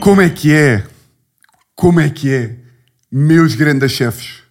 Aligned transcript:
Como 0.00 0.22
é 0.22 0.30
que 0.30 0.54
é? 0.54 0.86
Como 1.74 2.00
é 2.00 2.08
que 2.08 2.32
é? 2.32 2.56
Meus 3.12 3.54
grandes 3.54 3.92
chefes. 3.92 4.42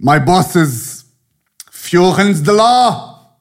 My 0.00 0.18
bosses. 0.18 1.04
Fjorens 1.70 2.40
de 2.40 2.50
lá. 2.50 3.34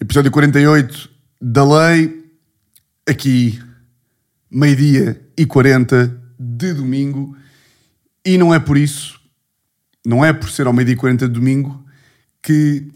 Episódio 0.00 0.30
48 0.30 1.10
da 1.40 1.64
lei. 1.64 2.30
Aqui, 3.08 3.60
meio-dia 4.48 5.20
e 5.36 5.44
40 5.44 6.22
de 6.38 6.74
domingo. 6.74 7.36
E 8.24 8.38
não 8.38 8.54
é 8.54 8.60
por 8.60 8.76
isso, 8.76 9.20
não 10.06 10.24
é 10.24 10.32
por 10.32 10.48
ser 10.48 10.68
ao 10.68 10.72
meio-dia 10.72 10.94
e 10.94 10.98
40 10.98 11.26
de 11.26 11.34
domingo, 11.34 11.84
que 12.40 12.88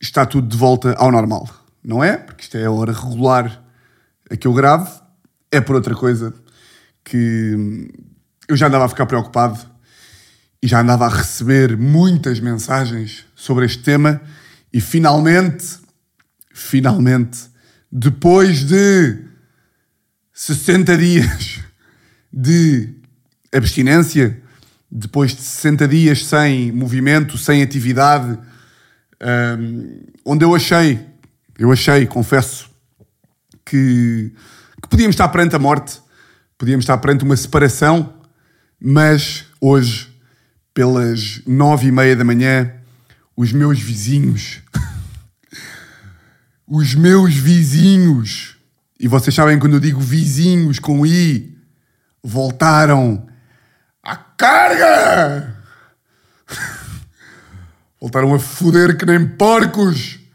está 0.00 0.24
tudo 0.24 0.46
de 0.46 0.56
volta 0.56 0.94
ao 0.94 1.10
normal. 1.10 1.65
Não 1.86 2.02
é? 2.02 2.16
Porque 2.16 2.42
isto 2.42 2.58
é 2.58 2.64
a 2.64 2.70
hora 2.72 2.92
regular 2.92 3.64
a 4.28 4.36
que 4.36 4.48
eu 4.48 4.52
gravo. 4.52 4.90
É 5.52 5.60
por 5.60 5.76
outra 5.76 5.94
coisa 5.94 6.34
que 7.04 7.88
eu 8.48 8.56
já 8.56 8.66
andava 8.66 8.86
a 8.86 8.88
ficar 8.88 9.06
preocupado 9.06 9.56
e 10.60 10.66
já 10.66 10.80
andava 10.80 11.06
a 11.06 11.08
receber 11.08 11.76
muitas 11.76 12.40
mensagens 12.40 13.24
sobre 13.36 13.66
este 13.66 13.84
tema 13.84 14.20
e 14.72 14.80
finalmente, 14.80 15.78
finalmente, 16.52 17.38
depois 17.90 18.64
de 18.64 19.24
60 20.32 20.98
dias 20.98 21.60
de 22.32 22.96
abstinência, 23.54 24.42
depois 24.90 25.36
de 25.36 25.42
60 25.42 25.86
dias 25.86 26.26
sem 26.26 26.72
movimento, 26.72 27.38
sem 27.38 27.62
atividade, 27.62 28.36
um, 29.22 30.00
onde 30.24 30.44
eu 30.44 30.52
achei, 30.52 31.14
eu 31.58 31.72
achei, 31.72 32.06
confesso, 32.06 32.70
que, 33.64 34.32
que 34.82 34.88
podíamos 34.88 35.14
estar 35.14 35.28
perante 35.28 35.56
a 35.56 35.58
morte, 35.58 36.00
podíamos 36.58 36.84
estar 36.84 36.98
perante 36.98 37.24
uma 37.24 37.36
separação, 37.36 38.14
mas 38.78 39.46
hoje, 39.60 40.14
pelas 40.74 41.40
nove 41.46 41.88
e 41.88 41.92
meia 41.92 42.14
da 42.14 42.24
manhã, 42.24 42.72
os 43.34 43.52
meus 43.52 43.80
vizinhos, 43.80 44.60
os 46.68 46.94
meus 46.94 47.34
vizinhos, 47.34 48.56
e 49.00 49.08
vocês 49.08 49.34
sabem 49.34 49.58
quando 49.58 49.74
eu 49.74 49.80
digo 49.80 50.00
vizinhos 50.00 50.78
com 50.78 51.06
I, 51.06 51.56
voltaram 52.22 53.26
à 54.02 54.16
carga! 54.16 55.56
Voltaram 57.98 58.34
a 58.34 58.38
foder 58.38 58.96
que 58.96 59.06
nem 59.06 59.26
porcos! 59.26 60.25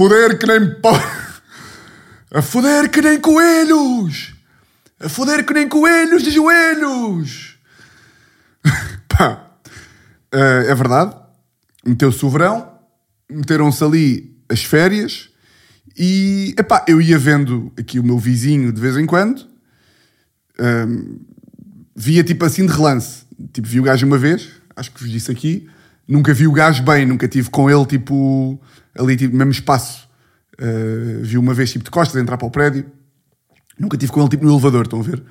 Foder 0.00 0.38
que 0.38 0.46
nem! 0.46 0.60
A 2.32 2.40
foder 2.40 2.88
que 2.88 3.02
nem 3.02 3.20
coelhos! 3.20 4.32
A 4.98 5.10
foder 5.10 5.44
que 5.44 5.52
nem 5.52 5.68
coelhos 5.68 6.22
de 6.22 6.30
joelhos! 6.30 7.58
Pá, 9.06 9.58
eh, 10.32 10.64
é 10.68 10.74
verdade. 10.74 11.14
Meteu-se 11.84 12.24
o 12.24 12.30
verão, 12.30 12.78
meteram-se 13.28 13.84
ali 13.84 14.42
as 14.48 14.64
férias 14.64 15.28
e, 15.94 16.54
epá, 16.58 16.82
eu 16.88 16.98
ia 17.02 17.18
vendo 17.18 17.70
aqui 17.78 18.00
o 18.00 18.02
meu 18.02 18.18
vizinho 18.18 18.72
de 18.72 18.80
vez 18.80 18.96
em 18.96 19.04
quando, 19.04 19.46
ehm, 20.58 21.18
via 21.94 22.24
tipo 22.24 22.42
assim 22.46 22.64
de 22.64 22.72
relance. 22.72 23.24
Tipo, 23.52 23.68
vi 23.68 23.80
o 23.80 23.82
gajo 23.82 24.06
uma 24.06 24.16
vez, 24.16 24.48
acho 24.74 24.92
que 24.92 25.00
vos 25.00 25.10
disse 25.10 25.30
aqui, 25.30 25.68
nunca 26.10 26.34
vi 26.34 26.48
o 26.48 26.52
gajo 26.52 26.82
bem, 26.82 27.06
nunca 27.06 27.28
tive 27.28 27.48
com 27.48 27.70
ele 27.70 27.86
tipo 27.86 28.60
ali 28.98 29.16
tipo, 29.16 29.34
mesmo 29.34 29.52
espaço. 29.52 30.08
Uh, 30.60 31.22
vi 31.22 31.38
uma 31.38 31.54
vez 31.54 31.70
tipo 31.72 31.84
de 31.84 31.90
costas 31.90 32.20
entrar 32.20 32.36
para 32.36 32.46
o 32.46 32.50
prédio, 32.50 32.84
nunca 33.78 33.96
tive 33.96 34.12
com 34.12 34.20
ele 34.20 34.28
tipo 34.28 34.44
no 34.44 34.52
elevador, 34.52 34.82
estão 34.82 35.00
a 35.00 35.02
ver? 35.02 35.22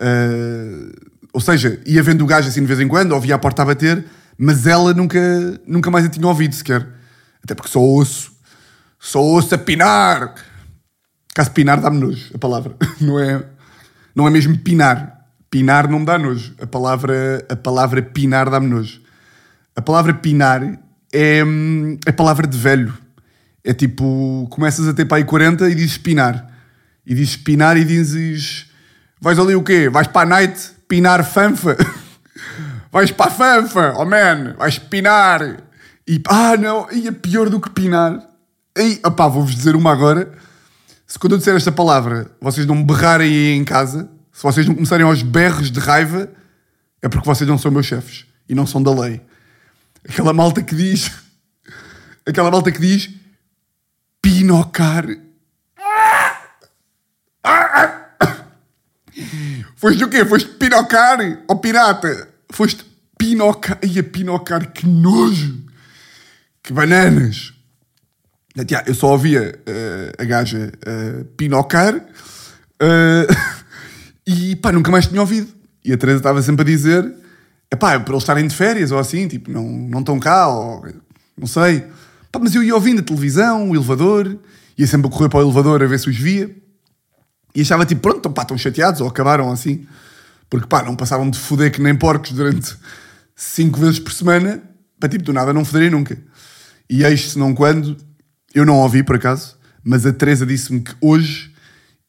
Uh, 0.00 0.92
ou 1.32 1.40
seja, 1.40 1.78
ia 1.84 2.02
vendo 2.02 2.22
o 2.22 2.26
gajo 2.26 2.48
assim 2.48 2.60
de 2.60 2.66
vez 2.66 2.80
em 2.80 2.88
quando, 2.88 3.12
ouvia 3.12 3.34
a 3.34 3.38
porta 3.38 3.62
a 3.62 3.66
bater, 3.66 4.02
mas 4.38 4.66
ela 4.66 4.94
nunca, 4.94 5.20
nunca 5.66 5.90
mais 5.90 6.06
a 6.06 6.08
tinha 6.08 6.26
ouvido 6.26 6.54
sequer. 6.54 6.86
Até 7.44 7.54
porque 7.54 7.70
só 7.70 7.80
ouço, 7.80 8.32
só 8.98 9.20
ouço 9.20 9.54
a 9.54 9.58
pinar. 9.58 10.34
Caso 11.34 11.50
pinar 11.50 11.80
dá-me 11.80 11.98
nojo, 11.98 12.30
a 12.34 12.38
palavra. 12.38 12.74
Não 12.98 13.20
é, 13.20 13.44
não 14.14 14.26
é 14.26 14.30
mesmo 14.30 14.56
pinar. 14.56 15.26
Pinar 15.50 15.86
não 15.86 15.98
me 15.98 16.06
dá 16.06 16.18
nojo. 16.18 16.54
A 16.58 16.66
palavra, 16.66 17.44
a 17.48 17.54
palavra 17.54 18.00
pinar 18.00 18.48
dá-me 18.48 18.66
nojo. 18.66 19.02
A 19.76 19.82
palavra 19.82 20.14
pinar 20.14 20.78
é 21.12 21.44
hum, 21.44 21.98
a 22.06 22.12
palavra 22.12 22.46
de 22.46 22.56
velho. 22.56 22.96
É 23.62 23.74
tipo, 23.74 24.48
começas 24.50 24.88
a 24.88 24.94
ter 24.94 25.04
para 25.04 25.18
aí 25.18 25.24
40 25.24 25.68
e 25.68 25.74
dizes 25.74 25.98
pinar. 25.98 26.50
E 27.04 27.14
dizes 27.14 27.36
pinar 27.36 27.76
e 27.76 27.84
dizes, 27.84 28.66
vais 29.20 29.38
ali 29.38 29.54
o 29.54 29.62
quê? 29.62 29.88
Vais 29.88 30.06
para 30.06 30.22
a 30.22 30.26
night 30.26 30.70
pinar 30.88 31.24
fanfa? 31.24 31.76
vais 32.90 33.10
para 33.10 33.26
a 33.26 33.30
fanfa, 33.30 33.94
oh 33.98 34.04
man, 34.04 34.54
vais 34.56 34.78
pinar. 34.78 35.58
E, 36.08 36.22
ah 36.28 36.56
não, 36.56 36.88
e 36.90 37.06
é 37.06 37.12
pior 37.12 37.50
do 37.50 37.60
que 37.60 37.70
pinar. 37.70 38.18
E, 38.78 39.00
opá, 39.04 39.28
vou-vos 39.28 39.54
dizer 39.54 39.76
uma 39.76 39.92
agora. 39.92 40.32
Se 41.06 41.18
quando 41.18 41.32
eu 41.32 41.38
disser 41.38 41.54
esta 41.54 41.70
palavra, 41.70 42.30
vocês 42.40 42.66
não 42.66 42.76
me 42.76 42.84
berrarem 42.84 43.28
aí 43.28 43.52
em 43.52 43.64
casa, 43.64 44.08
se 44.32 44.42
vocês 44.42 44.66
não 44.66 44.74
começarem 44.74 45.04
aos 45.04 45.22
berros 45.22 45.70
de 45.70 45.80
raiva, 45.80 46.28
é 47.02 47.08
porque 47.08 47.26
vocês 47.28 47.48
não 47.48 47.58
são 47.58 47.70
meus 47.70 47.86
chefes 47.86 48.26
e 48.48 48.54
não 48.54 48.66
são 48.66 48.82
da 48.82 48.92
lei. 48.92 49.20
Aquela 50.08 50.32
malta 50.32 50.62
que 50.62 50.74
diz. 50.74 51.10
Aquela 52.26 52.50
malta 52.50 52.70
que 52.70 52.80
diz. 52.80 53.10
Pinocar. 54.22 55.06
Foste 59.76 60.04
o 60.04 60.08
quê? 60.08 60.24
Foste 60.24 60.48
pinocar? 60.50 61.18
Ó 61.48 61.54
pirata? 61.56 62.28
Foste 62.50 62.84
pinocar. 63.18 63.78
Ia 63.82 64.02
pinocar, 64.02 64.72
que 64.72 64.86
nojo! 64.86 65.64
Que 66.62 66.72
bananas! 66.72 67.52
Eu 68.86 68.94
só 68.94 69.12
ouvia 69.12 69.60
uh, 69.68 70.22
a 70.22 70.24
gaja 70.24 70.72
uh, 70.86 71.24
pinocar 71.36 71.94
uh, 71.94 73.26
e 74.26 74.56
pá, 74.56 74.72
nunca 74.72 74.90
mais 74.90 75.06
tinha 75.06 75.20
ouvido. 75.20 75.54
E 75.84 75.92
a 75.92 75.96
Teresa 75.98 76.18
estava 76.18 76.40
sempre 76.42 76.62
a 76.62 76.66
dizer: 76.66 77.04
pá, 77.74 77.98
para 77.98 78.12
eles 78.12 78.22
estarem 78.22 78.46
de 78.46 78.54
férias 78.54 78.92
ou 78.92 78.98
assim, 78.98 79.26
tipo, 79.26 79.50
não, 79.50 79.66
não 79.66 80.00
estão 80.00 80.20
cá, 80.20 80.48
ou 80.48 80.86
não 81.36 81.46
sei. 81.46 81.84
Pá, 82.30 82.38
mas 82.38 82.54
eu 82.54 82.62
ia 82.62 82.74
ouvindo 82.74 83.00
a 83.00 83.02
televisão, 83.02 83.70
o 83.70 83.74
elevador, 83.74 84.38
ia 84.78 84.86
sempre 84.86 85.08
a 85.08 85.10
correr 85.10 85.28
para 85.28 85.40
o 85.40 85.42
elevador 85.42 85.82
a 85.82 85.86
ver 85.86 85.98
se 85.98 86.08
os 86.08 86.16
via. 86.16 86.54
E 87.54 87.62
achava 87.62 87.86
tipo, 87.86 88.02
pronto, 88.02 88.30
pá, 88.30 88.42
estão 88.42 88.56
chateados 88.56 89.00
ou 89.00 89.08
acabaram 89.08 89.50
assim. 89.50 89.86
Porque 90.48 90.66
pá, 90.66 90.82
não 90.82 90.94
passavam 90.94 91.28
de 91.28 91.38
foder 91.38 91.72
que 91.72 91.80
nem 91.80 91.96
porcos 91.96 92.32
durante 92.32 92.76
cinco 93.34 93.80
vezes 93.80 93.98
por 93.98 94.12
semana, 94.12 94.62
para 95.00 95.08
tipo, 95.08 95.24
do 95.24 95.32
nada 95.32 95.52
não 95.52 95.64
foderem 95.64 95.90
nunca. 95.90 96.16
E 96.88 97.04
eis 97.04 97.32
se 97.32 97.38
não 97.38 97.54
quando, 97.54 97.96
eu 98.54 98.64
não 98.64 98.76
ouvi 98.76 99.02
por 99.02 99.16
acaso, 99.16 99.56
mas 99.82 100.06
a 100.06 100.12
Teresa 100.12 100.46
disse-me 100.46 100.80
que 100.80 100.94
hoje 101.00 101.52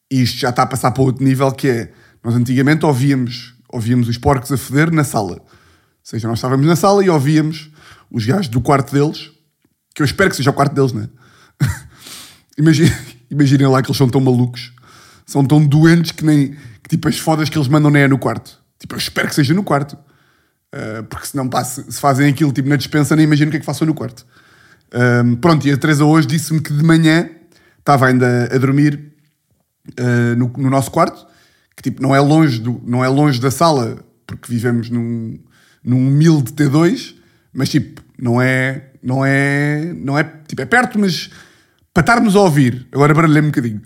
isto 0.09 0.39
já 0.39 0.49
está 0.49 0.63
a 0.63 0.67
passar 0.67 0.91
para 0.91 1.03
outro 1.03 1.23
nível, 1.23 1.51
que 1.51 1.67
é, 1.67 1.91
nós 2.23 2.35
antigamente 2.35 2.85
ouvíamos, 2.85 3.55
ouvíamos 3.77 4.07
os 4.07 4.17
porcos 4.17 4.51
a 4.51 4.57
foder 4.57 4.91
na 4.91 5.03
sala. 5.03 5.33
Ou 5.33 5.47
seja, 6.03 6.27
nós 6.27 6.39
estávamos 6.39 6.65
na 6.65 6.75
sala 6.75 7.03
e 7.03 7.09
ouvíamos 7.09 7.69
os 8.11 8.25
gajos 8.25 8.47
do 8.47 8.61
quarto 8.61 8.93
deles, 8.93 9.31
que 9.93 10.01
eu 10.01 10.05
espero 10.05 10.29
que 10.29 10.35
seja 10.35 10.49
o 10.49 10.53
quarto 10.53 10.73
deles, 10.73 10.91
não 10.91 11.03
é? 11.03 11.09
Imaginem, 12.57 12.97
imaginem 13.29 13.67
lá 13.67 13.81
que 13.83 13.89
eles 13.89 13.97
são 13.97 14.09
tão 14.09 14.19
malucos, 14.19 14.73
são 15.25 15.45
tão 15.45 15.63
doentes 15.63 16.11
que 16.11 16.25
nem, 16.25 16.51
que 16.81 16.89
tipo 16.89 17.07
as 17.07 17.19
fodas 17.19 17.49
que 17.49 17.57
eles 17.57 17.67
mandam 17.67 17.91
nem 17.91 18.03
é 18.03 18.07
no 18.07 18.17
quarto. 18.17 18.59
Tipo, 18.79 18.95
eu 18.95 18.97
espero 18.97 19.27
que 19.27 19.35
seja 19.35 19.53
no 19.53 19.63
quarto. 19.63 19.97
Uh, 20.73 21.03
porque 21.03 21.27
se 21.27 21.35
não 21.35 21.47
passe, 21.47 21.83
se 21.89 21.99
fazem 21.99 22.29
aquilo 22.29 22.51
tipo 22.51 22.67
na 22.67 22.75
dispensa, 22.75 23.15
nem 23.15 23.25
imagino 23.25 23.49
o 23.49 23.51
que 23.51 23.57
é 23.57 23.59
que 23.59 23.65
façam 23.65 23.87
no 23.87 23.93
quarto. 23.93 24.25
Um, 24.93 25.35
pronto, 25.35 25.67
e 25.67 25.71
a 25.71 25.77
Teresa 25.77 26.03
hoje 26.03 26.27
disse-me 26.27 26.61
que 26.61 26.73
de 26.73 26.83
manhã 26.83 27.29
estava 27.79 28.07
ainda 28.07 28.49
a 28.53 28.57
dormir 28.57 29.13
uh, 29.99 30.35
no, 30.37 30.51
no, 30.57 30.69
nosso 30.69 30.91
quarto, 30.91 31.25
que 31.77 31.83
tipo 31.83 32.01
não 32.01 32.13
é 32.13 32.19
longe, 32.19 32.59
do, 32.59 32.81
não 32.83 33.05
é 33.05 33.07
longe 33.07 33.39
da 33.39 33.51
sala, 33.51 33.99
porque 34.25 34.51
vivemos 34.51 34.89
num, 34.89 35.39
num 35.83 36.07
humilde 36.07 36.51
T2, 36.51 37.15
mas 37.53 37.69
tipo, 37.69 38.01
não 38.19 38.41
é, 38.41 38.89
não 39.01 39.23
é, 39.23 39.93
não 39.95 40.17
é, 40.17 40.23
tipo, 40.47 40.61
é 40.61 40.65
perto, 40.65 40.99
mas 40.99 41.29
para 41.93 42.01
estarmos 42.01 42.35
a 42.35 42.41
ouvir, 42.41 42.87
agora 42.91 43.13
baralhei 43.13 43.41
um 43.41 43.45
bocadinho, 43.45 43.81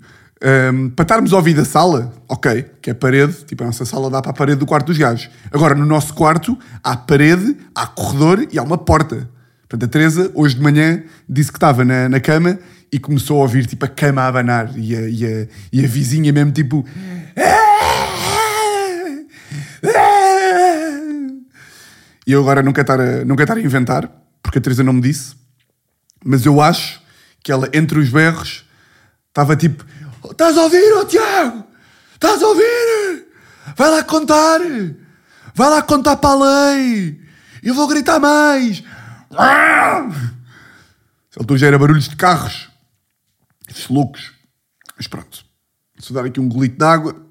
um, 0.72 0.90
para 0.90 1.04
estarmos 1.04 1.32
a 1.32 1.36
ouvir 1.36 1.54
da 1.54 1.64
sala, 1.64 2.12
ok, 2.28 2.64
que 2.80 2.90
é 2.90 2.94
parede, 2.94 3.44
tipo, 3.44 3.62
a 3.62 3.66
nossa 3.66 3.84
sala 3.84 4.10
dá 4.10 4.20
para 4.20 4.32
a 4.32 4.34
parede 4.34 4.58
do 4.58 4.66
quarto 4.66 4.86
dos 4.86 4.98
gajos. 4.98 5.30
Agora, 5.52 5.74
no 5.74 5.86
nosso 5.86 6.14
quarto, 6.14 6.58
há 6.82 6.96
parede, 6.96 7.56
há 7.74 7.86
corredor 7.86 8.48
e 8.50 8.58
há 8.58 8.62
uma 8.62 8.76
porta. 8.76 9.30
Portanto, 9.68 9.84
a 9.84 9.88
Teresa, 9.88 10.30
hoje 10.34 10.56
de 10.56 10.60
manhã, 10.60 11.02
disse 11.28 11.52
que 11.52 11.58
estava 11.58 11.84
na, 11.84 12.08
na 12.08 12.20
cama 12.20 12.58
e 12.92 12.98
começou 12.98 13.38
a 13.38 13.42
ouvir 13.42 13.66
tipo 13.66 13.84
a 13.84 13.88
cama 13.88 14.22
a 14.22 14.28
abanar 14.28 14.70
e 14.76 14.94
a, 14.94 15.00
e 15.08 15.26
a, 15.26 15.48
e 15.72 15.84
a 15.84 15.88
vizinha 15.88 16.32
mesmo 16.32 16.52
tipo. 16.52 16.86
E 22.24 22.30
eu 22.32 22.40
agora 22.40 22.62
quero, 22.62 22.80
estar 22.80 23.00
a, 23.00 23.24
quero 23.24 23.42
estar 23.42 23.56
a 23.56 23.60
inventar, 23.60 24.08
porque 24.40 24.58
a 24.58 24.60
Teresa 24.60 24.84
não 24.84 24.92
me 24.92 25.00
disse, 25.00 25.34
mas 26.24 26.46
eu 26.46 26.60
acho 26.60 27.00
que 27.42 27.50
ela, 27.50 27.68
entre 27.72 27.98
os 27.98 28.08
berros, 28.08 28.64
Estava 29.32 29.56
tipo, 29.56 29.82
estás 30.30 30.58
a 30.58 30.60
ouvir, 30.60 30.92
oh 30.92 31.06
Tiago? 31.06 31.64
Estás 32.12 32.42
a 32.42 32.48
ouvir? 32.48 33.26
Vai 33.74 33.90
lá 33.90 34.04
contar. 34.04 34.60
Vai 35.54 35.70
lá 35.70 35.80
contar 35.80 36.16
para 36.16 36.30
a 36.30 36.74
lei. 36.74 37.18
Eu 37.62 37.74
vou 37.74 37.88
gritar 37.88 38.20
mais. 38.20 38.84
Ele 41.34 41.58
já 41.58 41.66
era 41.66 41.78
barulhos 41.78 42.10
de 42.10 42.16
carros. 42.16 42.68
Esses 43.72 43.88
loucos. 43.88 44.32
Mas 44.96 45.06
pronto. 45.06 45.44
Se 45.98 46.12
dar 46.12 46.26
aqui 46.26 46.38
um 46.38 46.48
golito 46.48 46.76
de 46.76 46.84
água. 46.84 47.26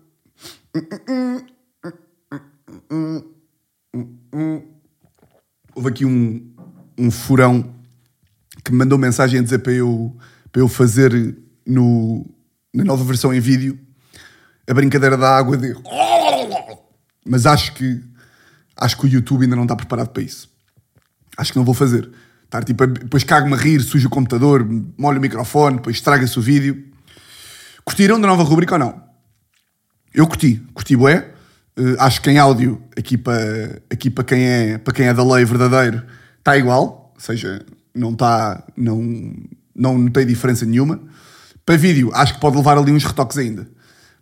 Houve 5.76 5.90
aqui 5.90 6.06
um, 6.06 6.54
um 6.98 7.12
furão 7.12 7.76
que 8.64 8.72
me 8.72 8.78
mandou 8.80 8.98
mensagem 8.98 9.40
a 9.40 9.44
dizer 9.44 9.60
para 9.60 9.74
eu, 9.74 10.18
para 10.52 10.62
eu 10.62 10.68
fazer 10.68 11.38
no, 11.66 12.26
na 12.74 12.84
nova 12.84 13.04
versão 13.04 13.34
em 13.34 13.40
vídeo 13.40 13.80
a 14.68 14.74
brincadeira 14.74 15.18
da 15.18 15.36
água 15.36 15.58
de. 15.58 15.74
Mas 17.26 17.46
acho 17.46 17.74
que 17.74 18.02
acho 18.76 18.98
que 18.98 19.06
o 19.06 19.10
YouTube 19.10 19.44
ainda 19.44 19.56
não 19.56 19.64
está 19.64 19.76
preparado 19.76 20.10
para 20.10 20.24
isso. 20.24 20.50
Acho 21.38 21.52
que 21.52 21.58
não 21.58 21.66
vou 21.66 21.76
fazer. 21.76 22.10
Estar 22.51 22.65
tipo, 22.65 22.86
depois 22.86 23.24
cago-me 23.24 23.53
a 23.53 23.57
rir, 23.57 23.80
sujo 23.80 24.09
o 24.09 24.12
computador, 24.12 24.68
molho 24.98 25.19
o 25.19 25.21
microfone, 25.21 25.77
depois 25.77 25.95
estraga-se 25.95 26.38
o 26.38 26.42
vídeo. 26.42 26.83
Curtiram 27.86 28.19
da 28.19 28.27
nova 28.27 28.44
rubrica 28.44 28.75
ou 28.75 28.80
não? 28.80 29.01
Eu 30.13 30.27
curti, 30.27 30.62
curti 30.74 30.98
bué. 30.98 31.31
Eh, 31.77 31.95
acho 31.98 32.21
que 32.21 32.30
em 32.30 32.38
áudio, 32.38 32.83
aqui 32.98 33.18
para 33.18 33.81
aqui 33.89 34.09
para 34.09 34.25
quem 34.25 34.44
é 34.45 34.77
para 34.77 34.94
quem 34.94 35.07
é 35.07 35.13
da 35.13 35.24
lei 35.24 35.45
verdadeiro, 35.45 36.03
está 36.39 36.57
igual, 36.57 37.13
ou 37.15 37.21
seja, 37.21 37.65
não 37.95 38.12
está 38.12 38.62
não 38.75 39.33
não 39.74 39.97
notei 39.97 40.25
diferença 40.25 40.65
nenhuma. 40.65 41.00
Para 41.65 41.77
vídeo, 41.77 42.12
acho 42.13 42.33
que 42.33 42.42
pode 42.42 42.57
levar 42.57 42.77
ali 42.77 42.92
uns 42.92 43.06
retoques 43.06 43.38
ainda. 43.38 43.65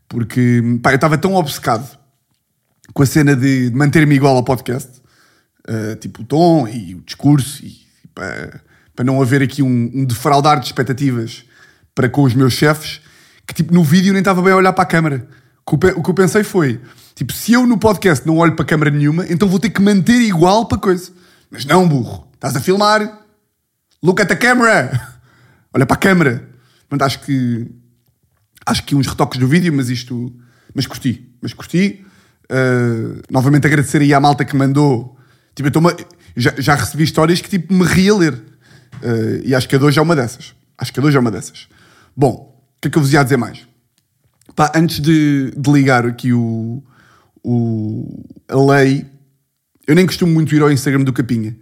Porque 0.07 0.61
pá, 0.83 0.91
eu 0.91 0.97
estava 0.97 1.17
tão 1.17 1.33
obcecado 1.33 1.97
com 2.93 3.01
a 3.01 3.07
cena 3.07 3.35
de, 3.35 3.71
manter-me 3.73 4.13
igual 4.13 4.35
ao 4.35 4.43
podcast, 4.43 5.01
eh, 5.67 5.95
tipo 5.95 6.21
o 6.21 6.25
tom 6.25 6.67
e 6.67 6.93
o 6.93 7.01
discurso, 7.01 7.65
e 7.65 7.88
para, 8.19 8.61
para 8.93 9.05
não 9.05 9.21
haver 9.21 9.41
aqui 9.41 9.63
um, 9.63 9.89
um 9.93 10.03
defraudar 10.03 10.59
de 10.59 10.65
expectativas 10.65 11.45
para 11.95 12.09
com 12.09 12.23
os 12.23 12.33
meus 12.33 12.53
chefes, 12.53 12.99
que 13.47 13.53
tipo 13.53 13.73
no 13.73 13.81
vídeo 13.81 14.11
nem 14.11 14.19
estava 14.19 14.41
bem 14.41 14.51
a 14.51 14.57
olhar 14.57 14.73
para 14.73 14.83
a 14.83 14.87
câmara. 14.87 15.25
O 15.65 15.77
que 15.77 16.09
eu 16.09 16.13
pensei 16.13 16.43
foi, 16.43 16.81
tipo, 17.13 17.31
se 17.31 17.53
eu 17.53 17.65
no 17.65 17.77
podcast 17.77 18.25
não 18.25 18.37
olho 18.37 18.55
para 18.55 18.65
câmara 18.65 18.89
nenhuma, 18.89 19.25
então 19.29 19.47
vou 19.47 19.59
ter 19.59 19.69
que 19.69 19.81
manter 19.81 20.19
igual 20.19 20.65
para 20.67 20.79
coisa. 20.79 21.11
Mas 21.49 21.63
não, 21.63 21.87
burro, 21.87 22.27
estás 22.33 22.55
a 22.55 22.59
filmar, 22.59 23.21
look 24.03 24.19
at 24.19 24.27
the 24.27 24.35
camera, 24.35 24.99
olha 25.73 25.85
para 25.85 25.95
a 25.95 25.99
câmara. 25.99 26.49
Portanto, 26.89 27.05
acho 27.05 27.19
que 27.21 27.67
acho 28.65 28.83
que 28.83 28.95
uns 28.95 29.07
retoques 29.07 29.39
do 29.39 29.47
vídeo, 29.47 29.71
mas 29.71 29.89
isto. 29.89 30.33
Mas 30.73 30.87
curti, 30.87 31.31
mas 31.41 31.53
curti. 31.53 32.03
Uh, 32.51 33.21
novamente 33.29 33.67
agradecer 33.67 34.01
aí 34.01 34.13
à 34.13 34.19
malta 34.19 34.43
que 34.43 34.55
mandou. 34.55 35.15
Tipo, 35.55 35.67
eu 35.67 35.71
tô-me- 35.71 35.95
já, 36.39 36.53
já 36.57 36.75
recebi 36.75 37.03
histórias 37.03 37.41
que 37.41 37.49
tipo, 37.49 37.73
me 37.73 37.85
ri 37.85 38.09
a 38.09 38.15
ler. 38.15 38.33
Uh, 38.33 39.41
e 39.43 39.53
acho 39.53 39.67
que 39.67 39.75
a 39.75 39.79
hoje 39.79 39.99
é 39.99 40.01
uma 40.01 40.15
dessas. 40.15 40.53
Acho 40.77 40.93
que 40.93 40.99
a 40.99 41.03
hoje 41.03 41.17
é 41.17 41.19
uma 41.19 41.31
dessas. 41.31 41.67
Bom, 42.15 42.57
o 42.77 42.81
que 42.81 42.87
é 42.87 42.91
que 42.91 42.97
eu 42.97 43.01
vos 43.01 43.11
ia 43.11 43.23
dizer 43.23 43.37
mais? 43.37 43.67
Pá, 44.55 44.71
antes 44.75 44.99
de, 44.99 45.51
de 45.55 45.71
ligar 45.71 46.05
aqui 46.05 46.33
o, 46.33 46.81
o, 47.43 48.25
a 48.47 48.73
lei, 48.73 49.05
eu 49.87 49.95
nem 49.95 50.05
costumo 50.05 50.33
muito 50.33 50.55
ir 50.55 50.61
ao 50.61 50.71
Instagram 50.71 51.03
do 51.03 51.13
Capinha. 51.13 51.55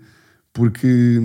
Porque, 0.54 1.20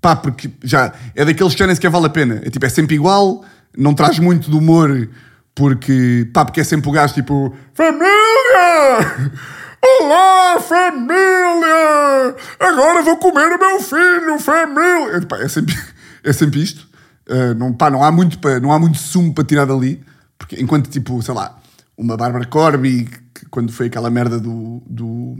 pá, 0.00 0.16
porque 0.16 0.50
já 0.64 0.92
é 1.14 1.24
daqueles 1.24 1.52
que 1.52 1.58
já 1.58 1.66
nem 1.66 1.74
sequer 1.74 1.90
vale 1.90 2.06
a 2.06 2.10
pena. 2.10 2.40
É 2.44 2.50
tipo, 2.50 2.64
é 2.64 2.68
sempre 2.68 2.94
igual, 2.94 3.44
não 3.76 3.94
traz 3.94 4.18
muito 4.18 4.50
de 4.50 4.56
humor, 4.56 5.08
porque, 5.54 6.28
pá, 6.32 6.44
porque 6.44 6.60
é 6.60 6.64
sempre 6.64 6.88
o 6.88 6.92
gajo 6.92 7.14
tipo, 7.14 7.54
família! 7.74 9.32
Olá, 9.82 10.60
família! 10.60 12.36
Agora 12.58 13.02
vou 13.02 13.16
comer 13.16 13.46
o 13.54 13.58
meu 13.58 13.80
filho, 13.80 14.38
família! 14.38 15.16
É, 15.16 15.20
pá, 15.22 15.48
sempre, 15.48 15.74
é 16.22 16.32
sempre 16.32 16.62
isto. 16.62 16.86
Uh, 17.28 17.54
não, 17.56 17.72
pá, 17.72 17.90
não, 17.90 18.02
há 18.02 18.10
muito 18.10 18.38
pa- 18.38 18.60
não 18.60 18.72
há 18.72 18.78
muito 18.78 18.98
sumo 18.98 19.32
para 19.32 19.44
tirar 19.44 19.64
dali, 19.64 20.02
porque 20.38 20.60
enquanto, 20.60 20.90
tipo, 20.90 21.22
sei 21.22 21.32
lá, 21.32 21.58
uma 21.96 22.16
Bárbara 22.16 22.44
Corby, 22.46 23.08
que 23.34 23.46
quando 23.46 23.72
foi 23.72 23.86
aquela 23.86 24.10
merda 24.10 24.38
do, 24.38 24.82
do 24.86 25.36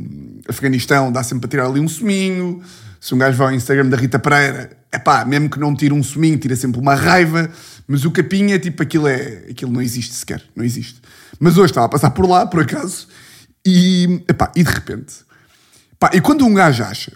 Afeganistão, 0.49 1.11
dá 1.13 1.23
sempre 1.23 1.41
para 1.41 1.51
tirar 1.51 1.67
ali 1.67 1.81
um 1.81 1.89
suminho. 1.89 2.63
Se 3.01 3.15
um 3.15 3.19
gajo 3.19 3.37
vai 3.37 3.49
ao 3.49 3.55
Instagram 3.55 3.89
da 3.89 3.97
Rita 3.97 4.19
Pereira, 4.19 4.77
é 4.93 4.99
pá, 4.99 5.25
mesmo 5.25 5.49
que 5.51 5.59
não 5.59 5.75
tire 5.75 5.93
um 5.93 6.03
suminho, 6.03 6.39
tira 6.39 6.55
sempre 6.55 6.81
uma 6.81 6.95
raiva. 6.95 7.51
Mas 7.89 8.05
o 8.05 8.11
capinha, 8.11 8.59
tipo, 8.59 8.83
aquilo 8.83 9.09
é. 9.09 9.45
Aquilo 9.51 9.73
não 9.73 9.83
existe 9.83 10.15
sequer, 10.15 10.43
não 10.55 10.65
existe. 10.65 11.01
Mas 11.39 11.57
hoje 11.59 11.71
estava 11.73 11.87
a 11.87 11.89
passar 11.89 12.11
por 12.11 12.29
lá, 12.29 12.47
por 12.47 12.61
acaso, 12.61 13.09
e, 13.65 14.23
epá, 14.29 14.53
e 14.57 14.63
de 14.63 14.71
repente. 14.71 15.15
Pá, 15.99 16.11
e 16.15 16.21
quando 16.21 16.47
um 16.47 16.55
gajo 16.55 16.83
acha, 16.83 17.13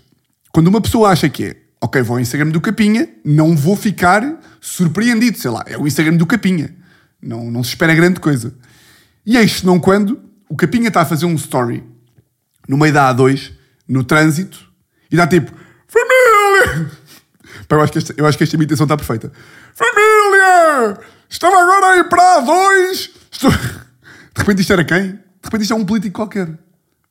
quando 0.52 0.68
uma 0.68 0.80
pessoa 0.80 1.10
acha 1.10 1.28
que 1.28 1.44
é, 1.44 1.56
ok, 1.80 2.02
vou 2.02 2.16
ao 2.16 2.20
Instagram 2.20 2.50
do 2.50 2.60
Capinha, 2.60 3.08
não 3.24 3.56
vou 3.56 3.76
ficar 3.76 4.22
surpreendido, 4.60 5.38
sei 5.38 5.50
lá, 5.50 5.64
é 5.66 5.76
o 5.76 5.86
Instagram 5.86 6.16
do 6.16 6.26
Capinha. 6.26 6.74
Não, 7.20 7.50
não 7.50 7.62
se 7.62 7.70
espera 7.70 7.94
grande 7.94 8.20
coisa. 8.20 8.54
E 9.24 9.36
eis 9.36 9.62
não 9.62 9.80
quando 9.80 10.22
o 10.48 10.56
Capinha 10.56 10.88
está 10.88 11.00
a 11.00 11.06
fazer 11.06 11.24
um 11.24 11.34
story 11.34 11.82
no 12.68 12.76
meio 12.76 12.92
da 12.92 13.14
A2, 13.14 13.52
no 13.88 14.04
trânsito, 14.04 14.70
e 15.10 15.16
dá 15.16 15.26
tipo, 15.26 15.50
família! 15.86 16.90
Pá, 17.68 17.76
eu, 17.76 17.80
acho 17.80 17.92
que 17.92 17.98
esta, 17.98 18.14
eu 18.16 18.26
acho 18.26 18.36
que 18.36 18.44
esta 18.44 18.56
imitação 18.56 18.84
está 18.84 18.96
perfeita. 18.96 19.32
Família! 19.74 20.98
Estava 21.28 21.56
agora 21.56 21.86
a 21.86 21.96
ir 21.98 22.08
para 22.08 22.22
a 22.22 22.42
A2. 22.42 23.10
Estou... 23.30 23.50
De 24.34 24.40
repente 24.40 24.60
isto 24.60 24.72
era 24.72 24.84
quem? 24.84 25.18
De 25.44 25.46
repente 25.46 25.62
isto 25.62 25.74
é 25.74 25.76
um 25.76 25.84
político 25.84 26.14
qualquer. 26.14 26.48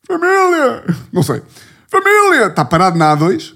Família! 0.07 0.83
Não 1.11 1.21
sei. 1.21 1.43
Família! 1.87 2.47
Está 2.47 2.65
parado 2.65 2.97
na 2.97 3.15
A2 3.15 3.53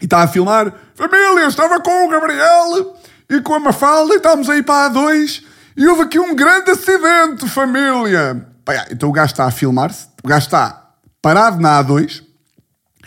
e 0.00 0.04
está 0.04 0.22
a 0.22 0.28
filmar. 0.28 0.72
Família! 0.94 1.46
Estava 1.46 1.80
com 1.80 2.06
o 2.06 2.10
Gabriel 2.10 2.94
e 3.30 3.40
com 3.40 3.54
a 3.54 3.60
Mafalda 3.60 4.12
e 4.12 4.18
estávamos 4.18 4.50
aí 4.50 4.62
para 4.62 4.86
a 4.86 4.90
A2 4.90 5.42
e 5.74 5.88
houve 5.88 6.02
aqui 6.02 6.18
um 6.18 6.36
grande 6.36 6.70
acidente, 6.70 7.48
família! 7.48 8.46
Já, 8.68 8.86
então 8.90 9.08
o 9.08 9.12
gajo 9.12 9.32
está 9.32 9.46
a 9.46 9.50
filmar-se. 9.50 10.06
O 10.22 10.28
gajo 10.28 10.44
está 10.44 10.90
parado 11.22 11.58
na 11.58 11.82
A2 11.82 12.22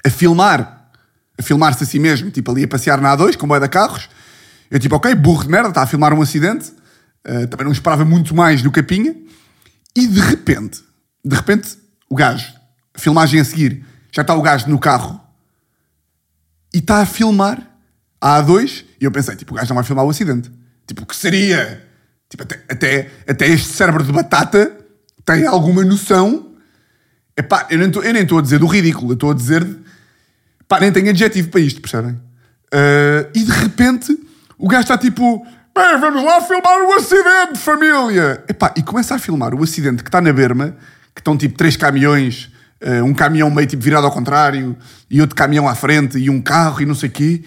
a 0.04 0.10
filmar 0.10 0.90
a 1.38 1.44
filmar-se 1.44 1.84
a 1.84 1.86
si 1.86 2.00
mesmo, 2.00 2.32
tipo 2.32 2.50
ali 2.50 2.64
a 2.64 2.68
passear 2.68 3.00
na 3.00 3.16
A2 3.16 3.38
com 3.38 3.48
boia 3.48 3.62
de 3.62 3.70
carros. 3.70 4.10
Eu 4.72 4.80
tipo, 4.80 4.96
ok, 4.96 5.14
burro 5.14 5.44
de 5.44 5.50
merda, 5.50 5.70
está 5.70 5.84
a 5.84 5.88
filmar 5.88 6.12
um 6.12 6.22
acidente. 6.22 6.74
Uh, 7.26 7.46
também 7.48 7.66
não 7.66 7.72
esperava 7.72 8.04
muito 8.04 8.36
mais 8.36 8.64
do 8.64 8.72
Capinha. 8.72 9.16
E 9.96 10.08
de 10.08 10.20
repente, 10.20 10.84
de 11.28 11.36
repente, 11.36 11.78
o 12.10 12.16
gajo, 12.16 12.54
a 12.94 13.00
filmagem 13.00 13.40
a 13.40 13.46
seguir, 13.46 13.86
já 14.12 14.22
está 14.22 14.34
o 14.34 14.42
gajo 14.42 14.70
no 14.70 14.80
carro 14.80 15.22
e 16.74 16.80
está 16.80 17.02
a 17.02 17.06
filmar 17.06 17.62
a 18.20 18.42
A2. 18.42 18.86
E 19.00 19.06
eu 19.06 19.12
pensei, 19.12 19.36
tipo, 19.36 19.54
o 19.54 19.58
gajo 19.58 19.70
não 19.70 19.76
vai 19.76 19.84
filmar 19.84 20.06
o 20.06 20.10
acidente. 20.10 20.52
Tipo, 20.86 21.04
o 21.04 21.06
que 21.06 21.16
seria? 21.16 21.86
Tipo, 22.30 22.44
até, 22.44 22.64
até, 22.70 23.12
até 23.28 23.48
este 23.48 23.74
cérebro 23.74 24.04
de 24.04 24.12
batata 24.12 24.76
tem 25.26 25.46
alguma 25.46 25.84
noção. 25.84 26.54
Epá, 27.36 27.68
eu 27.70 27.78
nem 27.78 27.90
estou 28.24 28.40
a 28.40 28.42
dizer 28.42 28.60
do 28.60 28.66
ridículo, 28.66 29.12
eu 29.12 29.16
estou 29.16 29.32
a 29.32 29.34
dizer. 29.34 29.68
Pá, 30.68 30.80
nem 30.80 30.92
tenho 30.92 31.10
adjetivo 31.10 31.50
para 31.50 31.62
isto, 31.62 31.82
percebem? 31.82 32.12
Uh, 32.74 33.30
e 33.34 33.44
de 33.44 33.52
repente 33.52 34.18
o 34.58 34.68
gajo 34.68 34.84
está 34.84 34.98
tipo. 34.98 35.46
Bem, 35.76 36.00
vamos 36.00 36.24
lá 36.24 36.42
filmar 36.42 36.82
o 36.82 36.94
acidente, 36.94 37.60
família! 37.60 38.44
Epá, 38.50 38.74
e 38.76 38.82
começa 38.82 39.14
a 39.14 39.20
filmar 39.20 39.54
o 39.54 39.62
acidente 39.62 40.02
que 40.02 40.10
está 40.10 40.20
na 40.20 40.34
berma, 40.34 40.76
que 41.18 41.22
estão 41.22 41.36
tipo 41.36 41.58
três 41.58 41.76
caminhões, 41.76 42.52
uh, 42.80 43.04
um 43.04 43.12
caminhão 43.12 43.50
meio 43.50 43.68
tipo 43.68 43.82
virado 43.82 44.06
ao 44.06 44.12
contrário, 44.12 44.78
e 45.10 45.20
outro 45.20 45.36
caminhão 45.36 45.68
à 45.68 45.74
frente, 45.74 46.20
e 46.20 46.30
um 46.30 46.40
carro, 46.40 46.80
e 46.80 46.86
não 46.86 46.94
sei 46.94 47.10
o 47.10 47.12
quê, 47.12 47.44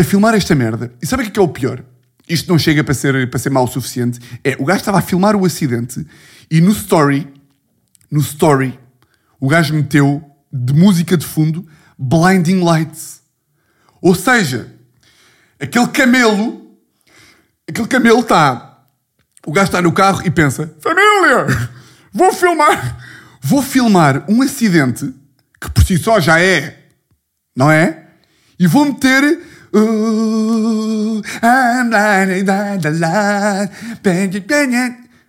a 0.00 0.02
filmar 0.02 0.34
esta 0.34 0.54
merda. 0.54 0.90
E 1.02 1.06
sabe 1.06 1.22
o 1.22 1.26
que 1.26 1.30
é, 1.30 1.32
que 1.34 1.38
é 1.38 1.42
o 1.42 1.48
pior? 1.48 1.84
Isto 2.26 2.48
não 2.48 2.58
chega 2.58 2.82
para 2.82 2.94
ser, 2.94 3.28
para 3.28 3.38
ser 3.38 3.50
mau 3.50 3.64
o 3.64 3.68
suficiente. 3.68 4.18
É, 4.42 4.56
o 4.58 4.64
gajo 4.64 4.80
estava 4.80 4.98
a 4.98 5.02
filmar 5.02 5.36
o 5.36 5.44
acidente, 5.44 6.06
e 6.50 6.62
no 6.62 6.70
story, 6.70 7.28
no 8.10 8.20
story, 8.20 8.78
o 9.38 9.48
gajo 9.48 9.74
meteu 9.74 10.24
de 10.50 10.72
música 10.72 11.14
de 11.14 11.26
fundo 11.26 11.68
Blinding 11.98 12.64
Lights. 12.64 13.20
Ou 14.00 14.14
seja, 14.14 14.72
aquele 15.60 15.88
camelo, 15.88 16.74
aquele 17.68 17.86
camelo 17.86 18.20
está. 18.20 18.80
O 19.46 19.52
gajo 19.52 19.66
está 19.66 19.82
no 19.82 19.92
carro 19.92 20.22
e 20.24 20.30
pensa: 20.30 20.74
Família, 20.80 21.75
vou 22.16 22.32
filmar, 22.32 22.96
vou 23.42 23.62
filmar 23.62 24.24
um 24.26 24.40
acidente 24.40 25.14
que 25.60 25.70
por 25.70 25.84
si 25.84 25.98
só 25.98 26.18
já 26.18 26.40
é, 26.40 26.78
não 27.54 27.70
é? 27.70 28.06
E 28.58 28.66
vou 28.66 28.86
meter. 28.86 29.22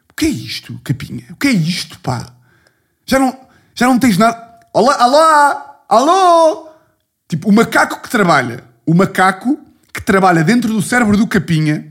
O 0.09 0.13
que 0.15 0.25
é 0.25 0.29
isto, 0.29 0.79
capinha? 0.83 1.25
O 1.31 1.35
que 1.35 1.49
é 1.49 1.51
isto, 1.51 1.99
pá? 1.99 2.25
Já 3.05 3.19
não, 3.19 3.37
já 3.75 3.85
não 3.87 3.99
tens 3.99 4.17
nada. 4.17 4.41
Olá, 4.73 4.95
alô, 4.95 5.61
alô! 5.89 6.69
Tipo, 7.27 7.49
o 7.49 7.51
macaco 7.51 8.01
que 8.01 8.09
trabalha, 8.09 8.63
o 8.85 8.93
macaco 8.93 9.59
que 9.93 10.01
trabalha 10.01 10.43
dentro 10.43 10.71
do 10.71 10.81
cérebro 10.81 11.17
do 11.17 11.27
capinha, 11.27 11.85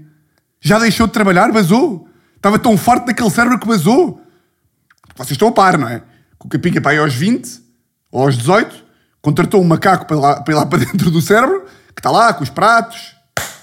Já 0.58 0.78
deixou 0.78 1.06
de 1.06 1.12
trabalhar, 1.12 1.52
basou. 1.52 2.08
Estava 2.36 2.58
tão 2.58 2.76
farto 2.76 3.06
daquele 3.06 3.30
cérebro 3.30 3.58
que 3.58 3.68
basou. 3.68 4.25
Vocês 5.16 5.32
estão 5.32 5.49
a 5.49 5.52
par, 5.52 5.78
não 5.78 5.88
é? 5.88 6.00
Que 6.38 6.46
o 6.46 6.49
Capinha 6.49 6.80
para 6.80 6.92
aí 6.92 6.99
aos 6.99 7.14
20 7.14 7.62
ou 8.11 8.23
aos 8.23 8.37
18 8.37 8.85
contratou 9.20 9.61
um 9.61 9.64
macaco 9.64 10.06
para, 10.06 10.16
lá, 10.16 10.40
para 10.40 10.54
ir 10.54 10.56
lá 10.56 10.66
para 10.66 10.78
dentro 10.85 11.11
do 11.11 11.20
cérebro 11.20 11.64
que 11.96 12.00
está 12.00 12.11
lá 12.11 12.32
com 12.35 12.44
os 12.44 12.50
pratos, 12.50 13.16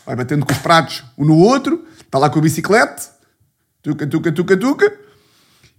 vai 0.06 0.16
batendo 0.16 0.46
com 0.46 0.52
os 0.52 0.58
pratos 0.58 1.04
um 1.18 1.24
no 1.24 1.38
outro, 1.38 1.86
está 2.02 2.18
lá 2.18 2.30
com 2.30 2.40
a 2.40 2.42
bicicleta, 2.42 3.04
tuca, 3.84 4.08
tuca, 4.08 4.32
tuca, 4.32 4.58
tuca, 4.58 4.94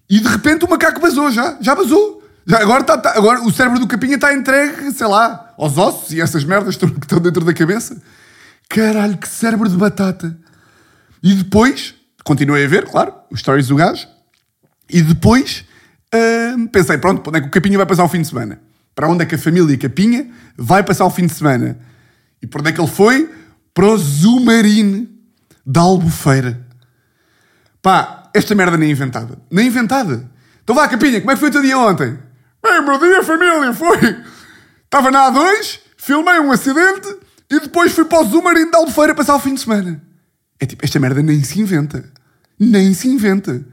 e 0.08 0.20
de 0.20 0.28
repente 0.28 0.64
o 0.64 0.70
macaco 0.70 1.00
basou 1.00 1.30
já, 1.32 1.58
já 1.60 1.74
basou. 1.74 2.22
Já, 2.46 2.60
agora, 2.60 2.82
está 2.82 2.98
tá, 2.98 3.12
agora 3.16 3.40
o 3.42 3.50
cérebro 3.50 3.80
do 3.80 3.86
Capinha 3.88 4.16
está 4.16 4.32
entregue, 4.32 4.92
sei 4.92 5.06
lá, 5.06 5.52
aos 5.56 5.76
ossos 5.78 6.12
e 6.12 6.20
essas 6.20 6.44
merdas 6.44 6.76
que 6.76 6.84
estão 6.84 7.18
dentro 7.18 7.44
da 7.44 7.54
cabeça. 7.54 8.00
Caralho, 8.68 9.16
que 9.16 9.28
cérebro 9.28 9.68
de 9.68 9.76
batata. 9.76 10.36
E 11.22 11.34
depois, 11.34 11.94
continuei 12.22 12.66
a 12.66 12.68
ver, 12.68 12.88
claro, 12.88 13.14
os 13.30 13.40
stories 13.40 13.68
do 13.68 13.76
gajo, 13.76 14.06
e 14.88 15.02
depois 15.02 15.64
hum, 16.56 16.66
pensei, 16.66 16.98
pronto, 16.98 17.28
onde 17.28 17.38
é 17.38 17.40
que 17.40 17.48
o 17.48 17.50
Capinha 17.50 17.76
vai 17.76 17.86
passar 17.86 18.04
o 18.04 18.08
fim 18.08 18.22
de 18.22 18.28
semana? 18.28 18.60
Para 18.94 19.08
onde 19.08 19.24
é 19.24 19.26
que 19.26 19.34
a 19.34 19.38
família 19.38 19.76
Capinha 19.76 20.30
vai 20.56 20.82
passar 20.82 21.04
o 21.04 21.10
fim 21.10 21.26
de 21.26 21.34
semana? 21.34 21.78
E 22.40 22.46
por 22.46 22.60
onde 22.60 22.70
é 22.70 22.72
que 22.72 22.80
ele 22.80 22.88
foi? 22.88 23.30
Para 23.72 23.86
o 23.86 23.98
Zumarine 23.98 25.08
da 25.66 25.80
Albufeira. 25.80 26.64
Pá, 27.82 28.30
esta 28.32 28.54
merda 28.54 28.76
nem 28.76 28.90
inventada. 28.90 29.38
Nem 29.50 29.66
inventada. 29.66 30.30
Então 30.62 30.74
vá, 30.74 30.86
Capinha, 30.86 31.20
como 31.20 31.30
é 31.32 31.34
que 31.34 31.40
foi 31.40 31.48
o 31.48 31.52
teu 31.52 31.62
dia 31.62 31.78
ontem? 31.78 32.18
Bem, 32.62 32.82
meu 32.82 32.98
dia, 32.98 33.22
família, 33.22 33.72
foi. 33.72 33.98
Estava 34.84 35.10
na 35.10 35.30
A2, 35.30 35.80
filmei 35.96 36.38
um 36.38 36.52
acidente 36.52 37.08
e 37.50 37.60
depois 37.60 37.92
fui 37.92 38.04
para 38.04 38.20
o 38.20 38.24
Zumarine 38.24 38.70
da 38.70 38.78
Albufeira 38.78 39.14
passar 39.14 39.34
o 39.34 39.40
fim 39.40 39.54
de 39.54 39.60
semana. 39.60 40.02
É 40.60 40.66
tipo, 40.66 40.84
esta 40.84 40.98
merda 41.00 41.20
nem 41.20 41.42
se 41.42 41.60
inventa. 41.60 42.04
Nem 42.58 42.94
se 42.94 43.08
inventa. 43.08 43.64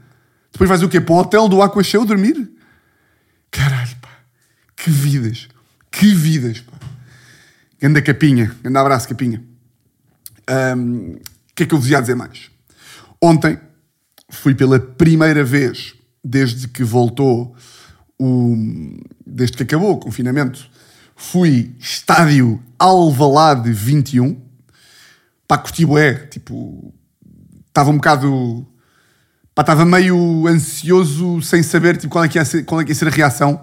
Depois 0.52 0.68
vais 0.68 0.82
o 0.82 0.88
quê? 0.88 1.00
Para 1.00 1.14
o 1.14 1.18
hotel 1.18 1.48
do 1.48 1.62
Aqua 1.62 1.82
Show 1.82 2.04
dormir? 2.04 2.52
Caralho, 3.50 3.96
pá. 4.02 4.10
Que 4.76 4.90
vidas. 4.90 5.48
Que 5.90 6.14
vidas, 6.14 6.60
pá. 6.60 6.72
Ganda 7.80 8.02
capinha. 8.02 8.54
Ganda 8.62 8.80
abraço, 8.80 9.08
capinha. 9.08 9.42
O 10.42 11.54
que 11.54 11.62
é 11.62 11.66
que 11.66 11.74
eu 11.74 11.78
vos 11.78 11.88
ia 11.88 12.00
dizer 12.00 12.14
mais? 12.14 12.50
Ontem 13.20 13.58
fui 14.28 14.54
pela 14.54 14.78
primeira 14.78 15.42
vez 15.42 15.94
desde 16.22 16.68
que 16.68 16.84
voltou 16.84 17.56
o... 18.18 18.56
Desde 19.26 19.56
que 19.56 19.62
acabou 19.62 19.92
o 19.92 19.98
confinamento. 19.98 20.70
Fui 21.16 21.74
estádio 21.78 22.62
Alvalade 22.78 23.72
21. 23.72 24.40
Pá, 25.48 25.58
curti 25.58 25.86
bué. 25.86 26.14
Tipo... 26.26 26.92
Estava 27.68 27.90
um 27.90 27.96
bocado... 27.96 28.66
Pá, 29.54 29.62
estava 29.62 29.84
meio 29.84 30.46
ansioso 30.46 31.42
sem 31.42 31.62
saber 31.62 31.96
tipo, 31.96 32.12
qual, 32.12 32.24
é 32.24 32.28
que 32.28 32.38
ia 32.38 32.44
ser, 32.44 32.64
qual 32.64 32.80
é 32.80 32.84
que 32.84 32.90
ia 32.90 32.94
ser 32.94 33.08
a 33.08 33.10
reação. 33.10 33.60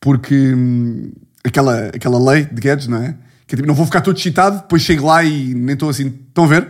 Porque... 0.00 0.54
Hum, 0.54 1.10
aquela, 1.46 1.86
aquela 1.86 2.18
lei 2.18 2.44
de 2.44 2.60
Guedes, 2.60 2.88
não 2.88 2.98
é? 2.98 3.14
Que 3.46 3.54
é 3.54 3.56
tipo, 3.56 3.68
não 3.68 3.74
vou 3.74 3.86
ficar 3.86 4.00
todo 4.00 4.16
excitado, 4.16 4.58
depois 4.58 4.82
chego 4.82 5.06
lá 5.06 5.22
e 5.22 5.54
nem 5.54 5.74
estou 5.74 5.88
assim. 5.88 6.06
Estão 6.28 6.44
a 6.44 6.48
ver? 6.48 6.68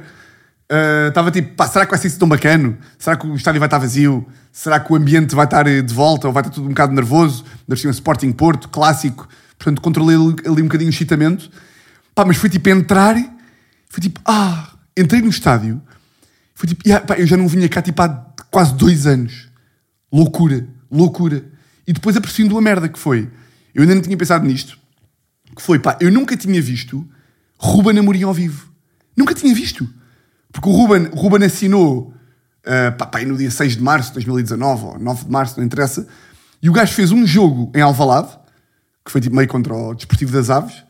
Estava 1.08 1.28
uh, 1.28 1.32
tipo, 1.32 1.54
pá, 1.54 1.66
será 1.66 1.86
que 1.86 1.90
vai 1.90 1.98
ser 1.98 2.08
isso 2.08 2.18
tão 2.18 2.28
bacano? 2.28 2.76
Será 2.98 3.16
que 3.16 3.26
o 3.26 3.34
estádio 3.34 3.60
vai 3.60 3.66
estar 3.66 3.78
vazio? 3.78 4.26
Será 4.52 4.78
que 4.78 4.92
o 4.92 4.96
ambiente 4.96 5.34
vai 5.34 5.46
estar 5.46 5.64
de 5.64 5.94
volta 5.94 6.26
ou 6.26 6.32
vai 6.32 6.42
estar 6.42 6.52
tudo 6.52 6.66
um 6.66 6.70
bocado 6.70 6.92
nervoso? 6.92 7.44
Deve 7.66 7.80
ser 7.80 7.88
um 7.88 7.92
Sporting 7.92 8.32
Porto, 8.32 8.68
clássico. 8.68 9.28
Portanto, 9.58 9.80
controlei 9.80 10.16
ali 10.16 10.62
um 10.62 10.66
bocadinho 10.66 10.90
o 10.90 10.92
excitamento. 10.92 11.50
Pá, 12.14 12.24
mas 12.24 12.36
foi 12.36 12.50
tipo 12.50 12.68
entrar, 12.68 13.14
foi 13.88 14.02
tipo, 14.02 14.20
ah, 14.26 14.70
entrei 14.96 15.22
no 15.22 15.28
estádio. 15.28 15.80
Foi 16.54 16.68
tipo, 16.68 16.82
yeah, 16.86 17.04
pá, 17.04 17.14
eu 17.14 17.26
já 17.26 17.36
não 17.36 17.48
vinha 17.48 17.68
cá 17.68 17.80
tipo 17.80 18.02
há 18.02 18.08
quase 18.50 18.74
dois 18.74 19.06
anos. 19.06 19.48
Loucura, 20.12 20.66
loucura. 20.90 21.44
E 21.86 21.92
depois 21.92 22.16
apercebi-me 22.16 22.48
de 22.48 22.54
uma 22.54 22.62
merda 22.62 22.88
que 22.88 22.98
foi. 22.98 23.30
Eu 23.74 23.82
ainda 23.82 23.94
não 23.94 24.02
tinha 24.02 24.16
pensado 24.16 24.46
nisto 24.46 24.78
que 25.56 25.62
foi, 25.62 25.78
pá, 25.78 25.96
eu 26.00 26.12
nunca 26.12 26.36
tinha 26.36 26.60
visto 26.60 27.08
Ruben 27.58 27.98
Amorim 27.98 28.22
ao 28.22 28.34
vivo. 28.34 28.70
Nunca 29.16 29.34
tinha 29.34 29.54
visto. 29.54 29.88
Porque 30.52 30.68
o 30.68 30.72
Ruben, 30.72 31.08
Ruben 31.14 31.44
assinou, 31.44 32.14
uh, 32.66 32.96
pá, 32.96 33.06
pá, 33.06 33.22
no 33.22 33.36
dia 33.36 33.50
6 33.50 33.76
de 33.76 33.82
março 33.82 34.10
de 34.10 34.14
2019, 34.14 34.84
ou 34.84 34.98
9 34.98 35.24
de 35.24 35.30
março, 35.30 35.58
não 35.58 35.64
interessa, 35.64 36.06
e 36.62 36.68
o 36.68 36.72
gajo 36.72 36.92
fez 36.92 37.10
um 37.10 37.26
jogo 37.26 37.72
em 37.74 37.80
Alvalade, 37.80 38.28
que 39.04 39.10
foi 39.10 39.20
tipo 39.20 39.34
meio 39.34 39.48
contra 39.48 39.74
o 39.74 39.94
Desportivo 39.94 40.32
das 40.32 40.50
Aves, 40.50 40.84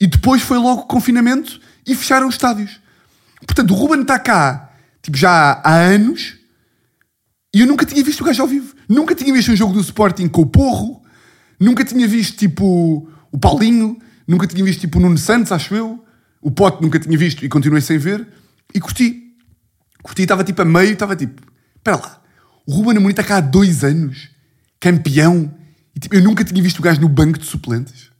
e 0.00 0.06
depois 0.06 0.42
foi 0.42 0.58
logo 0.58 0.82
confinamento 0.82 1.60
e 1.86 1.94
fecharam 1.94 2.26
os 2.26 2.34
estádios. 2.34 2.80
Portanto, 3.46 3.72
o 3.72 3.74
Ruben 3.74 4.02
está 4.02 4.18
cá, 4.18 4.72
tipo, 5.00 5.16
já 5.16 5.60
há 5.62 5.74
anos, 5.74 6.34
e 7.54 7.60
eu 7.60 7.66
nunca 7.66 7.84
tinha 7.84 8.02
visto 8.02 8.22
o 8.22 8.24
gajo 8.24 8.42
ao 8.42 8.48
vivo. 8.48 8.74
Nunca 8.88 9.14
tinha 9.14 9.32
visto 9.32 9.52
um 9.52 9.56
jogo 9.56 9.74
do 9.74 9.80
Sporting 9.80 10.28
com 10.28 10.42
o 10.42 10.46
Porro, 10.46 11.02
nunca 11.60 11.84
tinha 11.84 12.08
visto, 12.08 12.36
tipo, 12.36 13.08
o 13.30 13.38
Paulinho, 13.38 13.98
nunca 14.26 14.46
tinha 14.46 14.64
visto 14.64 14.80
tipo 14.80 14.98
o 14.98 15.02
Nuno 15.02 15.18
Santos, 15.18 15.52
acho 15.52 15.74
eu. 15.74 16.02
O 16.40 16.50
Pote 16.50 16.82
nunca 16.82 16.98
tinha 16.98 17.16
visto 17.16 17.44
e 17.44 17.48
continuei 17.48 17.80
sem 17.80 17.98
ver. 17.98 18.26
E 18.74 18.80
curti. 18.80 19.34
Curti, 20.02 20.22
estava 20.22 20.42
tipo 20.42 20.60
a 20.62 20.64
meio, 20.64 20.92
estava 20.92 21.14
tipo, 21.14 21.40
espera 21.76 21.96
lá, 21.96 22.20
o 22.66 22.74
Ruben 22.74 22.96
Amorim 22.96 23.12
está 23.12 23.22
cá 23.22 23.36
há 23.36 23.40
dois 23.40 23.84
anos, 23.84 24.30
campeão, 24.80 25.54
e 25.94 26.00
tipo, 26.00 26.16
eu 26.16 26.22
nunca 26.22 26.42
tinha 26.42 26.60
visto 26.60 26.80
o 26.80 26.82
gajo 26.82 27.00
no 27.00 27.08
banco 27.08 27.38
de 27.38 27.46
suplentes. 27.46 28.10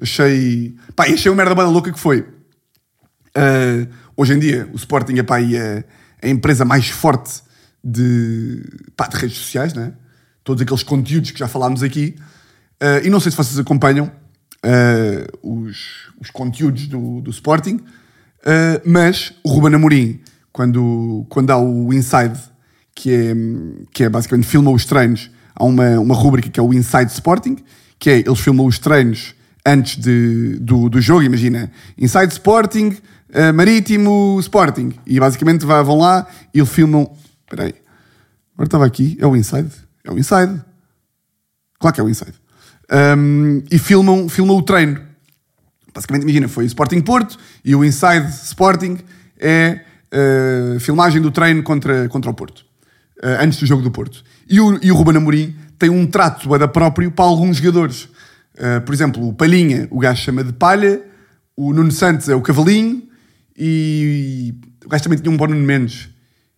Achei, 0.00 0.76
pá, 0.96 1.04
achei 1.04 1.30
uma 1.30 1.36
merda 1.36 1.54
bem 1.54 1.64
louca 1.70 1.92
que 1.92 1.98
foi. 1.98 2.20
Uh, 2.20 3.86
hoje 4.16 4.32
em 4.32 4.38
dia, 4.38 4.70
o 4.72 4.76
Sporting 4.76 5.18
é, 5.18 5.22
pá, 5.22 5.36
a 5.36 6.28
empresa 6.28 6.64
mais 6.64 6.88
forte 6.88 7.42
de, 7.82 8.62
pá, 8.96 9.06
de 9.06 9.16
redes 9.16 9.36
sociais, 9.36 9.74
né? 9.74 9.92
Todos 10.42 10.62
aqueles 10.62 10.82
conteúdos 10.82 11.30
que 11.30 11.38
já 11.38 11.48
falámos 11.48 11.82
aqui. 11.82 12.16
Uh, 12.80 13.04
e 13.04 13.10
não 13.10 13.18
sei 13.18 13.30
se 13.30 13.36
vocês 13.36 13.58
acompanham 13.58 14.06
uh, 14.06 15.38
os, 15.42 16.12
os, 16.20 16.30
conteúdos 16.30 16.86
do, 16.86 17.20
do 17.20 17.30
Sporting, 17.30 17.74
uh, 17.74 18.80
mas 18.84 19.32
o 19.42 19.50
Ruben 19.50 19.74
Amorim, 19.74 20.20
quando, 20.52 21.26
quando 21.28 21.50
há 21.50 21.58
o 21.58 21.92
Inside, 21.92 22.38
que 22.94 23.12
é, 23.12 23.34
que 23.92 24.04
é 24.04 24.08
basicamente 24.08 24.46
filma 24.46 24.70
os 24.70 24.84
treinos, 24.84 25.28
há 25.56 25.64
uma, 25.64 25.98
uma 25.98 26.14
rubrica 26.14 26.48
que 26.48 26.60
é 26.60 26.62
o 26.62 26.72
Inside 26.72 27.10
Sporting, 27.12 27.56
que 27.98 28.10
é 28.10 28.18
eles 28.20 28.38
filmam 28.38 28.64
os 28.64 28.78
treinos 28.78 29.34
antes 29.66 29.96
de, 29.96 30.56
do, 30.60 30.88
do 30.88 31.00
jogo, 31.00 31.22
imagina, 31.22 31.70
Inside 31.98 32.32
Sporting, 32.32 32.96
Marítimo 33.54 34.38
Sporting, 34.40 34.94
e 35.04 35.20
basicamente 35.20 35.66
vão 35.66 35.98
lá 35.98 36.26
e 36.54 36.64
filmam. 36.64 37.10
Espera 37.48 37.64
aí, 37.64 37.74
agora 38.54 38.66
estava 38.66 38.86
aqui, 38.86 39.16
é 39.20 39.26
o 39.26 39.34
Inside? 39.34 39.70
É 40.04 40.10
o 40.10 40.18
Inside. 40.18 40.62
Claro 41.78 41.94
que 41.94 42.00
é 42.00 42.04
o 42.04 42.08
Inside 42.08 42.34
um, 42.90 43.62
e 43.70 43.78
filmam, 43.78 44.28
filmam 44.28 44.56
o 44.56 44.62
treino. 44.62 45.00
Basicamente, 45.94 46.22
imagina, 46.22 46.48
foi 46.48 46.64
o 46.64 46.66
Sporting 46.66 47.00
Porto 47.00 47.38
e 47.64 47.74
o 47.74 47.84
Inside 47.84 48.28
Sporting 48.44 48.98
é 49.38 49.80
uh, 50.76 50.80
filmagem 50.80 51.20
do 51.20 51.30
treino 51.30 51.62
contra, 51.62 52.08
contra 52.08 52.30
o 52.30 52.34
Porto, 52.34 52.64
uh, 53.22 53.42
antes 53.42 53.58
do 53.58 53.66
jogo 53.66 53.82
do 53.82 53.90
Porto. 53.90 54.22
E 54.48 54.60
o, 54.60 54.78
e 54.82 54.90
o 54.90 54.94
Ruben 54.94 55.16
Amorim 55.16 55.56
tem 55.78 55.90
um 55.90 56.06
trato 56.06 56.56
da 56.58 56.68
próprio 56.68 57.10
para 57.10 57.24
alguns 57.24 57.58
jogadores. 57.58 58.04
Uh, 58.54 58.80
por 58.84 58.94
exemplo, 58.94 59.28
o 59.28 59.32
Palhinha, 59.32 59.86
o 59.90 59.98
gajo 59.98 60.22
chama 60.22 60.42
de 60.42 60.52
Palha, 60.52 61.02
o 61.56 61.72
Nuno 61.72 61.90
Santos 61.90 62.28
é 62.28 62.34
o 62.34 62.40
Cavalinho 62.40 63.02
e 63.56 64.54
o 64.84 64.88
gajo 64.88 65.04
também 65.04 65.18
tinha 65.18 65.32
um 65.32 65.36
bom 65.36 65.46
Nuno 65.46 65.62
Mendes, 65.62 66.08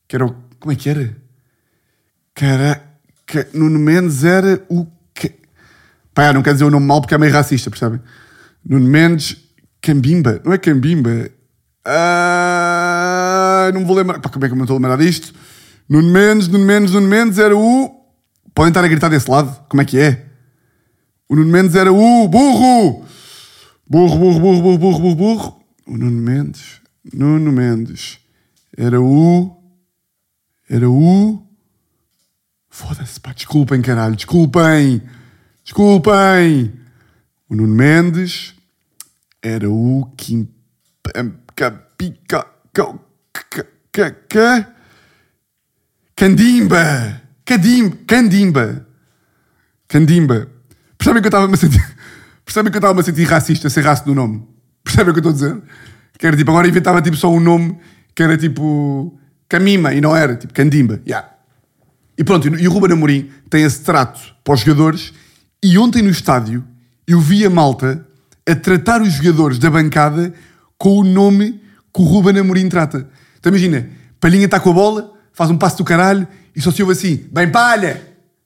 que 0.07 0.17
era 0.17 0.27
o. 0.27 0.50
Como 0.61 0.73
é 0.73 0.77
que 0.77 0.89
era? 0.89 1.17
Caraca, 2.35 3.49
Nuno 3.53 3.79
Mendes 3.79 4.23
era 4.23 4.63
o 4.69 4.87
Pá, 6.15 6.33
não 6.33 6.43
quer 6.43 6.53
dizer 6.53 6.65
o 6.65 6.71
nome 6.71 6.87
mal 6.87 7.01
porque 7.01 7.15
é 7.15 7.19
meio 7.19 7.33
racista, 7.33 7.71
percebem? 7.71 8.01
Nuno 8.65 8.87
Mendes, 8.87 9.37
Cambimba, 9.81 10.41
não 10.45 10.53
é 10.53 10.59
Cambimba? 10.59 11.31
Ah, 11.85 13.71
não 13.73 13.87
vou 13.87 13.97
lembrar. 13.97 14.21
Pá, 14.21 14.29
como 14.29 14.45
é 14.45 14.49
que 14.49 14.53
eu 14.53 14.57
me 14.57 14.63
estou 14.63 14.77
a 14.77 14.79
lembrar 14.79 14.97
disto? 14.97 15.33
Nuno 15.89 16.11
Mendes, 16.11 16.49
Nuno 16.49 16.65
Mendes, 16.65 16.91
Nuno 16.93 17.09
Mendes 17.09 17.39
era 17.39 17.57
o. 17.57 18.05
Podem 18.55 18.71
estar 18.71 18.85
a 18.85 18.89
gritar 18.89 19.09
desse 19.09 19.31
lado? 19.31 19.65
Como 19.69 19.81
é 19.81 19.85
que 19.85 19.99
é? 19.99 20.27
O 21.29 21.37
Nuno 21.37 21.51
Mendes 21.51 21.75
era 21.75 21.93
o 21.93 22.29
burro! 22.29 23.05
Burro, 23.87 24.19
burro, 24.19 24.41
burro, 24.41 24.63
burro, 24.63 24.79
burro, 24.79 24.99
burro, 25.01 25.15
burro. 25.15 25.61
O 25.87 25.97
Nuno 25.97 26.21
Mendes, 26.21 26.81
Nuno 27.15 27.53
Mendes 27.53 28.19
era 28.77 29.01
o. 29.01 29.57
Era 30.71 30.89
o. 30.89 31.45
Foda-se, 32.69 33.19
pá, 33.19 33.33
desculpem, 33.33 33.83
caralho, 33.83 34.15
desculpem! 34.15 35.03
Desculpem! 35.65 36.73
O 37.49 37.57
Nuno 37.57 37.75
Mendes 37.75 38.55
era 39.43 39.69
o 39.69 40.13
Kim. 40.17 40.49
Pica. 41.99 42.47
Candimba! 46.15 47.21
Candimba! 47.45 47.99
Candimba! 48.07 48.87
Candimba! 49.89 50.49
Percebem 50.97 51.21
que 51.21 51.27
eu 51.27 51.31
estava-me 51.31 51.55
a 51.55 51.57
sentir. 51.57 51.83
Que 52.47 52.59
eu 52.59 52.67
estava-me 52.67 53.03
sentir 53.05 53.25
racista 53.25 53.71
sem 53.71 53.83
raça 53.83 54.05
do 54.05 54.15
nome? 54.15 54.45
Percebem 54.83 55.11
o 55.11 55.15
que 55.15 55.25
eu 55.25 55.31
estou 55.31 55.49
a 55.49 55.53
dizer? 55.55 55.63
Que 56.19 56.27
era 56.27 56.37
tipo, 56.37 56.51
agora 56.51 56.67
inventava 56.67 57.01
tipo 57.01 57.17
só 57.17 57.31
um 57.31 57.41
nome 57.41 57.79
que 58.15 58.23
era 58.23 58.37
tipo. 58.37 59.19
Camima, 59.51 59.93
e 59.93 60.01
não 60.01 60.17
era, 60.17 60.37
tipo 60.37 60.55
Candimba. 60.55 61.01
Yeah. 61.05 61.29
E 62.17 62.23
pronto, 62.23 62.49
e 62.49 62.69
o 62.69 62.71
Ruben 62.71 62.93
Amorim 62.93 63.31
tem 63.51 63.65
esse 63.65 63.81
trato 63.81 64.21
para 64.45 64.55
os 64.55 64.61
jogadores. 64.61 65.13
E 65.61 65.77
ontem 65.77 66.03
no 66.03 66.09
estádio 66.09 66.65
eu 67.05 67.21
vi 67.21 67.45
a 67.45 67.51
malta 67.51 68.07
a 68.49 68.55
tratar 68.55 69.03
os 69.03 69.13
jogadores 69.13 69.59
da 69.59 69.69
bancada 69.69 70.33
com 70.79 70.99
o 70.99 71.05
nome 71.05 71.61
que 71.93 72.01
o 72.01 72.05
Ruben 72.05 72.39
Amorim 72.39 72.69
trata. 72.69 73.09
Então 73.41 73.51
imagina, 73.51 73.89
Palhinha 74.21 74.45
está 74.45 74.61
com 74.61 74.71
a 74.71 74.73
bola, 74.73 75.13
faz 75.33 75.51
um 75.51 75.59
passo 75.59 75.79
do 75.79 75.85
caralho 75.85 76.29
e 76.55 76.61
só 76.61 76.71
se 76.71 76.81
ouve 76.81 76.93
assim: 76.93 77.27
bem 77.33 77.51
palha, 77.51 78.01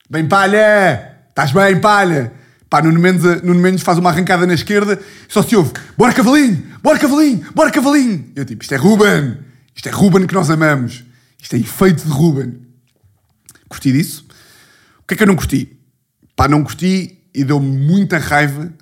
bem 0.08 0.26
palha, 0.26 1.16
estás 1.28 1.52
bem 1.52 1.78
palha. 1.80 2.32
Pá, 2.70 2.80
Nuno 2.80 2.98
Mendes, 2.98 3.42
Nuno 3.42 3.60
Mendes 3.60 3.82
faz 3.82 3.98
uma 3.98 4.08
arrancada 4.08 4.46
na 4.46 4.54
esquerda 4.54 4.98
só 5.28 5.42
se 5.42 5.54
ouve: 5.54 5.72
bora 5.98 6.14
cavalinho, 6.14 6.62
bora 6.82 6.98
cavalinho, 6.98 7.44
bora 7.54 7.70
cavalinho. 7.70 8.24
Eu 8.34 8.46
tipo: 8.46 8.62
isto 8.62 8.72
é 8.72 8.78
Ruben, 8.78 9.36
isto 9.74 9.88
é 9.88 9.92
Ruben 9.92 10.26
que 10.26 10.34
nós 10.34 10.50
amamos, 10.50 11.04
isto 11.40 11.56
é 11.56 11.58
efeito 11.58 12.04
de 12.04 12.10
Ruben. 12.10 12.60
Curti 13.68 13.92
disso. 13.92 14.26
O 15.00 15.06
que 15.06 15.14
é 15.14 15.16
que 15.16 15.22
eu 15.22 15.26
não 15.26 15.36
curti? 15.36 15.78
Pá, 16.36 16.48
não 16.48 16.62
curti 16.62 17.18
e 17.34 17.44
deu-me 17.44 17.66
muita 17.66 18.18
raiva, 18.18 18.72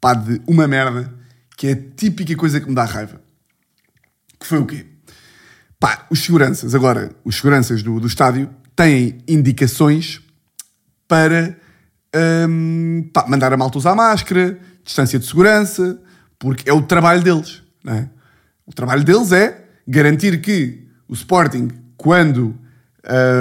pá, 0.00 0.14
de 0.14 0.40
uma 0.46 0.68
merda, 0.68 1.12
que 1.56 1.66
é 1.68 1.72
a 1.72 1.76
típica 1.96 2.36
coisa 2.36 2.60
que 2.60 2.68
me 2.68 2.74
dá 2.74 2.84
raiva. 2.84 3.20
Que 4.38 4.46
foi 4.46 4.58
o 4.58 4.66
quê? 4.66 4.86
Pá, 5.80 6.06
os 6.10 6.20
seguranças, 6.20 6.74
agora, 6.74 7.14
os 7.24 7.36
seguranças 7.36 7.82
do, 7.82 7.98
do 7.98 8.06
estádio 8.06 8.50
têm 8.76 9.18
indicações 9.26 10.20
para 11.08 11.58
hum, 12.48 13.08
pá, 13.12 13.26
mandar 13.26 13.52
a 13.52 13.56
malta 13.56 13.78
usar 13.78 13.94
máscara, 13.94 14.58
distância 14.84 15.18
de 15.18 15.26
segurança, 15.26 16.00
porque 16.38 16.68
é 16.68 16.72
o 16.72 16.82
trabalho 16.82 17.22
deles. 17.22 17.62
Não 17.82 17.94
é? 17.94 18.10
O 18.66 18.72
trabalho 18.72 19.04
deles 19.04 19.32
é 19.32 19.63
garantir 19.86 20.40
que 20.40 20.86
o 21.08 21.14
Sporting, 21.14 21.68
quando 21.96 22.58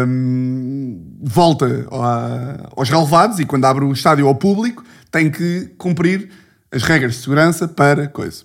hum, 0.07 1.17
volta 1.21 1.87
a- 1.91 2.69
aos 2.75 2.89
relevados 2.89 3.39
e 3.39 3.45
quando 3.45 3.65
abre 3.65 3.85
o 3.85 3.91
estádio 3.93 4.27
ao 4.27 4.35
público, 4.35 4.83
tem 5.11 5.29
que 5.31 5.71
cumprir 5.77 6.29
as 6.71 6.83
regras 6.83 7.13
de 7.13 7.19
segurança 7.21 7.67
para 7.67 8.07
coisa. 8.07 8.43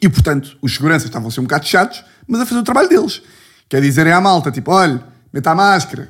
E, 0.00 0.08
portanto, 0.08 0.56
os 0.62 0.74
seguranças 0.74 1.04
estavam 1.08 1.28
a 1.28 1.30
ser 1.30 1.40
um 1.40 1.44
bocado 1.44 1.66
chatos, 1.66 2.04
mas 2.26 2.40
a 2.40 2.46
fazer 2.46 2.60
o 2.60 2.64
trabalho 2.64 2.88
deles. 2.88 3.20
Quer 3.68 3.82
dizerem 3.82 4.12
à 4.12 4.20
malta, 4.20 4.50
tipo, 4.50 4.70
olha, 4.70 5.02
meta 5.32 5.50
a 5.50 5.54
máscara. 5.54 6.08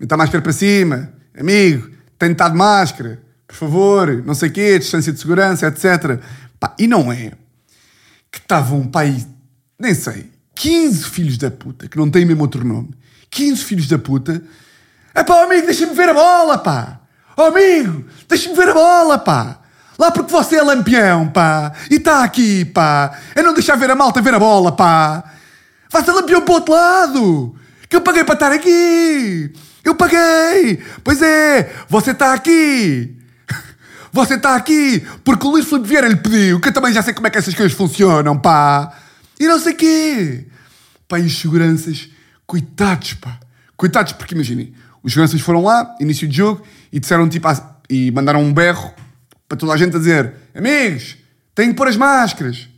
Meta 0.00 0.14
a 0.14 0.18
máscara 0.18 0.42
para 0.42 0.52
cima. 0.52 1.12
Amigo, 1.38 1.90
tem 2.18 2.30
de 2.30 2.34
estar 2.34 2.48
de 2.48 2.56
máscara. 2.56 3.22
Por 3.46 3.54
favor, 3.54 4.22
não 4.24 4.34
sei 4.34 4.48
o 4.48 4.52
quê, 4.52 4.78
distância 4.78 5.12
de 5.12 5.18
segurança, 5.20 5.66
etc. 5.66 6.20
Pá, 6.58 6.74
e 6.78 6.86
não 6.88 7.12
é 7.12 7.32
que 8.30 8.38
estavam, 8.38 8.86
pá, 8.86 9.02
aí, 9.02 9.24
nem 9.82 9.94
sei, 9.94 10.30
15 10.54 11.04
filhos 11.06 11.36
da 11.36 11.50
puta, 11.50 11.88
que 11.88 11.98
não 11.98 12.08
têm 12.08 12.24
mesmo 12.24 12.42
outro 12.42 12.64
nome. 12.64 12.90
15 13.28 13.64
filhos 13.64 13.88
da 13.88 13.98
puta. 13.98 14.40
É 15.12 15.24
pá, 15.24 15.42
amigo, 15.42 15.66
deixa-me 15.66 15.92
ver 15.92 16.08
a 16.10 16.14
bola, 16.14 16.56
pá. 16.56 17.00
Oh, 17.36 17.42
amigo, 17.42 18.04
deixa-me 18.28 18.54
ver 18.54 18.68
a 18.68 18.74
bola, 18.74 19.18
pá. 19.18 19.58
Lá 19.98 20.12
porque 20.12 20.30
você 20.30 20.56
é 20.56 20.62
lampião, 20.62 21.28
pá. 21.28 21.72
E 21.90 21.96
está 21.96 22.22
aqui, 22.22 22.64
pá. 22.64 23.18
É 23.34 23.42
não 23.42 23.52
deixar 23.52 23.74
ver 23.74 23.90
a 23.90 23.96
malta 23.96 24.22
ver 24.22 24.34
a 24.34 24.38
bola, 24.38 24.70
pá. 24.70 25.24
Vai 25.90 26.04
ser 26.04 26.12
lampião 26.12 26.42
para 26.42 26.52
o 26.52 26.54
outro 26.54 26.72
lado. 26.72 27.56
Que 27.88 27.96
eu 27.96 28.00
paguei 28.00 28.22
para 28.22 28.34
estar 28.34 28.52
aqui. 28.52 29.52
Eu 29.82 29.96
paguei. 29.96 30.80
Pois 31.02 31.20
é, 31.20 31.72
você 31.88 32.12
está 32.12 32.32
aqui. 32.34 33.16
Você 34.14 34.34
está 34.34 34.54
aqui 34.54 35.02
porque 35.24 35.46
o 35.46 35.50
Luís 35.50 35.66
Filipe 35.66 35.88
Vieira 35.88 36.06
lhe 36.06 36.16
pediu, 36.16 36.60
que 36.60 36.68
eu 36.68 36.72
também 36.72 36.92
já 36.92 37.00
sei 37.02 37.14
como 37.14 37.26
é 37.26 37.30
que 37.30 37.38
essas 37.38 37.54
coisas 37.54 37.76
funcionam, 37.76 38.38
pá. 38.38 38.92
E 39.42 39.48
não 39.48 39.58
sei 39.58 39.74
quê. 39.74 40.46
Pá, 41.08 41.18
e 41.18 41.26
os 41.26 41.36
seguranças, 41.36 42.08
coitados, 42.46 43.14
pá. 43.14 43.40
Coitados, 43.76 44.12
porque 44.12 44.36
imaginem, 44.36 44.72
os 45.02 45.12
seguranças 45.12 45.40
foram 45.40 45.64
lá, 45.64 45.96
início 45.98 46.28
de 46.28 46.36
jogo, 46.36 46.64
e 46.92 47.00
disseram 47.00 47.28
tipo, 47.28 47.48
ah, 47.48 47.80
e 47.90 48.12
mandaram 48.12 48.40
um 48.40 48.54
berro 48.54 48.94
para 49.48 49.58
toda 49.58 49.72
a 49.72 49.76
gente 49.76 49.96
a 49.96 49.98
dizer: 49.98 50.32
Amigos, 50.54 51.16
têm 51.56 51.70
que 51.70 51.74
pôr 51.74 51.88
as 51.88 51.96
máscaras. 51.96 52.68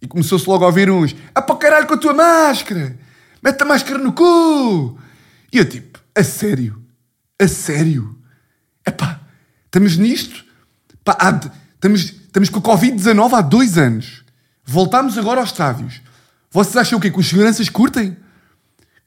E 0.00 0.06
começou-se 0.06 0.48
logo 0.48 0.62
a 0.62 0.68
ouvir 0.68 0.88
uns: 0.88 1.12
Ah, 1.34 1.42
para 1.42 1.56
o 1.56 1.58
caralho 1.58 1.88
com 1.88 1.94
a 1.94 1.98
tua 1.98 2.14
máscara! 2.14 2.96
Mete 3.42 3.60
a 3.60 3.64
máscara 3.64 3.98
no 3.98 4.12
cu! 4.12 4.96
E 5.52 5.58
eu 5.58 5.68
tipo: 5.68 5.98
A 6.14 6.22
sério? 6.22 6.80
A 7.36 7.48
sério? 7.48 8.16
Epá, 8.86 9.20
estamos 9.64 9.96
nisto? 9.96 10.44
Pá, 11.04 11.16
há 11.18 11.30
estamos, 11.74 12.00
estamos 12.00 12.48
com 12.48 12.60
a 12.60 12.62
Covid-19 12.62 13.32
há 13.32 13.40
dois 13.40 13.76
anos. 13.76 14.22
Voltámos 14.64 15.18
agora 15.18 15.40
aos 15.40 15.50
estádios. 15.50 16.00
Vocês 16.52 16.76
acham 16.76 16.98
o 16.98 17.00
quê? 17.00 17.10
Que 17.10 17.18
os 17.18 17.26
seguranças 17.26 17.70
curtem? 17.70 18.14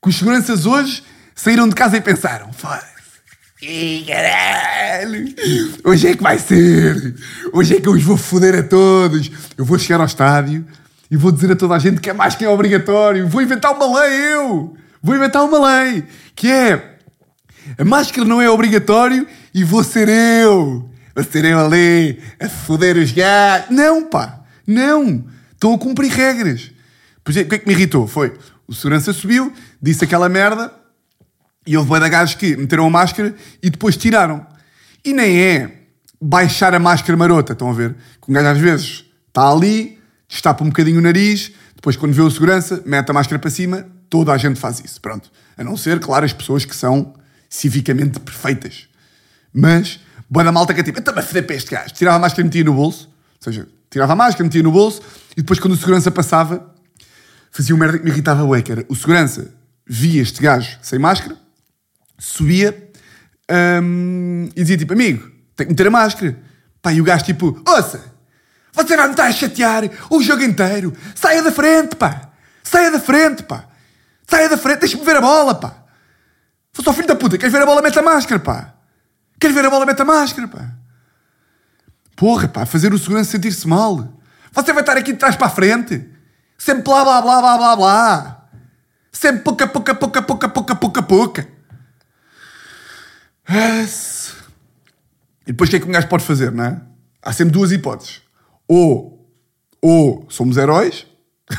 Que 0.01 0.09
os 0.09 0.17
seguranças 0.17 0.65
hoje 0.65 1.03
saíram 1.35 1.69
de 1.69 1.75
casa 1.75 1.95
e 1.95 2.01
pensaram: 2.01 2.51
Foda-se. 2.51 2.95
Caralho! 4.07 5.33
Hoje 5.83 6.07
é 6.07 6.15
que 6.15 6.23
vai 6.23 6.39
ser! 6.39 7.15
Hoje 7.53 7.77
é 7.77 7.79
que 7.79 7.87
eu 7.87 7.93
os 7.93 8.03
vou 8.03 8.17
foder 8.17 8.55
a 8.59 8.63
todos! 8.63 9.31
Eu 9.55 9.63
vou 9.63 9.77
chegar 9.77 9.99
ao 9.99 10.07
estádio 10.07 10.65
e 11.09 11.15
vou 11.15 11.31
dizer 11.31 11.51
a 11.51 11.55
toda 11.55 11.75
a 11.75 11.79
gente 11.79 12.01
que 12.01 12.09
a 12.09 12.13
máscara 12.15 12.49
é 12.49 12.53
obrigatório! 12.53 13.27
Vou 13.27 13.43
inventar 13.43 13.73
uma 13.73 14.01
lei, 14.01 14.11
eu! 14.33 14.75
Vou 15.01 15.15
inventar 15.15 15.43
uma 15.43 15.83
lei! 15.83 16.03
Que 16.35 16.51
é... 16.51 16.97
A 17.77 17.85
máscara 17.85 18.27
não 18.27 18.41
é 18.41 18.49
obrigatório 18.49 19.27
e 19.53 19.63
vou 19.63 19.83
ser 19.83 20.09
eu! 20.09 20.89
Vou 21.15 21.23
ser 21.23 21.45
eu 21.45 21.59
ali 21.59 22.19
a 22.39 22.49
foder 22.49 22.97
os 22.97 23.11
gatos! 23.11 23.75
Não, 23.75 24.03
pá! 24.09 24.41
Não! 24.65 25.23
Estão 25.53 25.73
a 25.75 25.77
cumprir 25.77 26.11
regras! 26.11 26.74
Pois 27.25 27.35
é, 27.35 27.41
o 27.41 27.49
que 27.49 27.55
é 27.55 27.57
que 27.57 27.67
me 27.67 27.73
irritou? 27.73 28.07
Foi, 28.07 28.37
o 28.67 28.73
segurança 28.73 29.11
subiu, 29.11 29.51
disse 29.81 30.03
aquela 30.03 30.29
merda 30.29 30.71
e 31.65 31.75
houve 31.75 31.99
de 31.99 32.09
gajos 32.09 32.35
que 32.35 32.55
meteram 32.55 32.85
a 32.85 32.89
máscara 32.89 33.35
e 33.63 33.71
depois 33.71 33.97
tiraram. 33.97 34.45
E 35.03 35.11
nem 35.11 35.41
é 35.41 35.81
baixar 36.21 36.75
a 36.75 36.79
máscara 36.79 37.17
marota, 37.17 37.53
estão 37.53 37.71
a 37.71 37.73
ver? 37.73 37.95
Que 38.21 38.29
um 38.29 38.33
gajo 38.33 38.47
às 38.47 38.57
vezes 38.59 39.05
está 39.27 39.49
ali, 39.49 39.99
destapa 40.29 40.63
um 40.63 40.67
bocadinho 40.67 40.99
o 40.99 41.01
nariz, 41.01 41.51
depois 41.75 41.95
quando 41.95 42.13
vê 42.13 42.21
o 42.21 42.29
segurança, 42.29 42.83
mete 42.85 43.09
a 43.09 43.13
máscara 43.13 43.39
para 43.39 43.49
cima, 43.49 43.87
toda 44.07 44.31
a 44.31 44.37
gente 44.37 44.59
faz 44.59 44.79
isso, 44.79 45.01
pronto. 45.01 45.31
A 45.57 45.63
não 45.63 45.75
ser, 45.75 45.99
claro, 45.99 46.25
as 46.25 46.33
pessoas 46.33 46.63
que 46.63 46.75
são 46.75 47.15
civicamente 47.49 48.19
perfeitas. 48.19 48.87
Mas, 49.51 49.99
boa 50.29 50.43
da 50.43 50.51
malta 50.51 50.75
que 50.75 50.81
é 50.81 50.83
tipo, 50.83 50.99
então, 50.99 51.13
mas 51.15 51.25
foder 51.25 51.45
para 51.47 51.55
este 51.55 51.71
gajo. 51.71 51.91
Tirava 51.91 52.17
a 52.17 52.19
máscara 52.19 52.41
e 52.41 52.45
metia 52.45 52.63
no 52.63 52.73
bolso, 52.73 53.07
ou 53.07 53.43
seja, 53.51 53.67
tirava 53.89 54.13
a 54.13 54.15
máscara, 54.15 54.43
metia 54.43 54.61
no 54.61 54.71
bolso, 54.71 55.01
e 55.31 55.41
depois 55.41 55.59
quando 55.59 55.73
o 55.73 55.77
segurança 55.77 56.11
passava, 56.11 56.74
fazia 57.55 57.73
uma 57.73 57.85
merda 57.85 57.99
que 57.99 58.03
me 58.03 58.11
irritava 58.11 58.45
bué, 58.45 58.61
que 58.61 58.69
era 58.69 58.85
o 58.89 58.95
segurança 58.95 59.55
via 59.87 60.21
este 60.21 60.41
gajo 60.41 60.77
sem 60.81 60.99
máscara, 60.99 61.37
subia 62.19 62.91
hum, 63.81 64.49
e 64.53 64.61
dizia 64.61 64.77
tipo, 64.77 64.91
amigo, 64.91 65.31
tem 65.55 65.65
que 65.65 65.71
meter 65.71 65.87
a 65.87 65.91
máscara. 65.91 66.37
Pá, 66.81 66.91
e 66.91 66.99
o 66.99 67.03
gajo 67.05 67.23
tipo, 67.23 67.57
ouça, 67.65 68.03
você 68.73 68.97
vai 68.97 69.05
me 69.07 69.13
estar 69.13 69.27
a 69.27 69.31
chatear 69.31 69.83
o 70.09 70.21
jogo 70.21 70.43
inteiro. 70.43 70.93
Saia 71.15 71.41
da 71.41 71.51
frente, 71.51 71.95
pá. 71.95 72.29
Saia 72.61 72.91
da 72.91 72.99
frente, 72.99 73.43
pá. 73.43 73.63
Saia 74.27 74.49
da 74.49 74.57
frente, 74.57 74.79
deixa-me 74.79 75.05
ver 75.05 75.15
a 75.15 75.21
bola, 75.21 75.55
pá. 75.55 75.85
Fosse 76.73 76.89
ao 76.89 76.93
filho 76.93 77.07
da 77.07 77.15
puta, 77.15 77.37
queres 77.37 77.53
ver 77.53 77.61
a 77.61 77.65
bola, 77.65 77.81
mete 77.81 77.97
a 77.97 78.01
máscara, 78.01 78.37
pá. 78.37 78.73
Queres 79.39 79.55
ver 79.55 79.63
a 79.63 79.69
bola, 79.69 79.85
mete 79.85 80.01
a 80.01 80.05
máscara, 80.05 80.45
pá. 80.45 80.73
Porra, 82.17 82.49
pá, 82.49 82.65
fazer 82.65 82.93
o 82.93 82.99
segurança 82.99 83.31
sentir-se 83.31 83.65
mal. 83.65 84.13
Você 84.51 84.73
vai 84.73 84.83
estar 84.83 84.97
aqui 84.97 85.13
de 85.13 85.19
trás 85.19 85.37
para 85.37 85.47
a 85.47 85.49
frente. 85.49 86.14
Sempre 86.57 86.83
blá, 86.83 87.03
blá, 87.03 87.21
blá, 87.21 87.41
blá, 87.41 87.57
blá, 87.57 87.75
blá. 87.75 88.49
Sempre 89.11 89.43
pouca, 89.43 89.67
pouca, 89.67 89.95
pouca, 89.95 90.21
pouca, 90.23 90.75
pouca, 90.75 91.03
pouca. 91.03 91.47
Yes. 93.49 94.33
E 95.47 95.51
depois 95.51 95.69
o 95.69 95.71
que 95.71 95.75
é 95.77 95.79
que 95.79 95.87
um 95.87 95.91
gajo 95.91 96.07
pode 96.07 96.25
fazer, 96.25 96.51
não 96.51 96.63
é? 96.63 96.81
Há 97.21 97.31
sempre 97.31 97.53
duas 97.53 97.71
hipóteses. 97.71 98.21
Ou, 98.67 99.29
ou 99.81 100.25
somos 100.29 100.57
heróis 100.57 101.05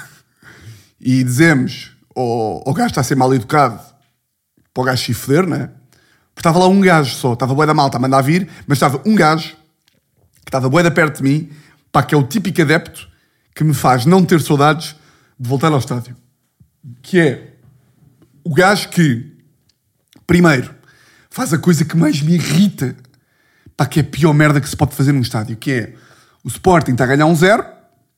e 1.00 1.22
dizemos 1.22 1.96
ou 2.16 2.62
o 2.66 2.72
gajo 2.72 2.88
está 2.88 3.02
a 3.02 3.04
ser 3.04 3.14
mal 3.14 3.32
educado 3.35 3.78
para 4.72 4.80
o 4.80 4.85
gajo 4.85 5.04
se 5.04 5.12
foder, 5.12 5.46
não 5.46 5.56
é? 5.56 5.66
Porque 6.35 6.40
estava 6.40 6.59
lá 6.59 6.66
um 6.66 6.80
gajo 6.80 7.14
só, 7.14 7.35
estava 7.35 7.54
bué 7.54 7.66
da 7.66 7.74
malta 7.74 7.98
a 7.98 8.00
mandar 8.00 8.22
vir, 8.22 8.48
mas 8.66 8.76
estava 8.76 9.02
um 9.06 9.14
gajo 9.14 9.54
que 10.42 10.48
estava 10.48 10.68
bué 10.68 10.82
da 10.82 10.90
perto 10.90 11.18
de 11.18 11.22
mim, 11.22 11.50
pá, 11.92 12.02
que 12.02 12.14
é 12.14 12.18
o 12.18 12.22
típico 12.22 12.61
adepto 12.62 13.06
que 13.56 13.64
me 13.64 13.72
faz 13.72 14.04
não 14.04 14.22
ter 14.22 14.38
saudades 14.42 14.94
de 15.40 15.48
voltar 15.48 15.72
ao 15.72 15.78
estádio. 15.78 16.14
Que 17.00 17.18
é 17.18 17.52
o 18.44 18.52
gajo 18.52 18.90
que, 18.90 19.32
primeiro, 20.26 20.74
faz 21.30 21.54
a 21.54 21.58
coisa 21.58 21.82
que 21.82 21.96
mais 21.96 22.20
me 22.20 22.34
irrita, 22.34 22.94
pá, 23.74 23.86
que 23.86 24.00
é 24.00 24.02
a 24.02 24.04
pior 24.04 24.34
merda 24.34 24.60
que 24.60 24.68
se 24.68 24.76
pode 24.76 24.94
fazer 24.94 25.12
num 25.12 25.22
estádio, 25.22 25.56
que 25.56 25.72
é 25.72 25.94
o 26.44 26.48
Sporting 26.48 26.92
está 26.92 27.04
a 27.04 27.06
ganhar 27.06 27.24
um 27.24 27.34
zero, 27.34 27.64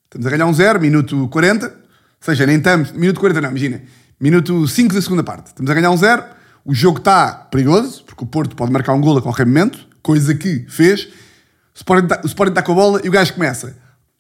estamos 0.07 0.27
a 0.27 0.31
ganhar 0.31 0.45
um 0.45 0.53
zero, 0.53 0.81
minuto 0.81 1.29
40, 1.29 1.67
ou 1.67 1.73
seja, 2.21 2.45
nem 2.45 2.57
estamos, 2.57 2.91
minuto 2.91 3.21
40 3.21 3.41
não, 3.41 3.51
imagina, 3.51 3.81
minuto 4.21 4.67
5 4.67 4.93
da 4.93 5.01
segunda 5.01 5.23
parte, 5.23 5.47
estamos 5.47 5.71
a 5.71 5.75
ganhar 5.75 5.93
um 5.93 5.97
zero, 5.97 6.25
o 6.65 6.75
jogo 6.75 6.99
está 6.99 7.33
perigoso, 7.33 8.03
porque 8.05 8.25
o 8.25 8.27
Porto 8.27 8.57
pode 8.57 8.73
marcar 8.73 8.93
um 8.93 9.01
gol 9.01 9.17
a 9.17 9.23
qualquer 9.23 9.47
momento, 9.47 9.87
coisa 10.03 10.35
que 10.35 10.67
fez, 10.69 11.05
o 11.75 11.77
Sporting 11.77 12.07
está, 12.07 12.45
está 12.49 12.63
com 12.63 12.73
a 12.73 12.75
bola 12.75 13.01
e 13.05 13.09
o 13.09 13.13
gajo 13.13 13.33
começa, 13.35 13.77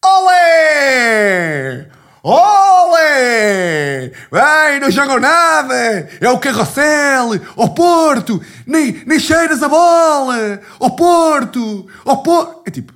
olé! 0.08 1.88
Olé! 2.22 4.12
Ai, 4.32 4.80
não 4.80 4.90
jogam 4.90 5.20
nada! 5.20 6.08
É 6.20 6.28
o 6.28 6.38
carrossel! 6.38 7.40
Ao 7.56 7.68
Porto! 7.70 8.40
Nem, 8.66 9.02
nem 9.06 9.18
cheiras 9.18 9.62
a 9.62 9.68
bola! 9.68 10.60
Ao 10.78 10.90
Porto! 10.96 11.86
Ao 12.04 12.22
Porto! 12.22 12.62
É 12.66 12.70
tipo, 12.70 12.92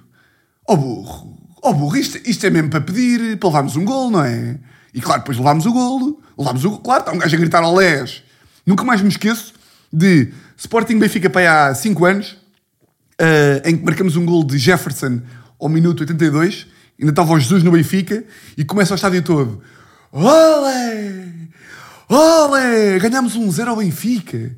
ó 0.68 0.77
burro! 0.77 1.33
Ó 1.62 1.72
burro, 1.72 1.96
isto, 1.96 2.18
isto 2.29 2.44
é 2.44 2.51
mesmo 2.51 2.70
para 2.70 2.81
pedir, 2.81 3.38
para 3.38 3.48
levarmos 3.48 3.77
um 3.77 3.85
golo, 3.85 4.11
não 4.11 4.25
é? 4.25 4.59
E 4.92 5.01
claro, 5.01 5.20
depois 5.20 5.38
levámos 5.38 5.64
o 5.64 5.72
golo. 5.72 6.20
Levámos 6.37 6.64
o 6.64 6.70
golo. 6.70 6.83
Claro, 6.83 7.01
está 7.01 7.12
um 7.12 7.18
gajo 7.18 7.37
a 7.37 7.38
gritar 7.38 7.62
ao 7.62 7.75
Les. 7.75 8.22
Nunca 8.66 8.83
mais 8.83 9.01
me 9.01 9.09
esqueço 9.09 9.55
de 9.92 10.33
Sporting 10.57 10.98
Benfica 10.98 11.31
para 11.31 11.68
há 11.68 11.75
5 11.75 12.05
anos, 12.05 12.33
uh, 13.20 13.62
em 13.64 13.77
que 13.77 13.85
marcamos 13.85 14.16
um 14.16 14.25
gol 14.25 14.44
de 14.44 14.59
Jefferson 14.59 15.20
ao 15.61 15.68
minuto 15.68 16.01
82, 16.01 16.66
ainda 16.98 17.11
estava 17.11 17.33
o 17.33 17.38
Jesus 17.38 17.62
no 17.62 17.72
Benfica, 17.72 18.24
e 18.57 18.64
começa 18.64 18.92
o 18.92 18.96
estádio 18.96 19.22
todo. 19.22 19.62
Olé! 20.11 21.24
Olé! 22.09 22.98
Ganhámos 22.98 23.35
um 23.37 23.50
0 23.50 23.70
ao 23.70 23.76
Benfica. 23.76 24.55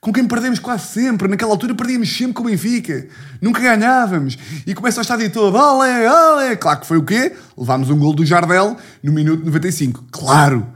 Com 0.00 0.12
quem 0.12 0.26
perdemos 0.26 0.58
quase 0.58 0.88
sempre. 0.88 1.28
Naquela 1.28 1.52
altura 1.52 1.74
perdíamos 1.74 2.14
sempre 2.14 2.32
com 2.32 2.42
o 2.42 2.46
Benfica. 2.46 3.06
Nunca 3.40 3.60
ganhávamos. 3.60 4.38
E 4.66 4.74
começa 4.74 5.00
o 5.00 5.02
estádio 5.02 5.30
todo. 5.30 5.56
Olé! 5.56 6.10
Olé! 6.10 6.56
Claro 6.56 6.80
que 6.80 6.86
foi 6.86 6.98
o 6.98 7.02
quê? 7.02 7.34
Levámos 7.56 7.90
um 7.90 7.98
gol 7.98 8.14
do 8.14 8.24
Jardel 8.24 8.76
no 9.02 9.12
minuto 9.12 9.44
95. 9.44 10.04
Claro! 10.10 10.66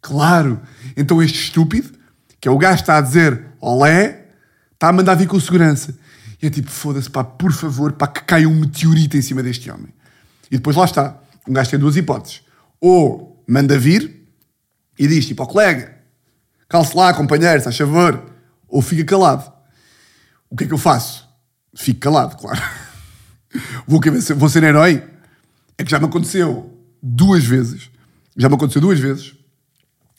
Claro! 0.00 0.60
Então 0.96 1.22
este 1.22 1.38
estúpido, 1.38 1.90
que 2.40 2.48
é 2.48 2.50
o 2.50 2.58
gajo 2.58 2.76
que 2.76 2.82
está 2.82 2.98
a 2.98 3.00
dizer 3.00 3.44
olé, 3.60 4.26
está 4.72 4.88
a 4.88 4.92
mandar 4.92 5.14
vir 5.14 5.26
com 5.26 5.38
segurança. 5.38 5.94
E 6.42 6.46
é 6.46 6.50
tipo, 6.50 6.70
foda-se, 6.70 7.10
pá, 7.10 7.22
por 7.22 7.52
favor, 7.52 7.92
pá, 7.92 8.06
que 8.06 8.22
caia 8.24 8.48
um 8.48 8.60
meteorito 8.60 9.16
em 9.16 9.22
cima 9.22 9.42
deste 9.42 9.70
homem. 9.70 9.88
E 10.50 10.56
depois 10.56 10.76
lá 10.76 10.84
está. 10.84 11.20
Um 11.48 11.52
gajo 11.52 11.70
tem 11.70 11.78
duas 11.78 11.96
hipóteses. 11.96 12.42
Ou 12.80 13.42
manda 13.46 13.78
vir 13.78 14.26
e 14.98 15.06
diz, 15.06 15.26
tipo, 15.26 15.42
ao 15.42 15.48
colega, 15.48 15.96
calce 16.68 16.96
lá, 16.96 17.12
companheiro, 17.14 17.60
se 17.60 17.68
a 17.68 17.72
favor. 17.72 18.32
Ou 18.68 18.82
fica 18.82 19.04
calado. 19.04 19.52
O 20.48 20.56
que 20.56 20.64
é 20.64 20.66
que 20.66 20.74
eu 20.74 20.78
faço? 20.78 21.28
Fico 21.74 22.00
calado, 22.00 22.36
claro. 22.36 22.60
Vou, 23.84 24.00
vou 24.36 24.48
ser 24.48 24.62
herói? 24.62 25.04
É 25.76 25.82
que 25.82 25.90
já 25.90 25.98
me 25.98 26.04
aconteceu 26.04 26.78
duas 27.02 27.44
vezes. 27.44 27.90
Já 28.36 28.48
me 28.48 28.54
aconteceu 28.54 28.80
duas 28.80 29.00
vezes. 29.00 29.34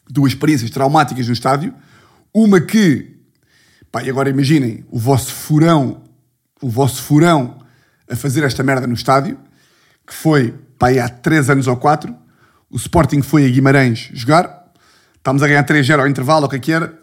Duas 0.09 0.33
experiências 0.33 0.69
traumáticas 0.69 1.27
no 1.27 1.33
estádio. 1.33 1.73
Uma 2.33 2.59
que, 2.59 3.21
pá, 3.89 4.03
e 4.03 4.09
agora 4.09 4.29
imaginem, 4.29 4.85
o 4.91 4.99
vosso 4.99 5.31
furão 5.31 6.03
o 6.61 6.69
vosso 6.69 7.01
furão 7.01 7.59
a 8.09 8.15
fazer 8.15 8.43
esta 8.43 8.63
merda 8.63 8.85
no 8.85 8.93
estádio, 8.93 9.37
que 10.11 10.17
foi, 10.17 10.53
pá, 10.77 10.89
há 10.91 11.07
3 11.07 11.49
anos 11.51 11.67
ou 11.67 11.77
4, 11.77 12.13
o 12.69 12.75
Sporting 12.75 13.21
foi 13.21 13.45
a 13.45 13.49
Guimarães 13.49 14.09
jogar, 14.13 14.69
estávamos 15.15 15.41
a 15.41 15.47
ganhar 15.47 15.65
3-0 15.65 16.01
ao 16.01 16.07
intervalo, 16.07 16.47
o 16.47 16.49
que 16.49 16.57
é 16.57 16.59
que 16.59 16.71
era, 16.73 16.99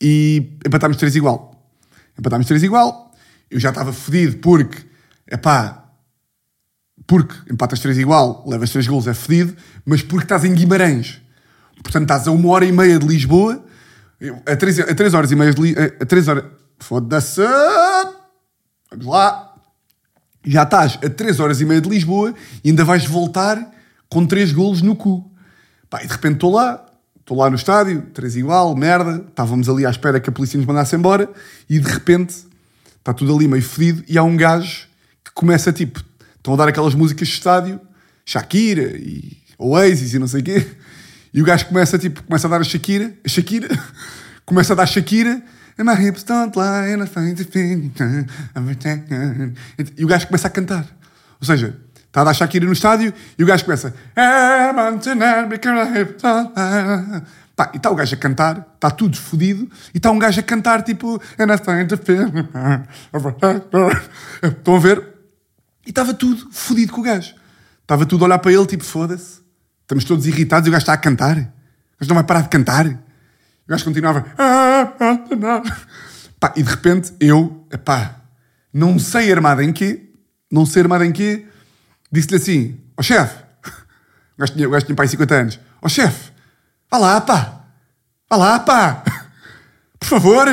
e 0.00 0.56
empatámos 0.66 0.96
3 0.96 1.16
igual. 1.16 1.68
Empatámos 2.18 2.46
3 2.46 2.62
igual, 2.62 3.12
eu 3.50 3.60
já 3.60 3.68
estava 3.68 3.92
fodido 3.92 4.38
porque, 4.38 4.86
é 5.26 5.36
pá, 5.36 5.84
porque 7.06 7.34
empatas 7.52 7.78
3 7.80 7.98
igual, 7.98 8.42
levas 8.48 8.70
3 8.70 8.86
gols, 8.86 9.06
é 9.06 9.12
fedido, 9.12 9.54
mas 9.84 10.00
porque 10.00 10.24
estás 10.24 10.42
em 10.46 10.54
Guimarães. 10.54 11.20
Portanto, 11.82 12.04
estás 12.04 12.26
a 12.26 12.30
uma 12.30 12.48
hora 12.48 12.64
e 12.64 12.72
meia 12.72 12.98
de 12.98 13.06
Lisboa, 13.06 13.62
a 14.46 14.56
3, 14.56 14.80
a 14.80 14.94
3 14.94 15.12
horas 15.12 15.30
e 15.30 15.36
meia 15.36 15.52
de 15.52 15.74
a 16.00 16.06
3 16.06 16.28
horas. 16.28 16.44
Foda-se! 16.78 17.42
Vamos 18.90 19.06
lá. 19.06 19.55
Já 20.46 20.62
estás 20.62 20.98
a 21.04 21.10
3 21.10 21.40
horas 21.40 21.60
e 21.60 21.64
meia 21.64 21.80
de 21.80 21.88
Lisboa 21.88 22.32
e 22.62 22.70
ainda 22.70 22.84
vais 22.84 23.04
voltar 23.04 23.72
com 24.08 24.24
3 24.24 24.52
golos 24.52 24.80
no 24.80 24.94
cu. 24.94 25.28
Pá, 25.90 26.02
e 26.04 26.06
de 26.06 26.12
repente 26.12 26.34
estou 26.34 26.52
lá, 26.52 26.86
estou 27.18 27.36
lá 27.36 27.50
no 27.50 27.56
estádio, 27.56 28.02
3 28.14 28.36
igual, 28.36 28.74
merda. 28.76 29.24
Estávamos 29.28 29.68
ali 29.68 29.84
à 29.84 29.90
espera 29.90 30.20
que 30.20 30.30
a 30.30 30.32
polícia 30.32 30.56
nos 30.56 30.66
mandasse 30.66 30.94
embora 30.94 31.28
e 31.68 31.80
de 31.80 31.90
repente 31.90 32.36
está 32.96 33.12
tudo 33.12 33.34
ali 33.34 33.48
meio 33.48 33.62
fedido 33.62 34.04
e 34.08 34.16
há 34.16 34.22
um 34.22 34.36
gajo 34.36 34.86
que 35.24 35.32
começa 35.34 35.72
tipo, 35.72 36.02
estão 36.36 36.54
a 36.54 36.56
dar 36.56 36.68
aquelas 36.68 36.94
músicas 36.94 37.26
de 37.26 37.34
estádio, 37.34 37.80
Shakira 38.24 38.96
e 38.96 39.36
Oasis 39.58 40.14
e 40.14 40.18
não 40.18 40.28
sei 40.28 40.42
o 40.42 40.44
quê. 40.44 40.66
E 41.34 41.42
o 41.42 41.44
gajo 41.44 41.66
começa 41.66 41.98
tipo, 41.98 42.22
começa 42.22 42.46
a 42.46 42.50
dar 42.50 42.60
a 42.60 42.64
Shakira, 42.64 43.12
a 43.24 43.28
Shakira, 43.28 43.68
começa 44.46 44.72
a 44.72 44.76
dar 44.76 44.86
Shakira 44.86 45.42
And 45.78 45.84
my 45.84 45.94
hips 45.94 46.24
don't 46.24 46.56
lie 46.56 46.92
and 46.94 47.02
I 47.02 47.06
find 47.06 47.38
it 47.38 47.52
E 49.96 50.04
o 50.04 50.08
gajo 50.08 50.26
começa 50.26 50.48
a 50.48 50.50
cantar. 50.50 50.86
Ou 51.40 51.46
seja, 51.46 51.78
está 52.06 52.22
a 52.22 52.24
dar 52.24 52.34
Shakira 52.34 52.64
no 52.64 52.72
estádio 52.72 53.12
e 53.38 53.44
o 53.44 53.46
gajo 53.46 53.64
começa 53.64 53.94
Pá, 57.56 57.70
e 57.72 57.78
está 57.78 57.90
o 57.90 57.94
gajo 57.94 58.14
a 58.14 58.18
cantar, 58.18 58.66
está 58.74 58.90
tudo 58.90 59.16
fodido, 59.16 59.70
e 59.94 59.96
está 59.96 60.10
um 60.10 60.18
gajo 60.18 60.38
a 60.40 60.42
cantar 60.42 60.82
tipo 60.82 61.20
Estão 64.42 64.76
a 64.76 64.78
ver? 64.78 65.16
E 65.86 65.88
estava 65.88 66.12
tudo 66.12 66.50
fodido 66.52 66.92
com 66.92 67.00
o 67.00 67.04
gajo. 67.04 67.34
Estava 67.80 68.04
tudo 68.04 68.24
a 68.24 68.26
olhar 68.26 68.38
para 68.40 68.52
ele, 68.52 68.66
tipo, 68.66 68.84
foda-se. 68.84 69.40
Estamos 69.82 70.04
todos 70.04 70.26
irritados 70.26 70.66
e 70.66 70.70
o 70.70 70.72
gajo 70.72 70.82
está 70.82 70.92
a 70.92 70.98
cantar. 70.98 71.38
O 71.38 72.00
gajo 72.00 72.08
não 72.08 72.16
vai 72.16 72.24
parar 72.24 72.42
de 72.42 72.48
cantar. 72.48 72.86
O 73.66 73.70
gajo 73.70 73.84
continuava. 73.84 74.24
Pá, 76.38 76.52
e 76.54 76.62
de 76.62 76.70
repente 76.70 77.12
eu, 77.18 77.66
pá, 77.84 78.20
não 78.72 78.98
sei 78.98 79.32
armado 79.32 79.62
em 79.62 79.72
quê, 79.72 80.10
não 80.50 80.64
sei 80.64 80.82
armado 80.82 81.02
em 81.02 81.12
quê, 81.12 81.46
disse-lhe 82.12 82.36
assim: 82.36 82.80
Ó 82.90 83.00
oh, 83.00 83.02
chefe, 83.02 83.42
o 84.36 84.40
gajo 84.40 84.52
tinha, 84.52 84.68
o 84.68 84.80
tinha 84.80 84.94
pai 84.94 85.08
50 85.08 85.34
anos, 85.34 85.60
ó 85.82 85.86
oh, 85.86 85.88
chefe, 85.88 86.30
vá 86.90 86.98
lá, 86.98 87.20
pá, 87.20 87.64
vá 88.30 88.36
lá, 88.36 88.60
pá, 88.60 89.02
por 89.98 90.06
favor. 90.06 90.46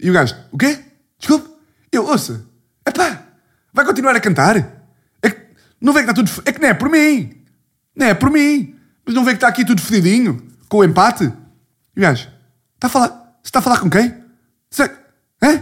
E 0.00 0.10
o 0.10 0.12
gajo: 0.12 0.34
O 0.50 0.56
quê? 0.56 0.78
Desculpe. 1.18 1.48
Eu, 1.92 2.06
ouça, 2.06 2.46
pá, 2.84 3.24
vai 3.72 3.84
continuar 3.84 4.16
a 4.16 4.20
cantar? 4.20 4.56
É 5.20 5.30
que, 5.30 5.40
não 5.80 5.92
vê 5.92 6.04
que 6.04 6.10
está 6.10 6.14
tudo. 6.14 6.30
É 6.46 6.52
que 6.52 6.60
não 6.60 6.68
é 6.68 6.74
por 6.74 6.88
mim, 6.88 7.44
não 7.94 8.06
é 8.06 8.14
por 8.14 8.30
mim, 8.30 8.76
mas 9.04 9.14
não 9.14 9.24
vê 9.24 9.32
que 9.32 9.38
está 9.38 9.48
aqui 9.48 9.64
tudo 9.64 9.82
fedidinho, 9.82 10.46
com 10.68 10.78
o 10.78 10.84
empate? 10.84 11.30
E 11.98 12.00
o 12.00 12.02
gajo, 12.04 12.28
está 12.76 12.86
a 12.86 12.90
falar, 12.90 13.40
está 13.42 13.58
a 13.58 13.62
falar 13.62 13.80
com 13.80 13.90
quem? 13.90 14.14
Você, 14.70 14.84
é? 15.42 15.54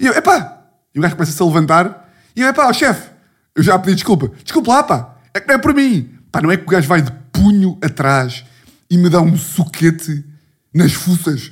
E 0.00 0.06
eu, 0.06 0.14
epá! 0.14 0.64
E 0.94 0.98
o 0.98 1.02
gajo 1.02 1.14
começa-se 1.14 1.42
a 1.42 1.44
levantar 1.44 2.10
e 2.34 2.40
eu, 2.40 2.48
epá, 2.48 2.70
o 2.70 2.72
chefe, 2.72 3.10
eu 3.54 3.62
já 3.62 3.78
pedi 3.78 3.96
desculpa. 3.96 4.28
Desculpa 4.42 4.72
lá, 4.72 4.82
pá, 4.82 5.16
é 5.34 5.40
que 5.40 5.46
não 5.46 5.56
é 5.56 5.58
por 5.58 5.74
mim. 5.74 6.18
Pá, 6.32 6.40
não 6.40 6.50
é 6.50 6.56
que 6.56 6.62
o 6.62 6.68
gajo 6.68 6.88
vai 6.88 7.02
de 7.02 7.12
punho 7.30 7.78
atrás 7.82 8.46
e 8.88 8.96
me 8.96 9.10
dá 9.10 9.20
um 9.20 9.36
suquete 9.36 10.24
nas 10.72 10.94
fuças. 10.94 11.50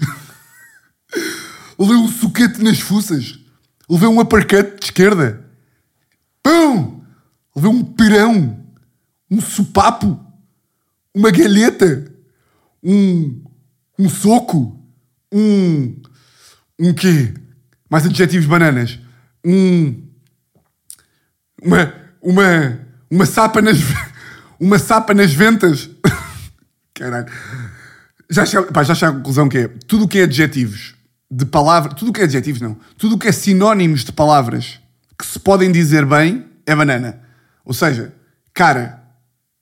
Levei 1.78 1.96
um 1.96 2.08
suquete 2.08 2.62
nas 2.62 2.80
fuças. 2.80 3.38
Levei 3.86 4.08
um 4.08 4.18
uppercut 4.18 4.80
de 4.80 4.86
esquerda. 4.86 5.44
Pão! 6.42 7.04
Levei 7.54 7.70
um 7.70 7.84
pirão. 7.84 8.64
Um 9.30 9.42
sopapo. 9.42 10.18
Uma 11.14 11.30
galheta. 11.30 12.10
Um 12.82 13.45
um 13.98 14.08
soco, 14.08 14.78
um. 15.32 15.96
um 16.78 16.92
quê? 16.92 17.34
Mais 17.88 18.04
adjetivos 18.04 18.46
bananas. 18.46 18.98
Um. 19.44 20.02
Uma. 21.62 21.94
uma. 22.22 22.80
uma 23.10 23.26
sapa 23.26 23.62
nas. 23.62 23.78
uma 24.60 24.78
sapa 24.78 25.14
nas 25.14 25.32
ventas. 25.32 25.90
Caralho. 26.94 27.26
Já 28.28 28.44
chego, 28.44 28.72
pá, 28.72 28.82
já 28.82 28.94
chego 28.94 29.12
à 29.12 29.14
conclusão 29.16 29.48
que 29.48 29.58
é 29.58 29.68
tudo 29.86 30.04
o 30.04 30.08
que 30.08 30.18
é 30.18 30.24
adjetivos 30.24 30.94
de 31.30 31.46
palavras. 31.46 31.94
Tudo 31.94 32.10
o 32.10 32.12
que 32.12 32.20
é 32.20 32.24
adjetivos, 32.24 32.60
não. 32.60 32.76
Tudo 32.98 33.14
o 33.14 33.18
que 33.18 33.28
é 33.28 33.32
sinónimos 33.32 34.04
de 34.04 34.12
palavras 34.12 34.80
que 35.18 35.24
se 35.24 35.38
podem 35.38 35.70
dizer 35.72 36.04
bem 36.04 36.44
é 36.66 36.74
banana. 36.74 37.20
Ou 37.64 37.72
seja, 37.72 38.12
cara. 38.52 39.02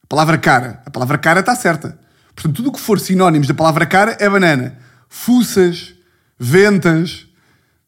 A 0.02 0.06
palavra 0.06 0.38
cara. 0.38 0.82
A 0.84 0.90
palavra 0.90 1.18
cara 1.18 1.40
está 1.40 1.54
certa. 1.54 1.98
Portanto, 2.34 2.56
tudo 2.56 2.68
o 2.68 2.72
que 2.72 2.80
for 2.80 2.98
sinónimos 2.98 3.46
da 3.46 3.54
palavra 3.54 3.86
cara 3.86 4.16
é 4.20 4.28
banana. 4.28 4.76
Fuças, 5.08 5.94
ventas, 6.38 7.26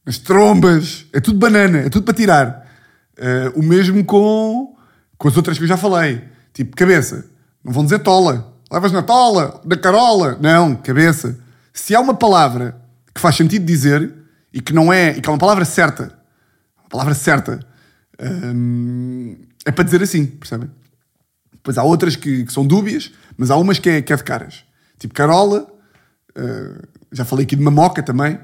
as 0.04 0.18
trombas, 0.18 1.06
é 1.12 1.20
tudo 1.20 1.38
banana, 1.38 1.78
é 1.78 1.88
tudo 1.88 2.04
para 2.04 2.14
tirar. 2.14 2.66
Uh, 3.18 3.58
o 3.58 3.62
mesmo 3.62 4.04
com, 4.04 4.76
com 5.18 5.28
as 5.28 5.36
outras 5.36 5.58
que 5.58 5.64
eu 5.64 5.68
já 5.68 5.76
falei. 5.76 6.22
Tipo, 6.54 6.76
cabeça. 6.76 7.26
Não 7.64 7.72
vão 7.72 7.84
dizer 7.84 7.98
tola. 7.98 8.54
Levas 8.70 8.92
na 8.92 9.02
tola, 9.02 9.60
na 9.64 9.76
carola. 9.76 10.38
Não, 10.40 10.76
cabeça. 10.76 11.38
Se 11.72 11.94
há 11.94 12.00
uma 12.00 12.14
palavra 12.14 12.80
que 13.12 13.20
faz 13.20 13.36
sentido 13.36 13.64
dizer 13.64 14.12
e 14.52 14.60
que 14.60 14.72
não 14.72 14.92
é, 14.92 15.16
e 15.16 15.20
que 15.20 15.28
é 15.28 15.32
uma 15.32 15.38
palavra 15.38 15.64
certa, 15.64 16.14
uma 16.80 16.88
palavra 16.88 17.14
certa, 17.14 17.60
hum, 18.20 19.36
é 19.64 19.70
para 19.70 19.84
dizer 19.84 20.02
assim, 20.02 20.26
percebem? 20.26 20.70
Depois 21.66 21.78
há 21.78 21.82
outras 21.82 22.14
que, 22.14 22.44
que, 22.44 22.52
são 22.52 22.64
dúbias, 22.64 23.10
mas 23.36 23.50
há 23.50 23.56
umas 23.56 23.80
que 23.80 23.90
é, 23.90 24.00
que 24.00 24.12
é 24.12 24.16
de 24.16 24.22
caras. 24.22 24.62
Tipo 25.00 25.12
Carola, 25.12 25.66
uh, 26.38 26.86
já 27.10 27.24
falei 27.24 27.44
aqui 27.44 27.56
de 27.56 27.62
mamoca 27.62 28.04
também, 28.04 28.38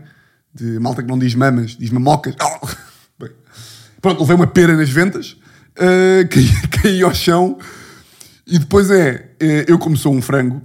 de 0.53 0.81
malta 0.81 1.05
que 1.05 1.09
não 1.09 1.17
diz 1.17 1.33
mamas, 1.37 1.77
diz 1.77 1.91
mamocas. 1.91 2.35
Oh! 2.43 2.67
Bem, 3.23 3.31
pronto, 4.01 4.23
levei 4.23 4.35
uma 4.35 4.49
pera 4.49 4.77
nas 4.77 4.91
ventas, 4.91 5.37
uh, 5.79 6.27
caí, 6.29 6.69
caí 6.83 7.03
ao 7.03 7.15
chão 7.15 7.59
e 8.45 8.59
depois 8.59 8.91
é 8.91 9.31
eh, 9.39 9.67
eu 9.69 9.79
como 9.79 9.97
sou 9.97 10.13
um 10.13 10.21
frango, 10.21 10.61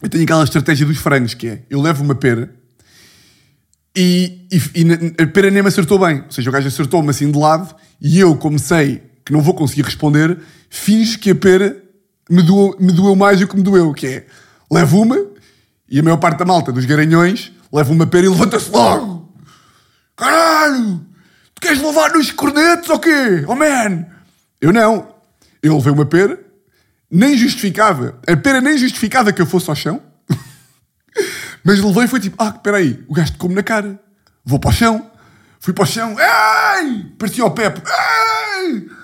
eu 0.00 0.08
tenho 0.08 0.22
aquela 0.22 0.44
estratégia 0.44 0.86
dos 0.86 0.98
frangos, 0.98 1.34
que 1.34 1.48
é, 1.48 1.62
eu 1.68 1.82
levo 1.82 2.04
uma 2.04 2.14
pera 2.14 2.54
e, 3.96 4.46
e, 4.52 4.80
e 4.80 5.22
a 5.24 5.26
pera 5.26 5.50
nem 5.50 5.60
me 5.60 5.68
acertou 5.68 5.98
bem. 5.98 6.20
Ou 6.20 6.30
seja, 6.30 6.48
o 6.48 6.52
gajo 6.52 6.68
acertou-me 6.68 7.10
assim 7.10 7.32
de 7.32 7.36
lado 7.36 7.74
e 8.00 8.20
eu, 8.20 8.36
como 8.36 8.60
sei 8.60 9.07
que 9.28 9.32
não 9.34 9.42
vou 9.42 9.52
conseguir 9.52 9.82
responder, 9.82 10.38
finjo 10.70 11.18
que 11.18 11.32
a 11.32 11.34
pera 11.34 11.76
me 12.30 12.42
doeu, 12.42 12.74
me 12.80 12.90
doeu 12.90 13.14
mais 13.14 13.38
do 13.38 13.46
que 13.46 13.54
me 13.54 13.62
doeu, 13.62 13.92
que 13.92 14.06
é, 14.06 14.26
levo 14.72 15.02
uma 15.02 15.18
e 15.86 16.00
a 16.00 16.02
maior 16.02 16.16
parte 16.16 16.38
da 16.38 16.46
malta 16.46 16.72
dos 16.72 16.86
garanhões 16.86 17.52
leva 17.70 17.92
uma 17.92 18.06
pera 18.06 18.24
e 18.24 18.28
levanta-se 18.30 18.70
logo. 18.70 19.30
Caralho! 20.16 21.04
Tu 21.54 21.60
queres 21.60 21.82
levar 21.82 22.10
nos 22.12 22.30
cornetos 22.30 22.88
ou 22.88 22.98
quê? 22.98 23.44
Oh 23.46 23.54
man! 23.54 24.06
Eu 24.62 24.72
não. 24.72 25.14
Eu 25.62 25.76
levei 25.76 25.92
uma 25.92 26.06
pera, 26.06 26.40
nem 27.10 27.36
justificava. 27.36 28.18
A 28.26 28.34
pera 28.34 28.62
nem 28.62 28.78
justificava 28.78 29.30
que 29.30 29.42
eu 29.42 29.46
fosse 29.46 29.68
ao 29.68 29.76
chão. 29.76 30.02
Mas 31.62 31.80
levei 31.80 32.04
e 32.04 32.08
foi 32.08 32.20
tipo, 32.20 32.42
ah, 32.42 32.48
espera 32.48 32.78
aí, 32.78 33.04
o 33.06 33.12
gajo 33.12 33.36
come 33.36 33.54
na 33.54 33.62
cara. 33.62 34.00
Vou 34.42 34.58
para 34.58 34.70
o 34.70 34.72
chão. 34.72 35.10
Fui 35.60 35.74
para 35.74 35.84
o 35.84 35.86
chão. 35.86 36.16
Ei! 36.18 37.12
Parecia 37.18 37.44
o 37.44 37.50
Pepe. 37.50 37.82
Ei! 37.84 38.97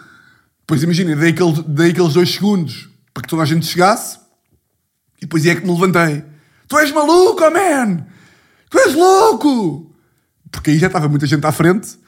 Depois 0.64 0.82
imagina, 0.82 1.14
dei, 1.14 1.30
aquele, 1.30 1.62
dei 1.68 1.90
aqueles 1.90 2.14
dois 2.14 2.32
segundos 2.32 2.88
para 3.12 3.22
que 3.22 3.28
toda 3.28 3.42
a 3.42 3.46
gente 3.46 3.66
chegasse 3.66 4.18
e 5.18 5.26
depois 5.26 5.44
é 5.44 5.54
que 5.54 5.66
me 5.66 5.72
levantei. 5.72 6.24
Tu 6.66 6.78
és 6.78 6.90
maluco, 6.90 7.44
oh 7.44 7.50
man! 7.50 8.06
Tu 8.70 8.78
és 8.78 8.94
louco! 8.94 9.94
Porque 10.50 10.70
aí 10.70 10.78
já 10.78 10.86
estava 10.86 11.06
muita 11.06 11.26
gente 11.26 11.46
à 11.46 11.52
frente 11.52 11.98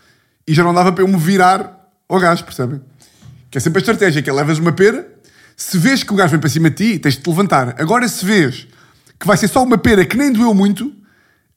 e 0.48 0.54
já 0.54 0.64
não 0.64 0.72
dava 0.72 0.90
para 0.90 1.04
eu 1.04 1.08
me 1.08 1.18
virar 1.18 1.90
ao 2.08 2.18
gajo, 2.18 2.44
percebem? 2.44 2.80
Que 3.50 3.58
é 3.58 3.60
sempre 3.60 3.78
a 3.78 3.82
estratégia, 3.82 4.22
que 4.22 4.30
é 4.30 4.32
levas 4.32 4.58
uma 4.58 4.72
pera, 4.72 5.06
se 5.54 5.76
vês 5.76 6.02
que 6.02 6.12
o 6.12 6.16
gajo 6.16 6.30
vem 6.30 6.40
para 6.40 6.48
cima 6.48 6.70
de 6.70 6.76
ti, 6.76 6.98
tens 6.98 7.16
de 7.16 7.22
te 7.22 7.28
levantar. 7.28 7.74
Agora, 7.78 8.08
se 8.08 8.24
vês 8.24 8.66
que 9.18 9.26
vai 9.26 9.36
ser 9.36 9.48
só 9.48 9.62
uma 9.62 9.76
pera 9.76 10.04
que 10.06 10.16
nem 10.16 10.32
doeu 10.32 10.54
muito, 10.54 10.94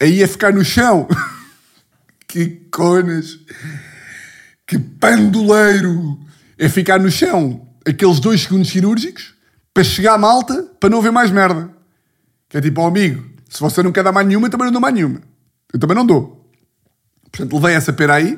aí 0.01 0.21
é 0.21 0.27
ficar 0.27 0.51
no 0.51 0.65
chão. 0.65 1.07
que 2.27 2.67
conas! 2.71 3.39
Que 4.67 4.77
pandoleiro! 4.77 6.19
É 6.59 6.67
ficar 6.69 6.99
no 6.99 7.09
chão 7.09 7.65
aqueles 7.87 8.19
dois 8.19 8.41
segundos 8.41 8.69
cirúrgicos 8.69 9.33
para 9.73 9.83
chegar 9.83 10.13
à 10.13 10.17
malta 10.17 10.63
para 10.79 10.89
não 10.89 11.01
ver 11.01 11.11
mais 11.11 11.31
merda. 11.31 11.69
Que 12.49 12.57
é 12.57 12.61
tipo, 12.61 12.81
ó 12.81 12.87
amigo, 12.87 13.23
se 13.49 13.59
você 13.61 13.81
não 13.81 13.91
quer 13.91 14.03
dar 14.03 14.11
mais 14.11 14.27
nenhuma, 14.27 14.47
eu 14.47 14.51
também 14.51 14.65
não 14.65 14.73
dou 14.73 14.81
mais 14.81 14.93
nenhuma. 14.93 15.21
Eu 15.73 15.79
também 15.79 15.95
não 15.95 16.05
dou. 16.05 16.51
Portanto, 17.31 17.53
levei 17.55 17.75
essa 17.75 17.93
pera 17.93 18.15
aí. 18.15 18.37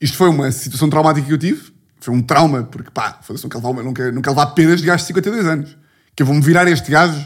Isto 0.00 0.16
foi 0.16 0.28
uma 0.28 0.50
situação 0.52 0.88
traumática 0.88 1.26
que 1.26 1.32
eu 1.32 1.38
tive. 1.38 1.72
Foi 1.98 2.14
um 2.14 2.22
trauma, 2.22 2.62
porque 2.62 2.90
pá, 2.90 3.18
não 3.28 3.48
quero 3.48 3.66
levar, 3.66 3.82
não 3.82 3.92
quero, 3.92 4.12
não 4.12 4.22
quero 4.22 4.36
levar 4.36 4.46
peras 4.52 4.80
de 4.80 4.86
gajo 4.86 5.02
de 5.02 5.06
52 5.08 5.46
anos. 5.46 5.76
Que 6.14 6.22
eu 6.22 6.26
vou-me 6.26 6.40
virar 6.40 6.68
este 6.68 6.90
gajo 6.90 7.20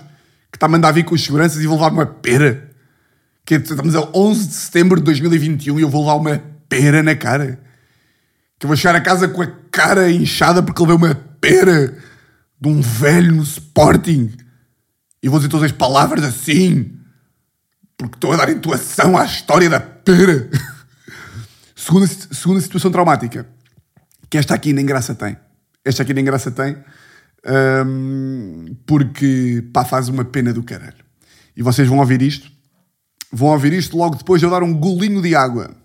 que 0.51 0.57
está 0.57 0.67
a 0.67 0.69
mandar 0.69 0.93
vir 0.93 1.05
com 1.05 1.15
os 1.15 1.23
seguranças 1.23 1.63
e 1.63 1.67
vou 1.67 1.77
levar 1.77 1.93
uma 1.93 2.07
pera. 2.07 2.71
Que 3.45 3.57
é- 3.57 3.59
estamos 3.59 3.95
a 3.95 4.09
11 4.15 4.47
de 4.49 4.55
setembro 4.55 4.99
de 4.99 5.05
2021 5.05 5.79
e 5.79 5.83
eu 5.83 5.89
vou 5.91 6.03
levar 6.03 6.15
uma 6.15 6.43
pera 6.69 7.03
na 7.03 7.15
cara. 7.15 7.61
Que 8.59 8.67
eu 8.67 8.69
vou 8.69 8.77
chegar 8.77 8.95
a 8.95 9.01
casa 9.01 9.29
com 9.29 9.43
a 9.43 9.49
cara 9.71 10.11
inchada 10.11 10.63
porque 10.63 10.83
levei 10.83 10.97
uma 10.97 11.15
pera 11.15 11.97
de 12.61 12.69
um 12.69 12.81
velho 12.81 13.35
no 13.35 13.43
Sporting. 13.43 14.33
E 15.23 15.29
vou 15.29 15.39
dizer 15.39 15.51
todas 15.51 15.71
as 15.71 15.77
palavras 15.77 16.25
assim. 16.25 16.99
Porque 17.97 18.17
estou 18.17 18.33
a 18.33 18.37
dar 18.37 18.51
intuação 18.51 19.17
à 19.17 19.25
história 19.25 19.69
da 19.69 19.81
pera. 19.81 20.51
segunda, 21.75 22.07
segunda 22.07 22.61
situação 22.61 22.91
traumática. 22.91 23.47
Que 24.29 24.39
esta 24.39 24.55
aqui 24.55 24.73
nem 24.73 24.87
graça 24.87 25.15
tem. 25.15 25.37
Esta 25.85 26.03
aqui 26.03 26.15
nem 26.15 26.25
graça 26.25 26.51
tem. 26.51 26.77
hum, 27.87 28.77
porque, 28.87 29.65
pá, 29.73 29.85
faz 29.85 30.09
uma 30.09 30.25
pena 30.25 30.53
do 30.53 30.63
caralho. 30.63 31.05
E 31.57 31.63
vocês 31.63 31.89
vão 31.89 31.99
ouvir 31.99 32.23
isto. 32.23 32.51
Vão 33.33 33.49
ouvir 33.49 33.73
isto 33.73 33.97
logo 33.97 34.17
depois 34.17 34.41
de 34.41 34.47
eu 34.47 34.51
dar 34.51 34.63
um 34.63 34.73
golinho 34.73 35.21
de 35.23 35.35
água. 35.35 35.77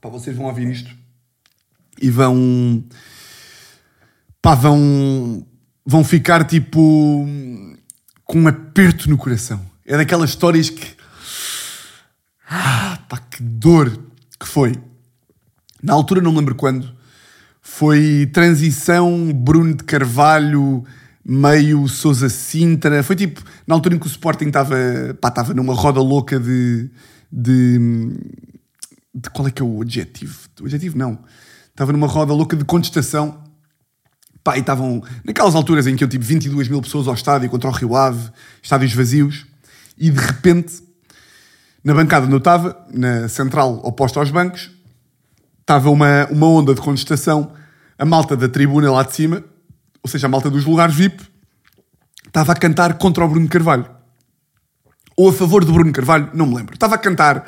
Pá, 0.00 0.08
vocês 0.08 0.36
vão 0.36 0.46
ouvir 0.46 0.70
isto 0.70 1.00
e 2.00 2.10
vão. 2.10 2.82
Pá, 4.40 4.54
vão. 4.54 5.46
Vão 5.84 6.04
ficar 6.04 6.44
tipo. 6.44 7.26
com 8.24 8.40
um 8.40 8.48
aperto 8.48 9.10
no 9.10 9.18
coração. 9.18 9.60
É 9.84 9.96
daquelas 9.96 10.30
histórias 10.30 10.70
que. 10.70 10.96
Ah, 12.48 12.98
pá, 13.08 13.18
que 13.18 13.42
dor 13.42 13.96
que 14.38 14.46
foi. 14.46 14.74
Na 15.82 15.92
altura, 15.92 16.20
não 16.20 16.32
me 16.32 16.38
lembro 16.38 16.54
quando, 16.54 16.94
foi 17.60 18.28
transição 18.32 19.32
Bruno 19.32 19.74
de 19.74 19.84
Carvalho, 19.84 20.84
meio 21.24 21.86
Sousa 21.88 22.28
Sintra. 22.28 23.02
Foi 23.02 23.16
tipo, 23.16 23.42
na 23.66 23.74
altura 23.74 23.94
em 23.94 23.98
que 23.98 24.06
o 24.06 24.08
Sporting 24.08 24.48
estava, 24.48 24.76
pá, 25.20 25.28
estava 25.28 25.54
numa 25.54 25.74
roda 25.74 26.00
louca 26.00 26.38
de, 26.38 26.90
de, 27.32 27.78
de. 29.14 29.30
Qual 29.30 29.46
é 29.46 29.50
que 29.50 29.62
é 29.62 29.64
o 29.64 29.82
adjetivo? 29.82 30.48
O 30.60 30.64
adjetivo 30.64 30.96
não. 30.96 31.18
Estava 31.68 31.92
numa 31.92 32.06
roda 32.06 32.32
louca 32.32 32.56
de 32.56 32.64
contestação. 32.64 33.42
Pá, 34.42 34.56
e 34.56 34.60
estavam 34.60 35.02
naquelas 35.24 35.54
alturas 35.54 35.86
em 35.86 35.94
que 35.94 36.02
eu 36.02 36.08
tive 36.08 36.24
22 36.24 36.68
mil 36.68 36.80
pessoas 36.80 37.06
ao 37.06 37.14
estádio 37.14 37.50
contra 37.50 37.68
o 37.68 37.72
Rio 37.72 37.94
Ave, 37.94 38.30
estádios 38.62 38.94
vazios, 38.94 39.46
e 39.98 40.10
de 40.10 40.18
repente, 40.18 40.82
na 41.84 41.92
bancada 41.92 42.24
onde 42.24 42.34
eu 42.34 42.38
estava, 42.38 42.86
na 42.90 43.28
central 43.28 43.80
oposta 43.84 44.18
aos 44.18 44.30
bancos, 44.30 44.70
estava 45.60 45.90
uma, 45.90 46.26
uma 46.30 46.46
onda 46.46 46.74
de 46.74 46.80
contestação. 46.80 47.52
A 47.98 48.04
malta 48.06 48.34
da 48.34 48.48
tribuna 48.48 48.90
lá 48.90 49.02
de 49.02 49.14
cima, 49.14 49.44
ou 50.02 50.08
seja, 50.08 50.26
a 50.26 50.30
malta 50.30 50.48
dos 50.48 50.64
lugares 50.64 50.94
VIP, 50.94 51.22
estava 52.26 52.52
a 52.52 52.56
cantar 52.56 52.94
contra 52.96 53.24
o 53.24 53.28
Bruno 53.28 53.46
Carvalho. 53.46 53.86
Ou 55.16 55.28
a 55.28 55.32
favor 55.32 55.64
do 55.64 55.72
Bruno 55.72 55.92
Carvalho, 55.92 56.30
não 56.32 56.46
me 56.46 56.56
lembro. 56.56 56.74
Estava 56.74 56.94
a 56.94 56.98
cantar 56.98 57.44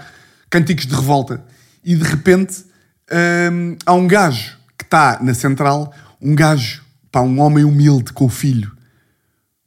cânticos 0.51 0.87
de 0.87 0.95
revolta. 0.95 1.43
E 1.85 1.95
de 1.97 2.05
repente 2.05 2.65
hum, 3.53 3.77
há 3.85 3.93
um 3.95 4.07
gajo 4.07 4.57
que 4.79 4.85
está 4.85 5.19
na 5.23 5.35
central, 5.35 5.93
um 6.21 6.35
gajo, 6.35 6.83
pá, 7.11 7.21
um 7.21 7.41
homem 7.41 7.65
humilde 7.65 8.13
com 8.13 8.25
o 8.27 8.29
filho. 8.29 8.71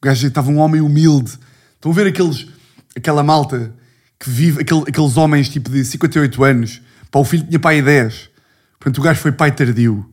O 0.01 0.05
gajo 0.05 0.27
estava 0.27 0.49
um 0.49 0.57
homem 0.57 0.81
humilde. 0.81 1.37
Estão 1.73 1.91
a 1.91 1.95
ver 1.95 2.07
aqueles, 2.07 2.47
aquela 2.95 3.23
malta 3.23 3.73
que 4.19 4.29
vive, 4.29 4.61
aquele- 4.61 4.83
aqueles 4.87 5.17
homens 5.17 5.49
tipo 5.49 5.69
de 5.69 5.83
58 5.83 6.43
anos. 6.43 6.81
Pá, 7.11 7.19
o 7.19 7.25
filho 7.25 7.45
tinha 7.45 7.59
pai 7.59 7.81
10. 7.81 8.29
Portanto, 8.79 8.97
o 8.99 9.01
gajo 9.01 9.19
foi 9.19 9.31
pai 9.31 9.51
tardio. 9.51 10.09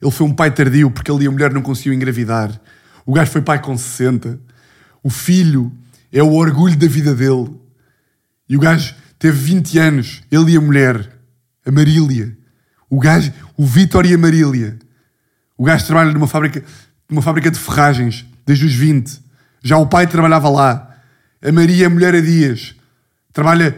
Ele 0.00 0.10
foi 0.10 0.26
um 0.26 0.32
pai 0.34 0.50
tardio 0.50 0.90
porque 0.90 1.10
ele 1.10 1.24
e 1.24 1.26
a 1.26 1.30
mulher 1.30 1.52
não 1.52 1.62
conseguiam 1.62 1.94
engravidar. 1.94 2.58
O 3.04 3.12
gajo 3.12 3.30
foi 3.30 3.42
pai 3.42 3.60
com 3.60 3.76
60. 3.76 4.38
O 5.02 5.10
filho 5.10 5.72
é 6.12 6.22
o 6.22 6.32
orgulho 6.32 6.76
da 6.76 6.86
vida 6.86 7.14
dele. 7.14 7.50
E 8.48 8.56
o 8.56 8.60
gajo 8.60 8.94
teve 9.18 9.36
20 9.38 9.78
anos, 9.78 10.22
ele 10.30 10.52
e 10.52 10.56
a 10.56 10.60
mulher, 10.60 11.08
a 11.64 11.70
Marília. 11.70 12.36
O 12.88 12.98
gajo, 12.98 13.32
o 13.56 13.64
Vítor 13.64 14.06
e 14.06 14.14
a 14.14 14.18
Marília. 14.18 14.78
O 15.56 15.64
gajo 15.64 15.86
trabalha 15.86 16.12
numa 16.12 16.26
fábrica, 16.26 16.64
numa 17.08 17.22
fábrica 17.22 17.50
de 17.50 17.58
ferragens, 17.58 18.24
desde 18.46 18.66
os 18.66 18.74
20. 18.74 19.20
Já 19.62 19.76
o 19.76 19.86
pai 19.86 20.06
trabalhava 20.06 20.48
lá. 20.48 20.96
A 21.42 21.52
Maria 21.52 21.86
é 21.86 21.88
mulher 21.88 22.14
a 22.14 22.20
dias. 22.20 22.74
Trabalha 23.32 23.76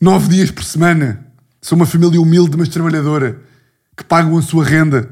nove 0.00 0.28
dias 0.28 0.50
por 0.50 0.64
semana. 0.64 1.26
São 1.60 1.76
uma 1.76 1.86
família 1.86 2.20
humilde, 2.20 2.56
mas 2.56 2.68
trabalhadora, 2.68 3.40
que 3.96 4.04
pagam 4.04 4.36
a 4.36 4.42
sua 4.42 4.64
renda. 4.64 5.08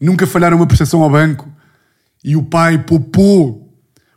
Nunca 0.00 0.26
falharam 0.26 0.58
uma 0.58 0.66
prestação 0.66 1.02
ao 1.02 1.10
banco. 1.10 1.50
E 2.22 2.36
o 2.36 2.42
pai 2.42 2.78
poupou. 2.78 3.74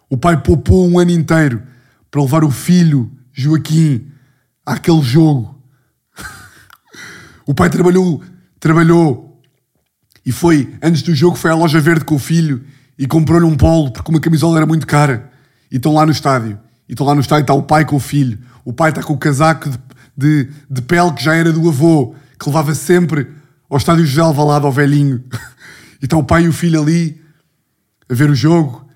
O 0.10 0.18
pai 0.18 0.42
poupou 0.42 0.88
um 0.90 1.00
ano 1.00 1.12
inteiro 1.12 1.64
para 2.10 2.22
levar 2.22 2.44
o 2.44 2.52
filho, 2.52 3.12
Joaquim, 3.32 4.12
àquele 4.66 5.02
jogo. 5.02 5.59
O 7.50 7.54
pai 7.56 7.68
trabalhou, 7.68 8.22
trabalhou 8.60 9.42
e 10.24 10.32
foi, 10.32 10.72
antes 10.84 11.02
do 11.02 11.16
jogo, 11.16 11.36
foi 11.36 11.50
à 11.50 11.56
loja 11.56 11.82
verde 11.82 12.06
com 12.06 12.14
o 12.14 12.20
filho 12.20 12.64
e 12.96 13.08
comprou-lhe 13.08 13.44
um 13.44 13.58
polo 13.58 13.92
porque 13.92 14.12
uma 14.12 14.20
camisola 14.20 14.60
era 14.60 14.68
muito 14.68 14.86
cara. 14.86 15.32
E 15.72 15.78
estão 15.78 15.96
lá 15.96 16.06
no 16.06 16.12
estádio. 16.12 16.60
E 16.88 16.92
estão 16.92 17.08
lá 17.08 17.16
no 17.16 17.22
estádio, 17.22 17.42
está 17.42 17.56
o 17.56 17.64
pai 17.64 17.86
com 17.86 17.96
o 17.96 18.00
filho. 18.00 18.38
O 18.64 18.72
pai 18.72 18.92
está 18.92 19.02
com 19.02 19.14
o 19.14 19.18
casaco 19.18 19.68
de, 19.68 19.80
de, 20.16 20.52
de 20.70 20.82
pele 20.84 21.12
que 21.14 21.24
já 21.24 21.34
era 21.34 21.52
do 21.52 21.68
avô, 21.68 22.14
que 22.40 22.48
levava 22.48 22.76
sempre 22.76 23.28
ao 23.68 23.78
estádio 23.78 24.06
José 24.06 24.22
Alvalade, 24.22 24.68
ao 24.68 24.72
velhinho. 24.72 25.24
E 26.02 26.06
está 26.06 26.16
o 26.18 26.24
pai 26.24 26.44
e 26.44 26.48
o 26.48 26.54
filho 26.54 26.80
ali 26.80 27.20
a 28.08 28.14
ver 28.14 28.30
o 28.30 28.36
jogo. 28.36 28.88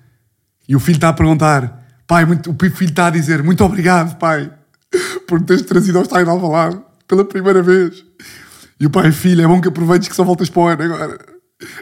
E 0.68 0.76
o 0.76 0.80
filho 0.80 0.96
está 0.96 1.08
a 1.08 1.12
perguntar: 1.12 1.84
Pai, 2.06 2.24
muito, 2.24 2.52
o 2.52 2.70
filho 2.70 2.88
está 2.88 3.08
a 3.08 3.10
dizer: 3.10 3.42
Muito 3.42 3.64
obrigado, 3.64 4.16
pai, 4.16 4.50
por 5.26 5.40
me 5.40 5.44
teres 5.44 5.62
trazido 5.62 5.98
ao 5.98 6.04
estádio 6.04 6.26
de 6.26 6.30
Alvalade 6.30 6.80
pela 7.06 7.24
primeira 7.24 7.62
vez. 7.62 8.04
E 8.78 8.86
o 8.86 8.90
pai, 8.90 9.12
filho, 9.12 9.42
é 9.42 9.46
bom 9.46 9.60
que 9.60 9.68
aproveites 9.68 10.08
que 10.08 10.16
só 10.16 10.24
voltas 10.24 10.48
para 10.48 10.62
o 10.62 10.66
ano 10.66 10.82
agora. 10.82 11.18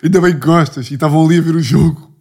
Ainda 0.03 0.21
bem 0.21 0.33
que 0.35 0.47
gostas. 0.47 0.91
E 0.91 0.95
estavam 0.95 1.25
ali 1.25 1.39
a 1.39 1.43
ver 1.43 1.57
o 1.57 1.63
jogo. 1.63 2.13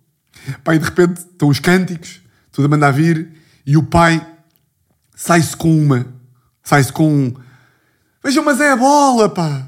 Pai, 0.63 0.79
de 0.79 0.85
repente 0.85 1.17
estão 1.17 1.49
os 1.49 1.59
cânticos, 1.59 2.21
tudo 2.51 2.65
a 2.65 2.69
mandar 2.69 2.91
vir, 2.91 3.31
e 3.65 3.77
o 3.77 3.83
pai 3.83 4.25
sai-se 5.15 5.55
com 5.55 5.77
uma. 5.77 6.05
Sai-se 6.63 6.91
com 6.91 7.13
um. 7.13 7.33
Vejam, 8.23 8.43
mas 8.43 8.59
é 8.59 8.71
a 8.71 8.75
bola, 8.75 9.29
pá! 9.29 9.67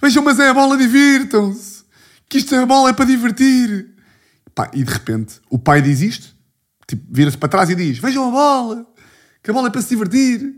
Vejam, 0.00 0.22
mas 0.22 0.38
é 0.38 0.48
a 0.48 0.54
bola, 0.54 0.76
divirtam-se! 0.76 1.78
que 2.28 2.38
isto 2.38 2.54
é 2.54 2.66
bola 2.66 2.90
é 2.90 2.92
para 2.92 3.04
divertir. 3.04 3.88
Pá, 4.54 4.70
e 4.74 4.82
de 4.82 4.92
repente, 4.92 5.40
o 5.48 5.58
pai 5.58 5.80
diz 5.80 6.00
isto, 6.00 6.34
tipo, 6.86 7.02
vira-se 7.10 7.38
para 7.38 7.48
trás 7.48 7.70
e 7.70 7.74
diz: 7.74 7.98
Vejam 7.98 8.28
a 8.28 8.30
bola, 8.30 8.86
que 9.42 9.50
a 9.50 9.54
bola 9.54 9.68
é 9.68 9.70
para 9.70 9.82
se 9.82 9.88
divertir. 9.88 10.56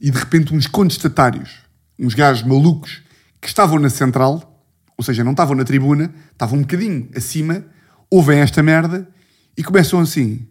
E 0.00 0.10
de 0.10 0.18
repente, 0.18 0.54
uns 0.54 0.66
contestatários, 0.66 1.50
uns 1.98 2.12
gajos 2.12 2.46
malucos, 2.46 3.02
que 3.46 3.50
estavam 3.50 3.78
na 3.78 3.88
central, 3.88 4.60
ou 4.98 5.04
seja, 5.04 5.22
não 5.22 5.30
estavam 5.30 5.54
na 5.54 5.62
tribuna, 5.62 6.12
estavam 6.32 6.58
um 6.58 6.62
bocadinho 6.62 7.08
acima, 7.14 7.64
ouvem 8.10 8.40
esta 8.40 8.60
merda 8.60 9.08
e 9.56 9.62
começam 9.62 10.00
assim: 10.00 10.48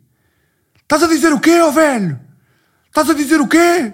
Estás 0.81 1.03
a 1.03 1.07
dizer 1.07 1.33
o 1.33 1.39
quê, 1.41 1.59
ó 1.59 1.71
velho? 1.71 2.17
Estás 2.87 3.09
a 3.09 3.13
dizer 3.13 3.41
o 3.41 3.49
quê? 3.49 3.93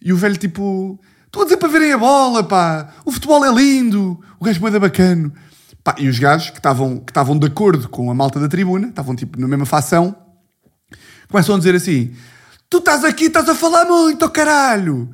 E 0.00 0.12
o 0.12 0.16
velho, 0.16 0.36
tipo, 0.36 0.96
estou 1.26 1.42
a 1.42 1.44
dizer 1.44 1.56
para 1.56 1.68
verem 1.70 1.92
a 1.92 1.98
bola, 1.98 2.44
pá. 2.44 2.94
O 3.04 3.10
futebol 3.10 3.44
é 3.44 3.52
lindo. 3.52 4.20
O 4.38 4.44
gajo 4.44 4.64
é 4.64 4.78
bacana. 4.78 5.32
Pá, 5.82 5.96
e 5.98 6.08
os 6.08 6.20
gajos 6.20 6.50
que 6.50 6.58
estavam 6.58 7.00
que 7.00 7.12
de 7.12 7.46
acordo 7.48 7.88
com 7.88 8.12
a 8.12 8.14
malta 8.14 8.38
da 8.38 8.46
tribuna, 8.46 8.90
estavam 8.90 9.16
tipo 9.16 9.40
na 9.40 9.48
mesma 9.48 9.66
facção, 9.66 10.14
começam 11.28 11.56
a 11.56 11.58
dizer 11.58 11.74
assim: 11.74 12.14
Tu 12.68 12.78
estás 12.78 13.04
aqui, 13.04 13.24
estás 13.24 13.48
a 13.48 13.56
falar 13.56 13.86
muito, 13.86 14.30
caralho. 14.30 15.10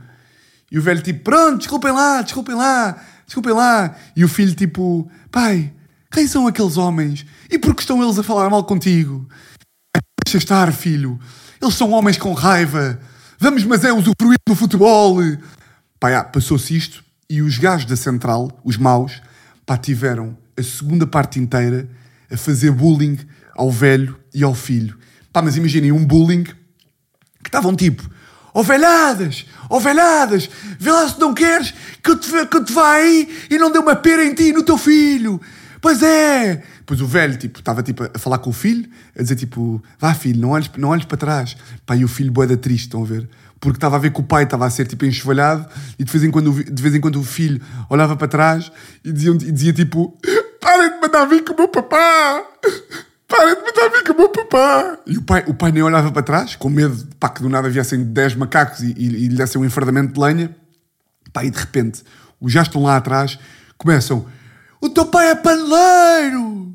E 0.71 0.79
o 0.79 0.83
velho 0.83 1.03
tipo: 1.03 1.25
Pronto, 1.25 1.59
desculpem 1.59 1.93
lá, 1.93 2.23
desculpem 2.23 2.55
lá, 2.55 3.03
desculpem 3.25 3.53
lá. 3.53 3.95
E 4.15 4.25
o 4.25 4.29
filho 4.29 4.55
tipo: 4.55 5.11
Pai, 5.31 5.73
quem 6.11 6.27
são 6.27 6.47
aqueles 6.47 6.77
homens? 6.77 7.27
E 7.51 7.59
por 7.59 7.75
que 7.75 7.83
estão 7.83 8.03
eles 8.03 8.19
a 8.19 8.23
falar 8.23 8.51
mal 8.51 8.65
contigo? 8.65 9.29
Deixa 10.25 10.39
estar, 10.39 10.73
filho. 10.73 11.19
Eles 11.61 11.75
são 11.75 11.91
homens 11.93 12.19
com 12.19 12.33
raiva. 12.33 12.99
Vamos, 13.39 13.65
mas 13.65 13.85
é 13.85 13.93
usufruir 13.93 14.39
do 14.47 14.55
futebol. 14.55 15.19
Pá, 16.01 16.25
passou-se 16.25 16.77
isto 16.77 17.05
e 17.29 17.43
os 17.43 17.59
gajos 17.59 17.87
da 17.87 17.97
central, 17.97 18.51
os 18.65 18.77
maus, 18.77 19.21
pá, 19.65 19.77
tiveram 19.77 20.37
a 20.57 20.63
segunda 20.63 21.07
parte 21.07 21.39
inteira 21.39 21.89
a 22.31 22.37
fazer 22.37 22.71
bullying 22.71 23.19
ao 23.55 23.71
velho 23.71 24.19
e 24.33 24.43
ao 24.43 24.55
filho. 24.55 24.97
Pá, 25.33 25.43
mas 25.43 25.57
imaginem 25.57 25.93
um 25.93 26.05
bullying 26.05 26.45
que 26.45 26.55
estavam 27.49 27.75
tipo, 27.75 28.09
ovelhadas, 28.57 29.45
ovelhadas, 29.69 30.49
vê 30.79 30.91
lá 30.91 31.07
se 31.07 31.21
não 31.21 31.35
queres 31.35 31.75
que 32.03 32.11
eu 32.11 32.19
te, 32.19 32.31
que 32.47 32.57
eu 32.57 32.65
te 32.65 32.73
vá 32.73 32.93
aí 32.93 33.47
e 33.51 33.59
não 33.59 33.71
dê 33.71 33.79
uma 33.79 33.95
pera 33.95 34.25
em 34.25 34.33
ti 34.33 34.51
no 34.51 34.63
teu 34.63 34.79
filho. 34.79 35.39
Pois 35.79 36.03
é. 36.03 36.63
Depois 36.79 37.03
o 37.03 37.07
velho, 37.07 37.37
tipo, 37.37 37.59
estava 37.59 37.83
tipo, 37.83 38.05
a 38.05 38.19
falar 38.19 38.39
com 38.39 38.49
o 38.49 38.53
filho, 38.55 38.89
a 39.15 39.23
dizer 39.23 39.37
tipo, 39.37 39.83
vá 39.99 40.15
filho, 40.15 40.41
não 40.41 40.51
olhes, 40.51 40.71
não 40.79 40.89
olhes 40.89 41.05
para 41.05 41.19
trás. 41.19 41.55
Pá, 41.85 41.97
e 41.97 42.03
o 42.05 42.09
filho 42.09 42.33
boeda 42.33 42.57
triste, 42.57 42.85
estão 42.85 43.03
a 43.03 43.07
ver? 43.07 43.29
Porque 43.61 43.77
estava 43.77 43.97
a 43.97 43.99
ver 43.99 44.11
que 44.11 44.21
o 44.21 44.25
pai 44.25 44.45
estava 44.45 44.65
a 44.65 44.71
ser 44.71 44.87
tipo 44.87 45.05
enxovalhado 45.05 45.67
e 45.99 46.05
de 46.05 46.11
vez 46.11 46.25
em 46.25 46.31
quando, 46.31 46.65
de 46.65 46.83
vez 46.83 46.95
em 46.95 47.01
quando 47.01 47.21
o 47.21 47.25
filho 47.25 47.61
olhava 47.91 48.17
para 48.17 48.27
trás 48.27 48.73
e 49.05 49.13
dizia, 49.13 49.33
e 49.33 49.53
dizia 49.53 49.73
tipo, 49.75 50.19
parem 50.63 50.95
de 50.95 51.01
mandar 51.01 51.27
vir 51.27 51.45
com 51.45 51.53
o 51.53 51.57
meu 51.57 51.69
papá! 51.69 52.43
Parem 53.29 53.57
de 53.57 53.89
vir 53.91 54.05
com 54.05 54.13
o 54.13 54.17
meu 54.17 54.29
papá! 54.29 54.99
E 55.05 55.19
o 55.19 55.23
pai, 55.23 55.45
o 55.49 55.55
pai 55.55 55.73
nem 55.73 55.83
olhava 55.83 56.13
para 56.13 56.23
trás, 56.23 56.55
com 56.55 56.69
medo 56.69 57.07
pá, 57.19 57.29
que 57.29 57.43
do 57.43 57.49
nada 57.49 57.69
viessem 57.69 58.05
10 58.05 58.37
macacos 58.37 58.81
e, 58.81 58.95
e, 58.97 59.07
e 59.07 59.29
lhe 59.29 59.37
dessem 59.37 59.61
um 59.61 59.65
enfardamento 59.65 60.15
de 60.15 60.21
lenha. 60.21 60.57
Pá, 61.33 61.45
e 61.45 61.51
de 61.51 61.59
repente, 61.59 62.05
os 62.41 62.53
já 62.53 62.63
estão 62.63 62.83
lá 62.83 62.97
atrás, 62.97 63.39
começam, 63.77 64.27
o 64.81 64.89
teu 64.89 65.07
pai 65.07 65.31
é 65.31 65.35
paneleiro! 65.35 66.75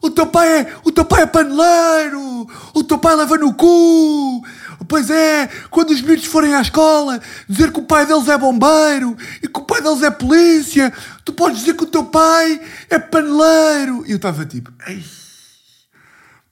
O 0.00 0.10
teu 0.10 0.26
pai 0.26 0.60
é, 0.60 0.74
o 0.84 0.92
teu 0.92 1.04
pai 1.04 1.22
é 1.22 1.26
paneleiro! 1.26 2.46
O 2.74 2.82
teu 2.82 2.98
pai 2.98 3.14
leva 3.14 3.36
no 3.36 3.52
cu! 3.52 4.42
Pois 4.88 5.10
é, 5.10 5.48
quando 5.70 5.90
os 5.90 6.00
miúdos 6.00 6.24
forem 6.24 6.54
à 6.54 6.60
escola, 6.62 7.20
dizer 7.48 7.70
que 7.70 7.80
o 7.80 7.84
pai 7.84 8.06
deles 8.06 8.28
é 8.28 8.38
bombeiro 8.38 9.16
e 9.42 9.48
que 9.48 9.58
o 9.58 9.64
pai 9.64 9.82
deles 9.82 10.02
é 10.02 10.10
polícia, 10.10 10.92
tu 11.24 11.32
podes 11.32 11.60
dizer 11.60 11.74
que 11.74 11.84
o 11.84 11.86
teu 11.86 12.04
pai 12.04 12.60
é 12.88 12.98
paneleiro. 12.98 14.04
E 14.06 14.12
eu 14.12 14.16
estava 14.16 14.46
tipo, 14.46 14.72
Ei. 14.86 15.04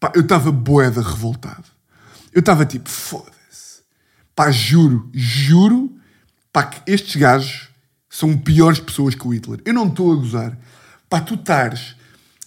Pá, 0.05 0.13
eu 0.15 0.21
estava 0.21 0.53
boeda 0.53 1.01
revoltado. 1.01 1.65
Eu 2.31 2.41
estava 2.41 2.67
tipo, 2.67 2.91
foda-se. 2.91 3.81
Pá, 4.37 4.51
juro, 4.51 5.09
juro, 5.15 5.97
pá, 6.53 6.65
que 6.65 6.93
estes 6.93 7.17
gajos 7.17 7.71
são 8.11 8.37
piores 8.37 8.79
pessoas 8.79 9.15
que 9.15 9.27
o 9.27 9.33
Hitler. 9.33 9.63
Eu 9.65 9.73
não 9.73 9.89
estou 9.89 10.13
a 10.13 10.17
gozar. 10.17 10.59
Pá, 11.09 11.23
tu 11.23 11.37
estares 11.37 11.97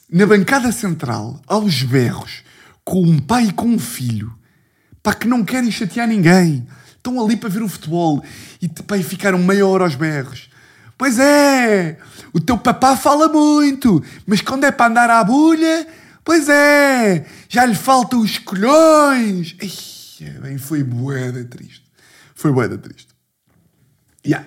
na 0.08 0.28
bancada 0.28 0.72
central, 0.72 1.42
aos 1.48 1.82
berros, 1.82 2.44
com 2.86 3.02
um 3.02 3.18
pai 3.18 3.46
e 3.46 3.52
com 3.52 3.66
um 3.66 3.80
filho, 3.80 4.38
pá, 5.02 5.16
que 5.16 5.28
não 5.28 5.44
querem 5.44 5.72
chatear 5.72 6.08
ninguém. 6.08 6.68
Estão 6.96 7.20
ali 7.20 7.36
para 7.36 7.50
ver 7.50 7.64
o 7.64 7.68
futebol 7.68 8.24
e, 8.62 8.70
pá, 8.70 9.00
e 9.00 9.04
ficaram 9.04 9.40
meia 9.40 9.66
hora 9.66 9.84
aos 9.84 9.96
berros. 9.96 10.48
Pois 10.96 11.18
é, 11.18 11.98
o 12.32 12.40
teu 12.40 12.60
papá 12.60 12.96
fala 12.96 13.28
muito, 13.28 14.04
mas 14.28 14.42
quando 14.42 14.66
é 14.66 14.72
para 14.72 14.92
andar 14.92 15.10
à 15.10 15.24
bulha, 15.24 15.88
pois 16.28 16.50
é, 16.50 17.26
já 17.48 17.66
lhe 17.66 17.74
faltam 17.74 18.20
os 18.20 18.38
colhões. 18.38 19.56
Ai, 19.62 20.40
bem, 20.42 20.58
foi 20.58 20.84
boeda 20.84 21.46
triste. 21.46 21.86
Foi 22.36 22.52
boeda 22.52 22.78
triste. 22.78 23.08
Yeah. 24.26 24.46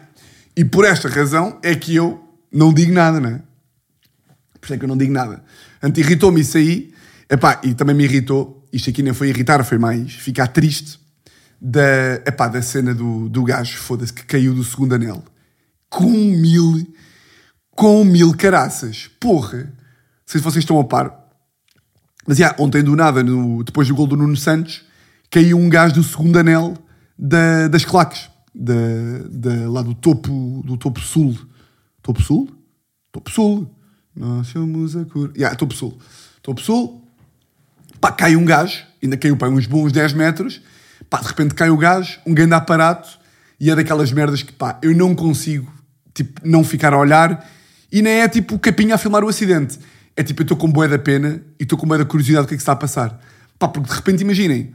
E 0.54 0.62
por 0.62 0.84
esta 0.84 1.08
razão 1.08 1.58
é 1.62 1.74
que 1.74 1.96
eu 1.96 2.22
não 2.52 2.74
digo 2.74 2.92
nada, 2.92 3.18
não 3.18 3.30
é? 3.30 3.42
Por 4.60 4.66
isso 4.66 4.74
é 4.74 4.76
que 4.76 4.84
eu 4.84 4.88
não 4.88 4.98
digo 4.98 5.10
nada. 5.10 5.42
Antes 5.82 6.04
irritou-me 6.04 6.42
isso 6.42 6.58
aí. 6.58 6.92
Epá, 7.30 7.58
e 7.64 7.72
também 7.72 7.96
me 7.96 8.04
irritou, 8.04 8.68
isto 8.70 8.90
aqui 8.90 9.02
nem 9.02 9.14
foi 9.14 9.30
irritar, 9.30 9.64
foi 9.64 9.78
mais 9.78 10.12
ficar 10.12 10.48
triste 10.48 11.00
da, 11.58 12.16
epá, 12.26 12.48
da 12.48 12.60
cena 12.60 12.94
do, 12.94 13.26
do 13.30 13.42
gajo, 13.42 13.78
foda-se, 13.78 14.12
que 14.12 14.26
caiu 14.26 14.52
do 14.52 14.64
segundo 14.64 14.96
anel. 14.96 15.24
Com 15.88 16.10
mil, 16.10 16.86
com 17.70 18.04
mil 18.04 18.36
caraças. 18.36 19.08
Porra! 19.18 19.72
Se 20.26 20.36
vocês 20.40 20.62
estão 20.62 20.78
a 20.78 20.84
par. 20.84 21.19
Mas, 22.26 22.38
já, 22.38 22.54
ontem 22.58 22.82
do 22.82 22.94
nada, 22.94 23.22
no, 23.22 23.62
depois 23.64 23.88
do 23.88 23.94
gol 23.94 24.06
do 24.06 24.16
Nuno 24.16 24.36
Santos, 24.36 24.84
caiu 25.30 25.58
um 25.58 25.68
gajo 25.68 25.94
do 25.94 26.02
segundo 26.02 26.38
anel 26.38 26.74
da, 27.18 27.68
das 27.68 27.84
claques. 27.84 28.28
Da, 28.54 28.74
da, 29.30 29.70
lá 29.70 29.82
do 29.82 29.94
topo, 29.94 30.62
do 30.64 30.76
topo 30.76 31.00
sul. 31.00 31.38
Topo 32.02 32.20
sul? 32.22 32.48
Topo 33.12 33.30
sul. 33.30 33.70
Nós 34.14 34.48
somos 34.48 34.96
a 34.96 35.04
cor. 35.04 35.32
Yeah, 35.36 35.56
Topo 35.56 35.74
Sul. 35.74 35.96
Topo 36.42 36.60
Sul. 36.60 37.02
Pá, 38.00 38.10
cai 38.10 38.36
um 38.36 38.44
gajo, 38.44 38.82
ainda 39.02 39.16
caiu 39.16 39.36
para 39.36 39.48
uns 39.48 39.66
bons 39.66 39.92
10 39.92 40.14
metros. 40.14 40.60
Pá, 41.08 41.20
de 41.20 41.28
repente 41.28 41.54
cai 41.54 41.70
o 41.70 41.76
gajo, 41.76 42.18
um 42.26 42.34
grande 42.34 42.54
aparato, 42.54 43.18
e 43.58 43.70
é 43.70 43.76
daquelas 43.76 44.12
merdas 44.12 44.42
que, 44.42 44.52
pá, 44.52 44.78
eu 44.82 44.94
não 44.96 45.14
consigo, 45.14 45.70
tipo, 46.14 46.40
não 46.44 46.64
ficar 46.64 46.92
a 46.94 46.98
olhar, 46.98 47.46
e 47.92 48.00
nem 48.00 48.20
é 48.20 48.28
tipo 48.28 48.54
o 48.54 48.58
capinha 48.58 48.94
a 48.94 48.98
filmar 48.98 49.24
o 49.24 49.28
acidente. 49.28 49.78
É 50.16 50.22
tipo, 50.22 50.42
eu 50.42 50.44
estou 50.44 50.56
com 50.56 50.70
boé 50.70 50.88
da 50.88 50.98
pena 50.98 51.42
e 51.58 51.62
estou 51.62 51.78
com 51.78 51.86
boé 51.86 51.98
da 51.98 52.04
curiosidade 52.04 52.46
do 52.46 52.48
que 52.48 52.54
é 52.54 52.56
que 52.56 52.62
está 52.62 52.72
a 52.72 52.76
passar. 52.76 53.20
Pá, 53.58 53.68
porque 53.68 53.88
de 53.88 53.94
repente, 53.94 54.22
imaginem, 54.22 54.74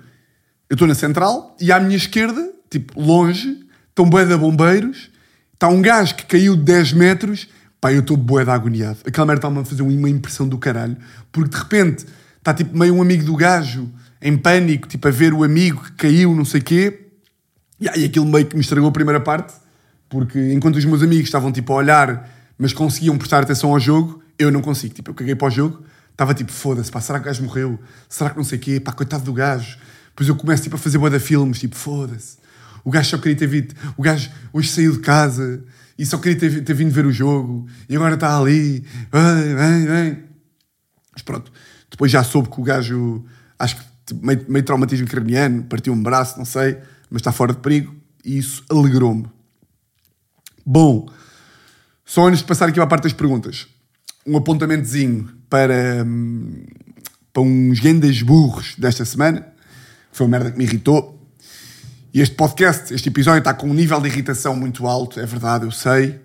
eu 0.69 0.75
estou 0.75 0.87
na 0.87 0.95
central 0.95 1.55
e 1.59 1.71
à 1.71 1.79
minha 1.79 1.97
esquerda, 1.97 2.51
tipo, 2.69 2.99
longe, 2.99 3.65
estão 3.89 4.09
boé 4.09 4.25
da 4.25 4.37
bombeiros, 4.37 5.09
está 5.53 5.67
um 5.67 5.81
gajo 5.81 6.15
que 6.15 6.25
caiu 6.25 6.55
de 6.55 6.63
10 6.63 6.93
metros 6.93 7.47
Pá, 7.85 7.93
eu 7.93 7.99
estou 7.99 8.17
bué 8.17 8.43
da 8.43 8.51
agoniado. 8.55 8.97
Aquela 9.05 9.27
merda 9.27 9.41
está-me 9.41 9.59
a 9.59 9.63
fazer 9.63 9.83
uma 9.83 10.09
impressão 10.09 10.47
do 10.47 10.57
caralho. 10.57 10.97
Porque 11.31 11.51
de 11.51 11.57
repente 11.57 12.03
está 12.39 12.51
tipo 12.51 12.75
meio 12.75 12.95
um 12.95 12.99
amigo 12.99 13.23
do 13.23 13.35
gajo 13.35 13.87
em 14.19 14.35
pânico, 14.35 14.87
tipo 14.87 15.07
a 15.07 15.11
ver 15.11 15.35
o 15.35 15.43
amigo 15.43 15.83
que 15.83 15.91
caiu, 15.91 16.33
não 16.33 16.45
sei 16.45 16.61
o 16.61 16.63
quê. 16.63 17.09
E 17.79 17.87
aí 17.87 18.05
aquilo 18.05 18.25
meio 18.25 18.47
que 18.47 18.55
me 18.55 18.61
estragou 18.61 18.89
a 18.89 18.91
primeira 18.91 19.19
parte. 19.19 19.53
Porque 20.09 20.51
enquanto 20.51 20.77
os 20.77 20.85
meus 20.85 21.03
amigos 21.03 21.25
estavam 21.25 21.51
tipo 21.51 21.73
a 21.73 21.75
olhar, 21.75 22.27
mas 22.57 22.73
conseguiam 22.73 23.15
prestar 23.19 23.43
atenção 23.43 23.69
ao 23.69 23.79
jogo, 23.79 24.19
eu 24.37 24.51
não 24.51 24.61
consigo. 24.61 24.93
Tipo, 24.93 25.11
eu 25.11 25.15
caguei 25.15 25.35
para 25.35 25.47
o 25.47 25.49
jogo, 25.49 25.83
estava 26.11 26.33
tipo, 26.33 26.51
foda-se, 26.51 26.91
pá, 26.91 27.01
será 27.01 27.19
que 27.19 27.25
o 27.25 27.27
gajo 27.27 27.43
morreu? 27.43 27.79
Será 28.09 28.29
que 28.29 28.37
não 28.37 28.43
sei 28.43 28.57
o 28.57 28.61
quê? 28.61 28.79
Pá, 28.79 28.91
coitado 28.91 29.23
do 29.23 29.33
gajo. 29.33 29.77
Depois 30.09 30.29
eu 30.29 30.35
começo 30.35 30.63
tipo 30.63 30.75
a 30.75 30.79
fazer 30.79 30.97
boa 30.97 31.19
filmes, 31.19 31.59
tipo, 31.59 31.75
foda-se. 31.75 32.37
O 32.83 32.91
gajo 32.91 33.09
só 33.09 33.17
queria 33.17 33.35
ter 33.35 33.47
vindo. 33.47 33.73
O 33.97 34.01
gajo 34.01 34.29
hoje 34.53 34.69
saiu 34.69 34.93
de 34.93 34.99
casa 34.99 35.63
e 35.97 36.05
só 36.05 36.17
queria 36.17 36.37
ter, 36.37 36.63
ter 36.63 36.73
vindo 36.73 36.91
ver 36.91 37.05
o 37.05 37.11
jogo 37.11 37.67
e 37.89 37.95
agora 37.95 38.15
está 38.15 38.37
ali. 38.37 38.85
Vem, 39.11 39.55
vem, 39.55 39.85
vem. 39.85 40.23
Mas 41.11 41.21
pronto, 41.21 41.51
depois 41.89 42.11
já 42.11 42.23
soube 42.23 42.49
que 42.49 42.59
o 42.59 42.63
gajo, 42.63 43.25
acho 43.57 43.77
que 43.77 44.13
meio, 44.13 44.45
meio 44.47 44.63
traumatismo 44.63 45.07
craniano, 45.07 45.63
partiu 45.63 45.93
um 45.93 46.01
braço, 46.01 46.37
não 46.37 46.45
sei, 46.45 46.77
mas 47.09 47.21
está 47.21 47.31
fora 47.31 47.53
de 47.53 47.59
perigo 47.59 47.95
e 48.23 48.37
isso 48.37 48.63
alegrou-me. 48.69 49.27
Bom, 50.65 51.09
só 52.05 52.27
antes 52.27 52.39
de 52.39 52.45
passar 52.45 52.65
aqui 52.65 52.75
para 52.75 52.83
a 52.83 52.87
parte 52.87 53.03
das 53.03 53.13
perguntas, 53.13 53.67
um 54.25 54.37
apontamentozinho 54.37 55.29
para, 55.49 56.03
hum, 56.05 56.65
para 57.31 57.43
uns 57.43 57.79
grandes 57.79 58.21
burros 58.21 58.75
desta 58.77 59.05
semana. 59.05 59.47
Foi 60.11 60.25
uma 60.25 60.31
merda 60.31 60.51
que 60.51 60.57
me 60.57 60.63
irritou. 60.63 61.15
E 62.13 62.21
este 62.21 62.35
podcast, 62.35 62.93
este 62.93 63.09
episódio 63.09 63.39
está 63.39 63.53
com 63.53 63.67
um 63.67 63.73
nível 63.73 63.99
de 63.99 64.07
irritação 64.07 64.55
muito 64.55 64.87
alto, 64.87 65.19
é 65.19 65.25
verdade, 65.25 65.65
eu 65.65 65.71
sei, 65.71 66.21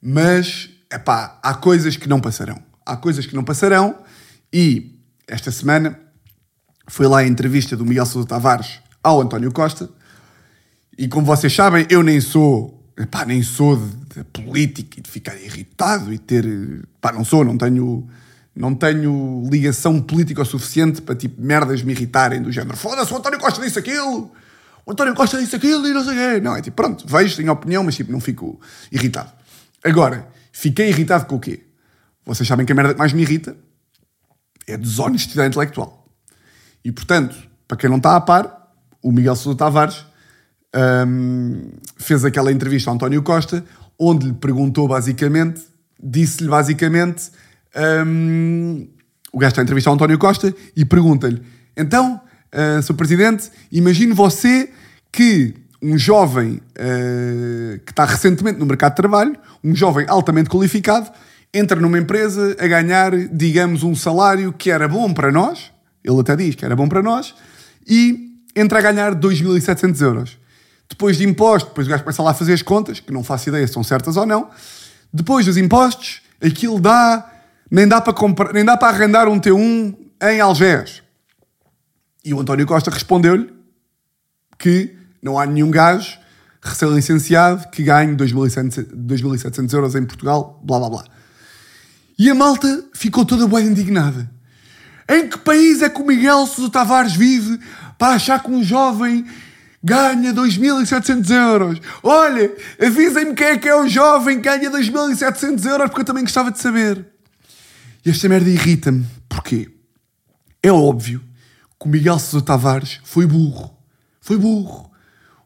mas, 0.00 0.70
epá, 0.90 1.40
há 1.42 1.54
coisas 1.54 1.96
que 1.96 2.08
não 2.08 2.20
passarão. 2.20 2.62
Há 2.86 2.96
coisas 2.96 3.26
que 3.26 3.34
não 3.34 3.42
passarão 3.42 3.98
e 4.52 4.98
esta 5.26 5.50
semana 5.50 5.98
foi 6.88 7.06
lá 7.06 7.18
a 7.18 7.26
entrevista 7.26 7.76
do 7.76 7.84
Miguel 7.84 8.06
Sousa 8.06 8.26
Tavares 8.28 8.80
ao 9.02 9.20
António 9.20 9.52
Costa 9.52 9.88
e 10.96 11.08
como 11.08 11.26
vocês 11.26 11.52
sabem, 11.52 11.86
eu 11.90 12.02
nem 12.02 12.20
sou 12.20 12.81
pá, 13.06 13.24
nem 13.24 13.42
sou 13.42 13.76
de, 13.76 14.16
de 14.16 14.24
política 14.24 14.98
e 14.98 15.02
de 15.02 15.10
ficar 15.10 15.36
irritado 15.36 16.12
e 16.12 16.18
ter. 16.18 16.44
pá, 17.00 17.12
não 17.12 17.24
sou, 17.24 17.44
não 17.44 17.56
tenho. 17.56 18.08
Não 18.54 18.74
tenho 18.74 19.48
ligação 19.50 19.98
política 19.98 20.42
o 20.42 20.44
suficiente 20.44 21.00
para 21.00 21.14
tipo 21.14 21.40
merdas 21.40 21.82
me 21.82 21.92
irritarem 21.92 22.42
do 22.42 22.52
género. 22.52 22.76
Foda-se, 22.76 23.10
o 23.10 23.16
António 23.16 23.40
Costa 23.40 23.62
disse 23.62 23.78
aquilo, 23.78 24.30
o 24.84 24.92
António 24.92 25.14
Costa 25.14 25.38
disse 25.38 25.56
aquilo 25.56 25.88
e 25.88 25.92
não 25.94 26.04
sei 26.04 26.12
o 26.12 26.16
quê. 26.16 26.40
Não, 26.40 26.54
é 26.54 26.60
tipo, 26.60 26.76
pronto, 26.76 27.02
vejo, 27.08 27.34
tenho 27.34 27.50
opinião, 27.50 27.82
mas 27.82 27.96
tipo, 27.96 28.12
não 28.12 28.20
fico 28.20 28.60
irritado. 28.90 29.32
Agora, 29.82 30.28
fiquei 30.52 30.90
irritado 30.90 31.24
com 31.24 31.36
o 31.36 31.40
quê? 31.40 31.62
Vocês 32.26 32.46
sabem 32.46 32.66
que 32.66 32.72
a 32.72 32.74
merda 32.74 32.92
que 32.92 32.98
mais 32.98 33.14
me 33.14 33.22
irrita 33.22 33.56
é 34.66 34.76
desonestidade 34.76 35.48
intelectual. 35.48 36.06
E 36.84 36.92
portanto, 36.92 37.34
para 37.66 37.76
quem 37.78 37.88
não 37.88 37.96
está 37.96 38.16
a 38.16 38.20
par, 38.20 38.70
o 39.02 39.10
Miguel 39.10 39.34
Sousa 39.34 39.56
Tavares 39.56 40.04
hum, 41.06 41.70
fez 41.96 42.24
aquela 42.24 42.52
entrevista 42.52 42.90
ao 42.90 42.94
António 42.94 43.22
Costa, 43.22 43.64
onde 43.98 44.26
lhe 44.26 44.32
perguntou 44.32 44.88
basicamente, 44.88 45.62
disse-lhe 46.02 46.48
basicamente, 46.48 47.30
hum, 48.06 48.88
o 49.32 49.38
gajo 49.38 49.50
está 49.50 49.62
a 49.62 49.64
entrevistar 49.64 49.90
ao 49.90 49.94
António 49.94 50.18
Costa 50.18 50.54
e 50.76 50.84
pergunta-lhe: 50.84 51.42
então, 51.76 52.20
uh, 52.52 52.82
Sr. 52.82 52.94
Presidente, 52.94 53.50
imagine 53.70 54.12
você 54.12 54.70
que 55.10 55.54
um 55.82 55.98
jovem 55.98 56.60
uh, 56.78 57.78
que 57.84 57.90
está 57.90 58.04
recentemente 58.04 58.58
no 58.58 58.66
mercado 58.66 58.92
de 58.92 58.96
trabalho, 58.96 59.36
um 59.64 59.74
jovem 59.74 60.06
altamente 60.08 60.48
qualificado, 60.48 61.10
entra 61.52 61.78
numa 61.80 61.98
empresa 61.98 62.56
a 62.58 62.66
ganhar, 62.66 63.12
digamos, 63.28 63.82
um 63.82 63.94
salário 63.94 64.52
que 64.52 64.70
era 64.70 64.86
bom 64.86 65.12
para 65.12 65.32
nós, 65.32 65.72
ele 66.04 66.20
até 66.20 66.36
diz 66.36 66.54
que 66.54 66.64
era 66.64 66.76
bom 66.76 66.88
para 66.88 67.02
nós, 67.02 67.34
e 67.86 68.32
entra 68.54 68.78
a 68.78 68.82
ganhar 68.82 69.14
2.700 69.14 70.00
euros. 70.00 70.38
Depois 70.92 71.16
de 71.16 71.24
impostos, 71.24 71.70
depois 71.70 71.86
o 71.86 71.90
gajo 71.90 72.02
começa 72.02 72.22
lá 72.22 72.32
a 72.32 72.34
fazer 72.34 72.52
as 72.52 72.60
contas, 72.60 73.00
que 73.00 73.10
não 73.10 73.24
faço 73.24 73.48
ideia 73.48 73.66
se 73.66 73.72
são 73.72 73.82
certas 73.82 74.18
ou 74.18 74.26
não. 74.26 74.50
Depois 75.10 75.46
dos 75.46 75.56
impostos, 75.56 76.20
aquilo 76.38 76.78
dá, 76.78 77.32
nem 77.70 77.88
dá 77.88 77.98
para, 77.98 78.12
comprar, 78.12 78.52
nem 78.52 78.62
dá 78.62 78.76
para 78.76 78.94
arrendar 78.94 79.26
um 79.26 79.40
T1 79.40 79.96
em 80.22 80.40
Algés. 80.42 81.02
E 82.22 82.34
o 82.34 82.40
António 82.40 82.66
Costa 82.66 82.90
respondeu-lhe 82.90 83.50
que 84.58 84.94
não 85.22 85.38
há 85.38 85.46
nenhum 85.46 85.70
gajo 85.70 86.18
recém-licenciado 86.60 87.70
que 87.70 87.82
ganhe 87.84 88.14
2.700 88.14 89.72
euros 89.72 89.94
em 89.94 90.04
Portugal, 90.04 90.60
blá 90.62 90.78
blá 90.78 90.90
blá. 90.90 91.04
E 92.18 92.28
a 92.28 92.34
malta 92.34 92.84
ficou 92.92 93.24
toda 93.24 93.48
bem 93.48 93.68
indignada. 93.68 94.30
Em 95.08 95.26
que 95.26 95.38
país 95.38 95.80
é 95.80 95.88
que 95.88 96.02
o 96.02 96.06
Miguel 96.06 96.46
Sousa 96.46 96.70
Tavares 96.70 97.14
vive 97.14 97.58
para 97.96 98.14
achar 98.14 98.42
que 98.42 98.50
um 98.50 98.62
jovem 98.62 99.24
ganha 99.82 100.32
2.700 100.32 101.30
euros? 101.30 101.80
Olha, 102.02 102.54
avisem-me 102.80 103.34
quem 103.34 103.46
é 103.48 103.58
que 103.58 103.68
é 103.68 103.74
o 103.74 103.88
jovem 103.88 104.40
que 104.40 104.48
ganha 104.48 104.70
2.700 104.70 105.64
euros 105.66 105.88
porque 105.88 106.02
eu 106.02 106.06
também 106.06 106.24
gostava 106.24 106.50
de 106.50 106.58
saber. 106.58 107.06
E 108.04 108.10
esta 108.10 108.28
merda 108.28 108.48
irrita-me. 108.48 109.06
Porquê? 109.28 109.70
É 110.62 110.70
óbvio 110.70 111.22
que 111.80 111.86
o 111.86 111.88
Miguel 111.88 112.18
Sousa 112.18 112.44
Tavares 112.44 113.00
foi 113.04 113.26
burro. 113.26 113.76
Foi 114.20 114.36
burro. 114.36 114.90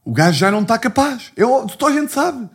O 0.05 0.13
gajo 0.13 0.39
já 0.39 0.51
não 0.51 0.63
está 0.63 0.79
capaz. 0.79 1.33
É 1.37 1.45
óbvio, 1.45 1.77
toda 1.77 1.93
a 1.93 2.01
gente 2.01 2.13
sabe. 2.13 2.49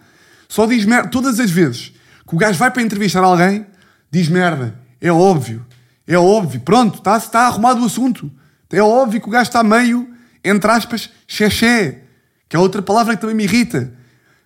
Só 0.48 0.66
diz 0.66 0.86
merda. 0.86 1.10
Todas 1.10 1.40
as 1.40 1.50
vezes 1.50 1.94
que 2.28 2.36
o 2.36 2.38
gajo 2.38 2.58
vai 2.58 2.72
para 2.72 2.82
entrevistar 2.82 3.24
alguém, 3.24 3.66
diz 4.10 4.30
merda. 4.30 4.80
É 5.00 5.12
óbvio. 5.12 5.66
É 6.08 6.18
óbvio. 6.18 6.62
Pronto, 6.62 7.00
está, 7.00 7.18
está 7.18 7.48
arrumado 7.48 7.82
o 7.82 7.86
assunto. 7.86 8.32
É 8.72 8.82
óbvio 8.82 9.20
que 9.20 9.28
o 9.28 9.32
gajo 9.32 9.50
está 9.50 9.64
meio, 9.64 10.11
entre 10.44 10.70
aspas, 10.72 11.10
xexé. 11.28 12.04
Que 12.48 12.56
é 12.56 12.60
outra 12.60 12.82
palavra 12.82 13.16
que 13.16 13.22
também 13.22 13.36
me 13.36 13.44
irrita. 13.44 13.94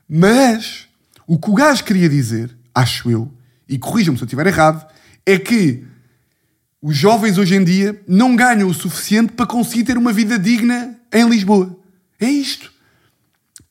Mas 0.08 0.88
o 1.28 1.39
que 1.39 1.50
o 1.50 1.54
gajo 1.54 1.84
queria 1.84 2.08
dizer, 2.08 2.56
acho 2.74 3.10
eu, 3.10 3.32
e 3.68 3.78
corrijam-me 3.78 4.18
se 4.18 4.24
eu 4.24 4.28
estiver 4.28 4.48
errado, 4.48 4.86
é 5.26 5.39
que 5.39 5.84
os 6.82 6.96
jovens 6.96 7.38
hoje 7.38 7.56
em 7.56 7.64
dia 7.64 8.00
não 8.08 8.36
ganham 8.36 8.70
o 8.70 8.74
suficiente 8.74 9.34
para 9.34 9.48
conseguir 9.48 9.84
ter 9.84 9.98
uma 9.98 10.14
vida 10.14 10.38
digna 10.38 10.96
em 11.12 11.28
Lisboa. 11.28 11.76
É 12.20 12.28
isto. 12.28 12.72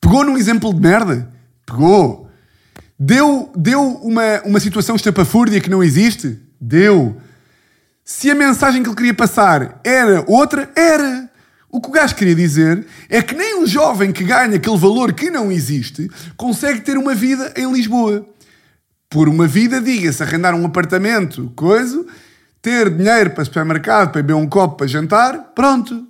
Pegou 0.01 0.25
num 0.25 0.37
exemplo 0.37 0.73
de 0.73 0.81
merda? 0.81 1.31
Pegou. 1.65 2.29
Deu, 2.99 3.51
deu 3.55 3.81
uma, 3.81 4.41
uma 4.43 4.59
situação 4.59 4.95
estapafúrdia 4.95 5.61
que 5.61 5.69
não 5.69 5.83
existe? 5.83 6.39
Deu. 6.59 7.19
Se 8.03 8.29
a 8.29 8.35
mensagem 8.35 8.83
que 8.83 8.89
ele 8.89 8.95
queria 8.95 9.13
passar 9.13 9.79
era 9.83 10.23
outra, 10.27 10.69
era. 10.75 11.29
O 11.69 11.81
que 11.81 11.89
o 11.89 11.91
gajo 11.91 12.15
queria 12.15 12.35
dizer 12.35 12.85
é 13.09 13.21
que 13.21 13.35
nem 13.35 13.61
um 13.61 13.67
jovem 13.67 14.11
que 14.11 14.23
ganha 14.23 14.55
aquele 14.55 14.77
valor 14.77 15.13
que 15.13 15.29
não 15.29 15.51
existe 15.51 16.09
consegue 16.37 16.81
ter 16.81 16.97
uma 16.97 17.13
vida 17.13 17.53
em 17.57 17.71
Lisboa. 17.71 18.25
Por 19.09 19.27
uma 19.27 19.47
vida, 19.47 19.81
diga-se, 19.81 20.23
arrendar 20.23 20.55
um 20.55 20.65
apartamento, 20.65 21.51
coisa, 21.55 22.05
ter 22.61 22.89
dinheiro 22.89 23.31
para 23.31 23.45
supermercado, 23.45 24.11
para 24.11 24.21
beber 24.21 24.33
um 24.33 24.47
copo 24.47 24.77
para 24.77 24.87
jantar, 24.87 25.51
pronto. 25.53 26.07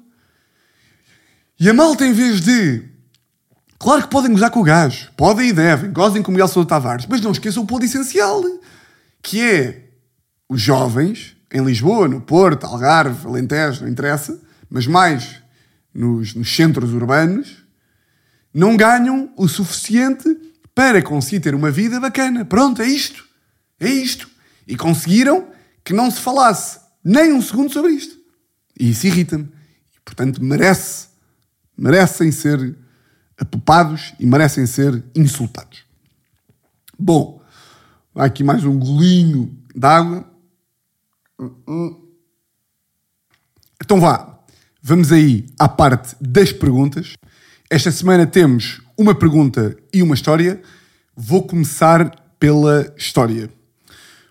E 1.60 1.70
a 1.70 1.74
malta, 1.74 2.06
em 2.06 2.14
vez 2.14 2.42
de. 2.42 2.84
Claro 3.78 4.04
que 4.04 4.10
podem 4.10 4.32
gozar 4.32 4.50
com 4.50 4.62
o 4.62 4.64
gajo, 4.64 5.12
podem 5.18 5.50
e 5.50 5.54
devem, 5.54 5.92
gozem 5.92 6.24
com 6.24 6.30
o 6.30 6.34
Miguel 6.34 6.48
Sousa 6.48 6.68
Tavares, 6.68 7.06
mas 7.10 7.22
não 7.22 7.32
esqueçam 7.32 7.64
o 7.64 7.68
ponto 7.68 7.86
essencial, 7.86 8.42
que 9.22 9.42
é 9.42 9.90
os 10.48 10.62
jovens 10.62 11.36
em 11.52 11.64
Lisboa, 11.64 12.08
no 12.08 12.22
Porto, 12.22 12.66
Algarve, 12.66 13.28
Alentejo, 13.28 13.84
não 13.84 13.90
interessa, 13.90 14.40
mas 14.70 14.88
mais 14.88 15.42
nos, 15.96 16.36
nos 16.36 16.54
centros 16.54 16.92
urbanos, 16.92 17.64
não 18.54 18.76
ganham 18.76 19.34
o 19.38 19.48
suficiente 19.48 20.28
para 20.76 21.02
conseguir 21.02 21.40
ter 21.40 21.56
uma 21.56 21.72
vida 21.72 22.00
bacana. 22.00 22.44
Pronto, 22.44 22.82
é 22.82 22.88
isto. 22.88 23.26
É 23.80 23.90
isto. 23.90 24.30
E 24.68 24.76
conseguiram 24.76 25.48
que 25.84 25.94
não 25.94 26.12
se 26.12 26.20
falasse 26.20 26.80
nem 27.04 27.32
um 27.32 27.42
segundo 27.42 27.72
sobre 27.72 27.92
isto. 27.92 28.18
E 28.78 28.90
isso 28.90 29.08
irrita-me. 29.08 29.46
E, 29.46 30.00
portanto, 30.04 30.44
merece, 30.44 31.08
merecem 31.78 32.32
ser 32.32 32.78
apopados 33.38 34.14
e 34.20 34.26
merecem 34.26 34.66
ser 34.66 35.04
insultados. 35.16 35.86
Bom, 36.98 37.42
vai 38.14 38.28
aqui 38.28 38.44
mais 38.44 38.64
um 38.66 38.78
golinho 38.78 39.58
d'água. 39.74 40.30
Então 43.82 44.00
vá, 44.00 44.35
vamos 44.88 45.12
aí 45.12 45.48
à 45.58 45.68
parte 45.68 46.16
das 46.22 46.52
perguntas. 46.52 47.16
Esta 47.72 47.92
semana 47.92 48.28
temos 48.28 48.84
uma 48.96 49.16
pergunta 49.16 49.76
e 49.92 50.04
uma 50.04 50.14
história. 50.14 50.62
Vou 51.18 51.42
começar 51.42 52.12
pela 52.38 52.94
história. 52.96 53.50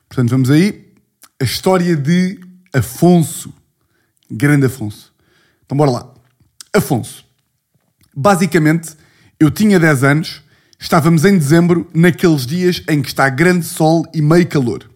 Portanto, 0.08 0.30
vamos 0.30 0.50
aí. 0.50 0.92
A 1.42 1.44
história 1.44 1.96
de 1.96 2.38
Afonso. 2.72 3.52
Grande 4.30 4.66
Afonso. 4.66 5.12
Então, 5.64 5.76
bora 5.76 5.90
lá. 5.90 6.14
Afonso. 6.72 7.24
Basicamente, 8.16 8.92
eu 9.40 9.50
tinha 9.50 9.80
10 9.80 10.04
anos, 10.04 10.40
estávamos 10.78 11.24
em 11.24 11.36
dezembro, 11.36 11.90
naqueles 11.92 12.46
dias 12.46 12.80
em 12.88 13.02
que 13.02 13.08
está 13.08 13.28
grande 13.28 13.66
sol 13.66 14.06
e 14.14 14.22
meio 14.22 14.46
calor. 14.46 14.88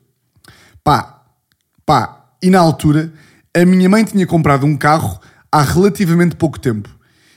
Pá, 0.85 1.21
pá, 1.85 2.31
e 2.41 2.49
na 2.49 2.61
altura, 2.61 3.13
a 3.53 3.65
minha 3.65 3.89
mãe 3.89 4.05
tinha 4.05 4.25
comprado 4.25 4.65
um 4.65 4.77
carro 4.77 5.21
há 5.51 5.63
relativamente 5.63 6.37
pouco 6.37 6.59
tempo. 6.59 6.89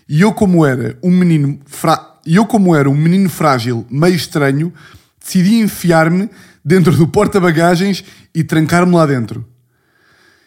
E 0.07 0.21
eu, 0.21 0.33
como 0.33 0.65
era 0.65 0.97
um 1.01 1.11
menino 1.11 1.59
fra... 1.65 2.17
eu, 2.25 2.45
como 2.45 2.75
era 2.75 2.89
um 2.89 2.95
menino 2.95 3.29
frágil, 3.29 3.85
meio 3.89 4.15
estranho, 4.15 4.73
decidi 5.19 5.55
enfiar-me 5.59 6.29
dentro 6.63 6.95
do 6.95 7.07
porta-bagagens 7.07 8.03
e 8.33 8.43
trancar-me 8.43 8.93
lá 8.93 9.05
dentro. 9.05 9.45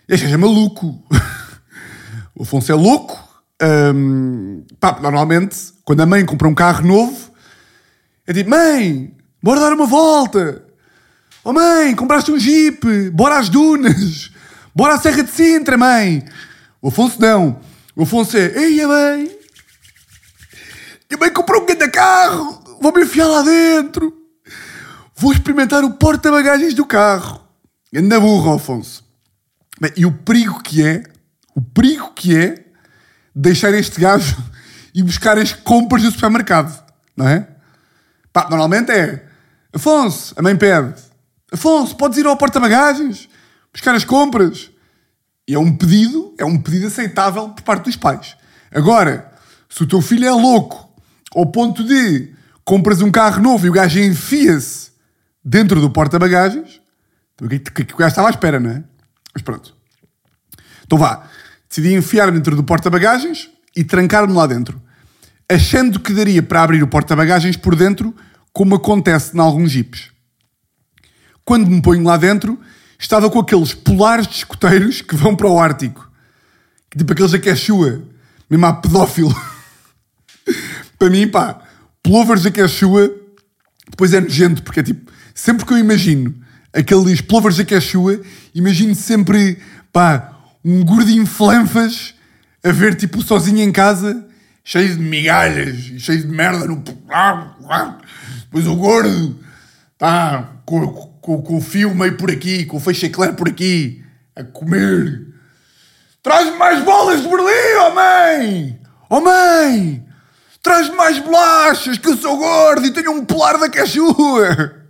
Este 0.08 0.26
é 0.26 0.36
maluco. 0.36 1.02
o 2.34 2.42
Afonso 2.42 2.70
é 2.70 2.74
louco. 2.74 3.22
Hum, 3.94 4.64
pá, 4.78 4.98
normalmente, 5.00 5.56
quando 5.84 6.00
a 6.00 6.06
mãe 6.06 6.24
compra 6.24 6.48
um 6.48 6.54
carro 6.54 6.86
novo, 6.86 7.32
é 8.26 8.32
tipo: 8.32 8.50
Mãe, 8.50 9.14
bora 9.42 9.60
dar 9.60 9.72
uma 9.72 9.86
volta. 9.86 10.62
Oh 11.42 11.52
mãe, 11.52 11.94
compraste 11.94 12.32
um 12.32 12.38
jeep, 12.38 13.10
bora 13.10 13.38
às 13.38 13.48
dunas. 13.48 14.30
Bora 14.74 14.94
à 14.94 14.98
Serra 14.98 15.22
de 15.22 15.30
Sintra, 15.30 15.76
mãe. 15.76 16.24
O 16.84 16.88
Afonso 16.88 17.18
não. 17.18 17.58
O 17.96 18.02
Afonso 18.02 18.36
é: 18.36 18.62
Ei, 18.62 18.86
mãe. 18.86 19.38
A 21.10 21.16
mãe 21.16 21.32
comprou 21.32 21.62
um 21.62 21.64
grande 21.64 21.88
carro. 21.88 22.62
Vou-me 22.78 23.04
enfiar 23.04 23.26
lá 23.26 23.40
dentro. 23.40 24.12
Vou 25.16 25.32
experimentar 25.32 25.82
o 25.82 25.94
porta-bagagens 25.94 26.74
do 26.74 26.84
carro. 26.84 27.42
Anda 27.96 28.20
burro, 28.20 28.52
Afonso. 28.52 29.02
Bem, 29.80 29.92
e 29.96 30.04
o 30.04 30.12
perigo 30.12 30.62
que 30.62 30.86
é, 30.86 31.04
o 31.54 31.62
perigo 31.62 32.12
que 32.12 32.36
é 32.36 32.66
deixar 33.34 33.72
este 33.72 33.98
gajo 33.98 34.36
e 34.94 35.02
buscar 35.02 35.38
as 35.38 35.54
compras 35.54 36.02
do 36.02 36.10
supermercado, 36.10 36.84
não 37.16 37.26
é? 37.26 37.48
Pá, 38.30 38.46
normalmente 38.50 38.92
é 38.92 39.26
Afonso, 39.72 40.34
a 40.36 40.42
mãe 40.42 40.54
pede 40.54 40.94
Afonso, 41.50 41.96
podes 41.96 42.18
ir 42.18 42.26
ao 42.26 42.36
porta-bagagens 42.36 43.28
buscar 43.72 43.94
as 43.94 44.04
compras. 44.04 44.70
E 45.46 45.54
é 45.54 45.58
um 45.58 45.76
pedido, 45.76 46.34
é 46.38 46.44
um 46.44 46.58
pedido 46.58 46.86
aceitável 46.86 47.50
por 47.50 47.62
parte 47.62 47.84
dos 47.84 47.96
pais. 47.96 48.36
Agora, 48.72 49.30
se 49.68 49.82
o 49.82 49.86
teu 49.86 50.00
filho 50.00 50.26
é 50.26 50.32
louco 50.32 50.90
ao 51.34 51.46
ponto 51.46 51.84
de 51.84 52.32
compras 52.64 53.02
um 53.02 53.10
carro 53.10 53.42
novo 53.42 53.66
e 53.66 53.68
o 53.68 53.72
gajo 53.72 53.98
enfia-se 53.98 54.90
dentro 55.44 55.80
do 55.80 55.90
porta-bagagens. 55.90 56.80
O 57.40 57.48
que, 57.48 57.58
que 57.58 57.94
o 57.94 57.96
gajo 57.96 58.10
estava 58.10 58.28
à 58.28 58.30
espera, 58.30 58.58
não 58.58 58.70
é? 58.70 58.82
Mas 59.34 59.42
pronto. 59.42 59.74
Então 60.86 60.96
vá. 60.96 61.28
Decidi 61.68 61.92
enfiar 61.92 62.30
dentro 62.30 62.54
do 62.54 62.62
porta-bagagens 62.62 63.50
e 63.76 63.82
trancar-me 63.82 64.32
lá 64.32 64.46
dentro. 64.46 64.80
Achando 65.50 65.98
que 65.98 66.12
daria 66.12 66.42
para 66.42 66.62
abrir 66.62 66.82
o 66.82 66.88
porta-bagagens 66.88 67.56
por 67.56 67.74
dentro, 67.74 68.14
como 68.52 68.76
acontece 68.76 69.36
em 69.36 69.40
alguns 69.40 69.72
jipes. 69.72 70.10
Quando 71.44 71.68
me 71.68 71.82
ponho 71.82 72.04
lá 72.04 72.16
dentro, 72.16 72.58
estava 72.98 73.30
com 73.30 73.40
aqueles 73.40 73.74
polares 73.74 74.26
de 74.26 74.34
escoteiros 74.34 75.02
que 75.02 75.16
vão 75.16 75.34
para 75.36 75.48
o 75.48 75.58
Ártico. 75.58 76.10
Tipo 76.96 77.12
aqueles 77.12 77.32
da 77.32 77.38
Quechua. 77.38 78.02
Mesmo 78.48 78.66
a 78.66 78.72
pedófilo. 78.72 79.34
para 80.98 81.10
mim, 81.10 81.28
pá, 81.28 81.60
plovers 82.02 82.42
da 82.42 82.50
Quechua, 82.50 83.10
depois 83.90 84.12
é 84.12 84.20
nojento, 84.20 84.62
porque 84.62 84.80
é 84.80 84.82
tipo, 84.82 85.10
sempre 85.34 85.64
que 85.64 85.72
eu 85.72 85.78
imagino 85.78 86.34
aqueles 86.72 87.20
plovers 87.20 87.56
da 87.56 87.64
Quechua, 87.64 88.20
imagino 88.54 88.94
sempre, 88.94 89.58
pá, 89.92 90.32
um 90.64 90.84
gordinho 90.84 91.26
flanfas 91.26 92.14
a 92.64 92.72
ver 92.72 92.94
tipo 92.94 93.20
sozinho 93.22 93.60
em 93.60 93.70
casa, 93.70 94.26
cheio 94.64 94.96
de 94.96 95.00
migalhas 95.00 95.76
e 95.92 96.00
cheio 96.00 96.22
de 96.22 96.28
merda 96.28 96.66
no. 96.66 96.82
Depois 98.44 98.66
o 98.66 98.74
gordo, 98.74 99.38
tá, 99.98 100.52
com, 100.64 101.13
com, 101.24 101.40
com 101.40 101.56
o 101.56 101.60
fio 101.60 101.94
meio 101.94 102.18
por 102.18 102.30
aqui, 102.30 102.66
com 102.66 102.76
o 102.76 102.80
feixe 102.80 103.06
eclair 103.06 103.32
por 103.32 103.48
aqui, 103.48 104.04
a 104.36 104.44
comer. 104.44 105.26
Traz-me 106.22 106.58
mais 106.58 106.84
bolas 106.84 107.22
de 107.22 107.28
Berlim, 107.28 107.76
oh 107.80 107.94
mãe! 107.94 108.80
Oh! 109.08 109.22
Traz-me 110.62 110.94
mais 110.94 111.18
bolachas, 111.20 111.96
que 111.96 112.08
eu 112.08 112.16
sou 112.18 112.36
gordo 112.36 112.84
e 112.84 112.90
tenho 112.90 113.12
um 113.12 113.24
polar 113.24 113.58
da 113.58 113.70
cachua! 113.70 114.84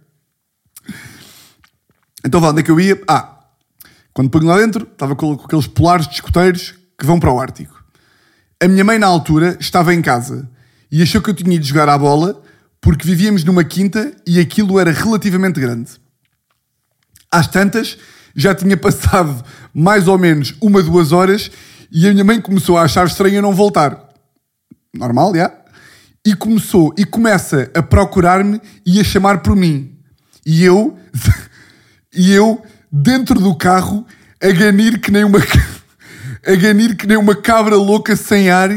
Então 2.27 2.41
vá, 2.41 2.51
onde 2.51 2.63
é 2.63 2.65
que 2.65 2.71
eu 2.71 2.81
ia? 2.81 3.01
Ah, 3.09 3.39
quando 4.13 4.29
ponho 4.29 4.47
lá 4.47 4.59
dentro, 4.59 4.89
estava 4.91 5.15
com, 5.15 5.37
com 5.37 5.45
aqueles 5.45 5.69
polares 5.69 6.09
de 6.09 6.15
escoteiros 6.15 6.75
que 6.99 7.07
vão 7.07 7.21
para 7.21 7.33
o 7.33 7.39
Ártico. 7.39 7.85
A 8.61 8.67
minha 8.67 8.83
mãe, 8.83 8.99
na 8.99 9.07
altura, 9.07 9.57
estava 9.61 9.95
em 9.95 10.03
casa 10.03 10.51
e 10.91 11.01
achou 11.01 11.23
que 11.23 11.31
eu 11.31 11.35
tinha 11.35 11.55
ido 11.55 11.65
jogar 11.65 11.89
à 11.89 11.97
bola 11.97 12.43
porque 12.81 13.07
vivíamos 13.07 13.45
numa 13.45 13.63
quinta 13.63 14.13
e 14.27 14.41
aquilo 14.41 14.81
era 14.81 14.91
relativamente 14.91 15.61
grande. 15.61 16.03
Às 17.35 17.49
tantas, 17.49 17.99
já 18.37 18.55
tinha 18.55 18.77
passado 18.77 19.45
mais 19.75 20.07
ou 20.07 20.17
menos 20.17 20.55
uma, 20.61 20.81
duas 20.81 21.11
horas 21.11 21.51
e 21.91 22.07
a 22.07 22.13
minha 22.13 22.23
mãe 22.23 22.41
começou 22.41 22.79
a 22.79 22.83
achar 22.83 23.05
estranho 23.09 23.35
eu 23.35 23.43
não 23.43 23.53
voltar. 23.53 24.09
Normal, 24.95 25.35
já? 25.35 25.53
E 26.25 26.37
começou, 26.37 26.95
e 26.97 27.05
começa 27.05 27.69
a 27.75 27.83
procurar-me 27.83 28.61
e 28.87 29.01
a 29.01 29.05
chamar 29.05 29.39
por 29.39 29.57
mim. 29.57 29.99
E 30.47 30.63
eu, 30.63 30.97
e 32.15 32.31
eu, 32.31 32.65
dentro 32.91 33.41
do 33.41 33.53
carro, 33.57 34.07
a 34.41 34.53
ganir 34.53 35.01
que 35.01 35.11
nem 35.11 35.25
uma, 35.25 35.41
a 36.47 36.55
ganir 36.55 36.97
que 36.97 37.05
nem 37.05 37.17
uma 37.17 37.35
cabra 37.35 37.75
louca 37.75 38.15
sem 38.15 38.49
ar, 38.49 38.71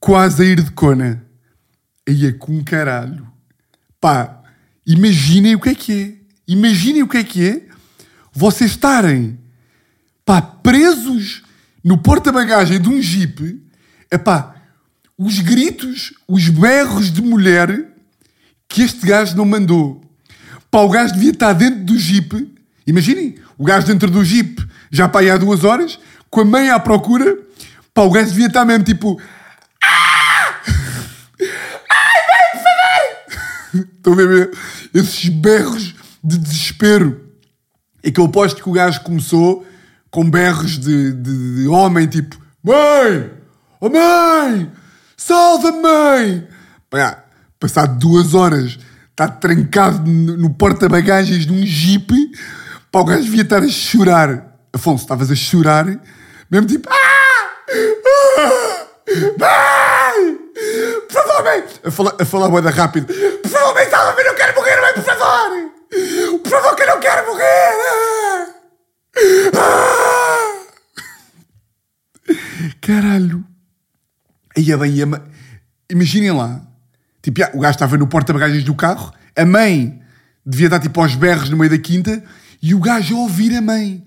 quase 0.00 0.42
a 0.42 0.46
ir 0.46 0.60
de 0.60 0.72
cona. 0.72 1.24
Aí 2.08 2.26
é 2.26 2.32
com 2.32 2.64
caralho. 2.64 3.28
Pá, 4.00 4.42
imaginem 4.84 5.54
o 5.54 5.60
que 5.60 5.68
é 5.68 5.74
que 5.76 6.02
é. 6.02 6.52
Imaginem 6.52 7.04
o 7.04 7.08
que 7.08 7.18
é 7.18 7.22
que 7.22 7.48
é 7.48 7.71
vocês 8.32 8.70
estarem 8.70 9.38
pá, 10.24 10.40
presos 10.40 11.42
no 11.84 11.98
porta-bagagem 11.98 12.80
de 12.80 12.88
um 12.88 13.02
jeep, 13.02 13.60
é 14.10 14.16
pá, 14.16 14.54
os 15.18 15.40
gritos, 15.40 16.14
os 16.26 16.48
berros 16.48 17.12
de 17.12 17.20
mulher 17.20 17.88
que 18.68 18.82
este 18.82 19.06
gajo 19.06 19.36
não 19.36 19.44
mandou. 19.44 20.02
Pá, 20.70 20.80
o 20.80 20.88
gajo 20.88 21.12
devia 21.14 21.32
estar 21.32 21.52
dentro 21.52 21.84
do 21.84 21.98
jeep. 21.98 22.50
Imaginem, 22.86 23.36
o 23.58 23.64
gajo 23.64 23.86
dentro 23.86 24.10
do 24.10 24.24
jeep 24.24 24.66
já 24.90 25.08
pá, 25.08 25.20
há 25.22 25.36
duas 25.36 25.64
horas, 25.64 25.98
com 26.30 26.40
a 26.40 26.44
mãe 26.44 26.70
à 26.70 26.78
procura. 26.80 27.38
Pá, 27.92 28.02
o 28.02 28.10
gajo 28.10 28.30
devia 28.30 28.46
estar 28.46 28.64
mesmo 28.64 28.84
tipo. 28.84 29.20
Estão 33.74 34.12
a 34.12 34.16
ver 34.16 34.50
esses 34.94 35.28
berros 35.28 35.94
de 36.22 36.38
desespero. 36.38 37.21
E 38.02 38.10
que 38.10 38.20
eu 38.20 38.24
aposto 38.24 38.62
que 38.62 38.68
o 38.68 38.72
gajo 38.72 39.02
começou 39.02 39.66
com 40.10 40.28
berros 40.28 40.78
de, 40.78 41.12
de, 41.12 41.62
de 41.62 41.68
homem, 41.68 42.06
tipo: 42.06 42.36
Mãe! 42.62 43.30
Oh 43.80 43.88
mãe! 43.88 44.70
Salva-me, 45.16 45.80
mãe! 45.80 46.48
Passado 47.58 47.98
duas 47.98 48.34
horas, 48.34 48.78
está 49.10 49.28
trancado 49.28 50.08
no, 50.10 50.36
no 50.36 50.50
porta-bagagens 50.50 51.46
de 51.46 51.52
um 51.52 51.64
jeep. 51.64 52.12
Pá, 52.90 53.00
o 53.00 53.04
gajo 53.04 53.22
devia 53.22 53.42
estar 53.42 53.62
a 53.62 53.68
chorar. 53.68 54.58
Afonso, 54.72 55.04
estavas 55.04 55.30
a 55.30 55.34
chorar, 55.34 55.86
mesmo 56.50 56.66
tipo: 56.66 56.88
Ah! 56.90 57.42
Ah! 58.38 58.86
Mãe! 59.38 60.38
Por 61.08 61.12
favor, 61.12 61.44
mãe! 61.44 61.64
A 61.84 61.90
falar, 61.90 62.14
a 62.20 62.24
falar 62.24 62.48
boeda 62.48 62.70
rápido: 62.70 63.06
Por 63.06 63.50
favor, 63.50 63.74
mãe, 63.74 63.88
salva-me! 63.88 64.24
Não 64.24 64.34
quero 64.34 64.54
morrer, 64.54 64.80
mãe, 64.80 64.94
por 64.94 65.04
favor! 65.04 65.71
Por 65.92 66.50
favor, 66.50 66.74
que 66.74 66.82
eu 66.82 66.86
não 66.86 67.00
quero 67.00 67.26
morrer! 67.26 68.54
Ah! 69.54 70.62
Caralho! 72.80 73.44
Aí 74.56 74.72
é 74.72 74.76
bem, 74.76 75.02
ama... 75.02 75.22
imaginem 75.90 76.32
lá. 76.32 76.62
Tipo, 77.20 77.40
já, 77.40 77.50
o 77.54 77.60
gajo 77.60 77.74
estava 77.74 77.98
no 77.98 78.06
porta-bagagens 78.06 78.64
do 78.64 78.74
carro, 78.74 79.12
a 79.36 79.44
mãe 79.44 80.00
devia 80.44 80.66
estar 80.66 80.80
tipo 80.80 81.00
aos 81.00 81.14
berros 81.14 81.50
no 81.50 81.56
meio 81.56 81.70
da 81.70 81.78
quinta 81.78 82.22
e 82.60 82.74
o 82.74 82.80
gajo 82.80 83.16
a 83.16 83.20
ouvir 83.20 83.54
a 83.54 83.60
mãe. 83.60 84.04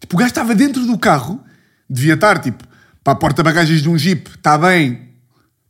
Tipo, 0.00 0.16
o 0.16 0.18
gajo 0.18 0.30
estava 0.30 0.54
dentro 0.54 0.84
do 0.84 0.98
carro, 0.98 1.42
devia 1.88 2.14
estar 2.14 2.40
tipo 2.40 2.64
para 3.04 3.12
a 3.12 3.16
porta-bagagens 3.16 3.82
de 3.82 3.88
um 3.88 3.96
jeep, 3.96 4.28
está 4.30 4.58
bem, 4.58 5.10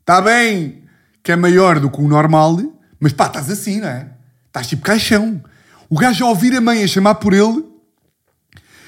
está 0.00 0.20
bem, 0.22 0.82
que 1.22 1.30
é 1.30 1.36
maior 1.36 1.78
do 1.78 1.90
que 1.90 2.00
o 2.00 2.08
normal, 2.08 2.56
mas 2.98 3.12
pá, 3.12 3.26
estás 3.26 3.50
assim, 3.50 3.80
não 3.80 3.88
é? 3.88 4.17
Estás 4.58 4.66
tipo 4.66 4.82
caixão. 4.82 5.42
O 5.88 5.96
gajo 5.96 6.24
a 6.24 6.28
ouvir 6.28 6.54
a 6.56 6.60
mãe 6.60 6.82
a 6.82 6.88
chamar 6.88 7.14
por 7.16 7.32
ele 7.32 7.64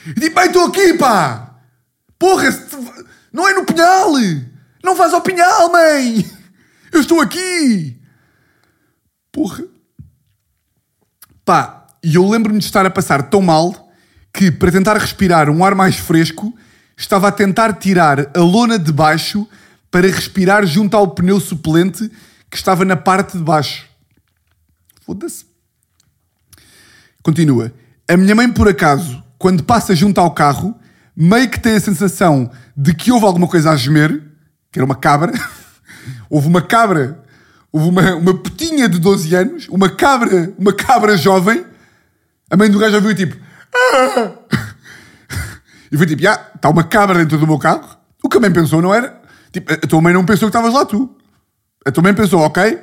e 0.06 0.14
tipo, 0.14 0.34
bem, 0.34 0.46
estou 0.46 0.64
aqui, 0.64 0.94
pá! 0.94 1.56
Porra, 2.18 2.48
não 3.32 3.48
é 3.48 3.54
no 3.54 3.64
pinhal! 3.64 4.12
Não 4.82 4.94
vais 4.94 5.12
ao 5.12 5.20
pinhal, 5.20 5.70
mãe! 5.70 6.28
Eu 6.92 7.00
estou 7.00 7.20
aqui! 7.20 8.00
Porra. 9.30 9.64
Pá, 11.44 11.86
e 12.02 12.16
eu 12.16 12.28
lembro-me 12.28 12.58
de 12.58 12.64
estar 12.64 12.84
a 12.84 12.90
passar 12.90 13.30
tão 13.30 13.40
mal 13.40 13.92
que, 14.32 14.50
para 14.50 14.72
tentar 14.72 14.96
respirar 14.96 15.48
um 15.48 15.64
ar 15.64 15.74
mais 15.74 15.96
fresco, 15.96 16.52
estava 16.96 17.28
a 17.28 17.32
tentar 17.32 17.74
tirar 17.74 18.30
a 18.36 18.40
lona 18.40 18.76
de 18.78 18.92
baixo 18.92 19.48
para 19.90 20.08
respirar 20.08 20.66
junto 20.66 20.96
ao 20.96 21.14
pneu 21.14 21.38
suplente 21.38 22.10
que 22.50 22.56
estava 22.56 22.84
na 22.84 22.96
parte 22.96 23.38
de 23.38 23.44
baixo. 23.44 23.86
Foda-se. 25.02 25.49
Continua. 27.22 27.72
A 28.08 28.16
minha 28.16 28.34
mãe, 28.34 28.50
por 28.50 28.68
acaso, 28.68 29.22
quando 29.38 29.62
passa 29.62 29.94
junto 29.94 30.20
ao 30.20 30.32
carro, 30.32 30.74
meio 31.16 31.48
que 31.48 31.60
tem 31.60 31.74
a 31.74 31.80
sensação 31.80 32.50
de 32.76 32.94
que 32.94 33.12
houve 33.12 33.26
alguma 33.26 33.46
coisa 33.46 33.70
a 33.70 33.76
gemer, 33.76 34.22
que 34.72 34.78
era 34.78 34.84
uma 34.84 34.94
cabra. 34.94 35.32
houve 36.28 36.48
uma 36.48 36.62
cabra, 36.62 37.22
houve 37.72 37.88
uma, 37.88 38.14
uma 38.14 38.34
putinha 38.34 38.88
de 38.88 38.98
12 38.98 39.34
anos, 39.34 39.68
uma 39.68 39.88
cabra, 39.88 40.52
uma 40.58 40.72
cabra 40.72 41.16
jovem. 41.16 41.64
A 42.50 42.56
mãe 42.56 42.70
do 42.70 42.78
gajo 42.78 42.96
ouviu 42.96 43.14
tipo. 43.14 43.36
"Ah!" 43.74 44.32
E 45.92 45.96
foi 45.96 46.06
tipo, 46.06 46.22
já, 46.22 46.34
está 46.54 46.68
uma 46.68 46.84
cabra 46.84 47.18
dentro 47.18 47.36
do 47.36 47.46
meu 47.46 47.58
carro. 47.58 47.96
O 48.22 48.28
que 48.28 48.36
a 48.36 48.40
mãe 48.40 48.52
pensou 48.52 48.80
não 48.80 48.94
era. 48.94 49.20
Tipo, 49.50 49.72
a 49.72 49.76
tua 49.76 50.00
mãe 50.00 50.12
não 50.12 50.24
pensou 50.24 50.48
que 50.48 50.56
estavas 50.56 50.72
lá 50.72 50.84
tu. 50.84 51.16
A 51.84 51.90
tua 51.90 52.02
mãe 52.02 52.14
pensou, 52.14 52.40
ok, 52.42 52.78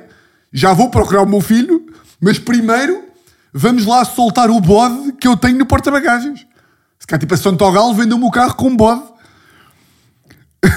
já 0.52 0.74
vou 0.74 0.90
procurar 0.90 1.22
o 1.22 1.28
meu 1.28 1.40
filho, 1.40 1.86
mas 2.20 2.38
primeiro 2.38 3.07
vamos 3.52 3.86
lá 3.86 4.04
soltar 4.04 4.50
o 4.50 4.60
bode 4.60 5.12
que 5.12 5.26
eu 5.26 5.36
tenho 5.36 5.58
no 5.58 5.66
porta-bagagens. 5.66 6.46
Se 6.98 7.06
calhar 7.06 7.20
tipo 7.20 7.34
a 7.34 7.36
Santogal 7.36 7.94
vendeu-me 7.94 8.24
o 8.24 8.30
carro 8.30 8.54
com 8.54 8.68
um 8.68 8.76
bode. 8.76 9.02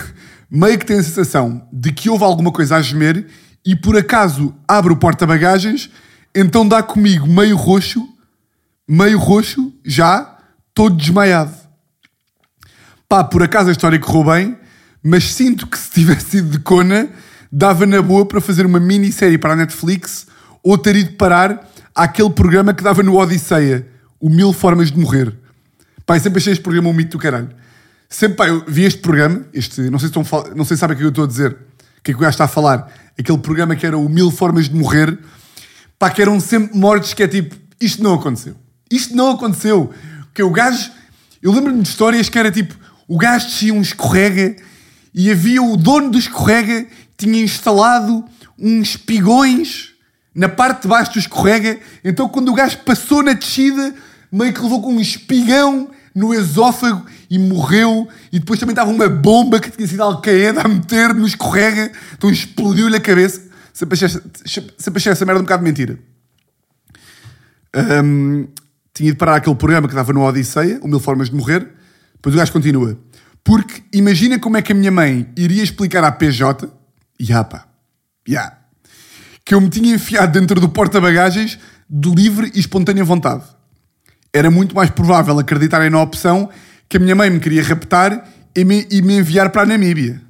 Meio 0.49 0.77
que 0.77 0.85
tem 0.85 0.99
a 0.99 1.03
sensação 1.03 1.67
de 1.71 1.91
que 1.91 2.09
houve 2.09 2.23
alguma 2.23 2.51
coisa 2.51 2.75
a 2.75 2.81
gemer 2.81 3.27
e 3.65 3.75
por 3.75 3.97
acaso 3.97 4.53
abre 4.67 4.91
o 4.91 4.97
porta-bagagens, 4.97 5.89
então 6.33 6.67
dá 6.67 6.81
comigo 6.81 7.27
meio 7.27 7.55
roxo, 7.55 8.07
meio 8.87 9.19
roxo, 9.19 9.71
já, 9.85 10.37
todo 10.73 10.95
desmaiado. 10.95 11.53
Pá, 13.07 13.23
por 13.23 13.43
acaso 13.43 13.69
a 13.69 13.71
história 13.71 13.99
correu 13.99 14.23
bem, 14.23 14.57
mas 15.03 15.33
sinto 15.33 15.67
que 15.67 15.77
se 15.77 15.91
tivesse 15.91 16.37
ido 16.37 16.49
de 16.49 16.59
cona, 16.59 17.09
dava 17.51 17.85
na 17.85 18.01
boa 18.01 18.25
para 18.25 18.41
fazer 18.41 18.65
uma 18.65 18.79
minissérie 18.79 19.37
para 19.37 19.53
a 19.53 19.55
Netflix 19.55 20.27
ou 20.63 20.77
ter 20.77 20.95
ido 20.95 21.13
parar 21.13 21.70
àquele 22.01 22.31
programa 22.31 22.73
que 22.73 22.83
dava 22.83 23.03
no 23.03 23.15
Odisseia, 23.15 23.87
o 24.19 24.27
Mil 24.27 24.51
Formas 24.51 24.91
de 24.91 24.99
Morrer. 24.99 25.31
Eu 26.07 26.19
sempre 26.19 26.39
achei 26.39 26.51
este 26.51 26.63
programa 26.63 26.89
um 26.89 26.93
mito 26.93 27.11
do 27.11 27.21
caralho. 27.21 27.49
Sempre, 28.09 28.37
pá, 28.37 28.47
eu 28.47 28.65
vi 28.67 28.83
este 28.83 28.99
programa, 28.99 29.45
este, 29.53 29.81
não 29.81 29.99
sei 29.99 30.09
se 30.09 30.15
não 30.55 30.65
sei 30.65 30.75
se 30.75 30.77
sabem 30.77 30.95
o 30.95 30.97
que 30.97 31.05
eu 31.05 31.09
estou 31.09 31.23
a 31.23 31.27
dizer, 31.27 31.51
O 31.51 32.01
que 32.03 32.11
é 32.11 32.13
que 32.13 32.19
o 32.19 32.21
gajo 32.21 32.31
está 32.31 32.45
a 32.45 32.47
falar? 32.47 32.91
Aquele 33.17 33.37
programa 33.37 33.75
que 33.75 33.85
era 33.85 33.97
o 33.97 34.09
Mil 34.09 34.31
Formas 34.31 34.67
de 34.67 34.75
Morrer, 34.75 35.15
pá, 35.99 36.09
que 36.09 36.21
eram 36.23 36.39
sempre 36.39 36.75
mortes 36.75 37.13
que 37.13 37.21
é 37.21 37.27
tipo, 37.27 37.55
isto 37.79 38.01
não 38.01 38.15
aconteceu. 38.15 38.55
Isto 38.91 39.15
não 39.15 39.31
aconteceu. 39.31 39.93
Que 40.33 40.41
o 40.41 40.49
gajo, 40.49 40.91
eu 41.39 41.51
lembro-me 41.51 41.83
de 41.83 41.87
histórias 41.87 42.27
que 42.29 42.39
era 42.39 42.51
tipo, 42.51 42.75
o 43.07 43.15
gajo 43.15 43.45
descia 43.45 43.73
um 43.73 43.81
escorrega 43.81 44.55
e 45.13 45.29
havia 45.29 45.61
o 45.61 45.77
dono 45.77 46.09
do 46.09 46.17
escorrega 46.17 46.87
tinha 47.15 47.43
instalado 47.43 48.25
uns 48.57 48.97
pigões 48.97 49.90
na 50.33 50.47
parte 50.47 50.83
de 50.83 50.87
baixo 50.87 51.13
do 51.13 51.19
escorrega, 51.19 51.79
então 52.03 52.27
quando 52.29 52.49
o 52.49 52.53
gajo 52.53 52.77
passou 52.79 53.21
na 53.21 53.33
descida, 53.33 53.93
meio 54.31 54.53
que 54.53 54.61
levou 54.61 54.81
com 54.81 54.93
um 54.93 54.99
espigão 54.99 55.89
no 56.15 56.33
esófago 56.33 57.05
e 57.29 57.37
morreu. 57.39 58.07
E 58.31 58.39
depois 58.39 58.59
também 58.59 58.73
estava 58.73 58.91
uma 58.91 59.09
bomba 59.09 59.59
que 59.59 59.71
tinha 59.71 59.87
sido 59.87 60.03
Al-Qaeda 60.03 60.61
a 60.61 60.67
meter 60.67 61.13
no 61.13 61.27
escorrega, 61.27 61.91
então 62.13 62.29
explodiu-lhe 62.29 62.95
a 62.95 63.01
cabeça. 63.01 63.41
Sempre 63.73 63.95
achei, 63.95 64.21
sempre 64.77 64.97
achei 64.97 65.11
essa 65.11 65.25
merda 65.25 65.41
um 65.41 65.43
bocado 65.43 65.63
de 65.63 65.69
mentira. 65.69 65.99
Um, 68.03 68.47
tinha 68.93 69.09
ido 69.09 69.17
parar 69.17 69.37
aquele 69.37 69.55
programa 69.55 69.87
que 69.87 69.95
dava 69.95 70.11
no 70.11 70.21
Odisseia, 70.21 70.79
o 70.81 70.87
Mil 70.87 70.99
Formas 70.99 71.29
de 71.29 71.35
Morrer. 71.35 71.67
Depois 72.15 72.35
o 72.35 72.37
gajo 72.37 72.51
continua. 72.51 72.97
Porque 73.43 73.81
imagina 73.93 74.37
como 74.37 74.57
é 74.57 74.61
que 74.61 74.71
a 74.71 74.75
minha 74.75 74.91
mãe 74.91 75.27
iria 75.35 75.63
explicar 75.63 76.03
à 76.03 76.11
PJ, 76.11 76.69
ya 77.19 77.43
pá, 77.43 77.67
ya, 78.27 78.60
que 79.51 79.55
eu 79.55 79.59
me 79.59 79.67
tinha 79.67 79.93
enfiado 79.93 80.39
dentro 80.39 80.61
do 80.61 80.69
porta-bagagens 80.69 81.59
de 81.89 82.09
livre 82.09 82.49
e 82.55 82.59
espontânea 82.61 83.03
vontade. 83.03 83.43
Era 84.31 84.49
muito 84.49 84.73
mais 84.73 84.89
provável 84.89 85.37
acreditarem 85.37 85.89
na 85.89 86.01
opção 86.01 86.49
que 86.87 86.95
a 86.95 86.99
minha 87.01 87.13
mãe 87.13 87.29
me 87.29 87.37
queria 87.37 87.61
raptar 87.61 88.29
e 88.55 88.63
me, 88.63 88.87
e 88.89 89.01
me 89.01 89.17
enviar 89.17 89.49
para 89.49 89.63
a 89.63 89.65
Namíbia. 89.65 90.21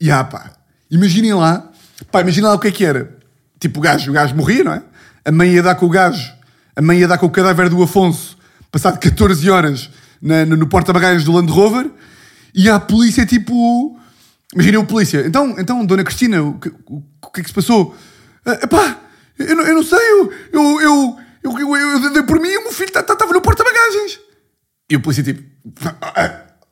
Ya 0.00 0.22
pá, 0.22 0.52
imaginem 0.88 1.34
lá, 1.34 1.72
pá, 2.12 2.20
imaginem 2.20 2.50
lá 2.50 2.54
o 2.54 2.58
que 2.60 2.68
é 2.68 2.70
que 2.70 2.84
era. 2.84 3.18
Tipo, 3.58 3.80
o 3.80 3.82
gajo, 3.82 4.12
o 4.12 4.14
gajo 4.14 4.36
morria, 4.36 4.62
não 4.62 4.74
é? 4.74 4.82
A 5.24 5.32
mãe 5.32 5.50
ia 5.54 5.62
dar 5.64 5.74
com 5.74 5.86
o 5.86 5.90
gajo, 5.90 6.32
a 6.76 6.80
mãe 6.80 7.00
ia 7.00 7.08
dar 7.08 7.18
com 7.18 7.26
o 7.26 7.30
cadáver 7.30 7.68
do 7.68 7.82
Afonso, 7.82 8.38
passado 8.70 8.96
14 9.00 9.50
horas 9.50 9.90
na, 10.22 10.46
no 10.46 10.68
porta-bagagens 10.68 11.24
do 11.24 11.32
Land 11.32 11.50
Rover, 11.50 11.90
e 12.54 12.70
a 12.70 12.78
polícia, 12.78 13.26
tipo. 13.26 13.98
Imaginem 14.54 14.78
o 14.78 14.86
polícia. 14.86 15.26
Então, 15.26 15.56
então 15.58 15.84
dona 15.84 16.04
Cristina, 16.04 16.44
o 16.44 16.60
que, 16.60 16.68
o 16.86 17.30
que 17.34 17.40
é 17.40 17.42
que 17.42 17.48
se 17.48 17.54
passou? 17.54 17.96
Uh, 18.46 18.64
epá, 18.64 18.98
eu, 19.38 19.46
eu 19.46 19.74
não 19.74 19.82
sei, 19.82 19.98
eu. 19.98 20.32
Eu, 20.52 20.80
eu, 20.80 21.18
eu, 21.44 21.76
eu, 21.76 22.12
dei 22.12 22.22
por 22.22 22.40
mim 22.40 22.48
e 22.48 22.58
o 22.58 22.62
meu 22.64 22.72
filho 22.72 22.88
estava 22.88 23.32
no 23.32 23.40
porta-bagagens. 23.40 24.20
E 24.90 24.96
o 24.96 25.00
polícia, 25.00 25.22
tipo. 25.22 25.42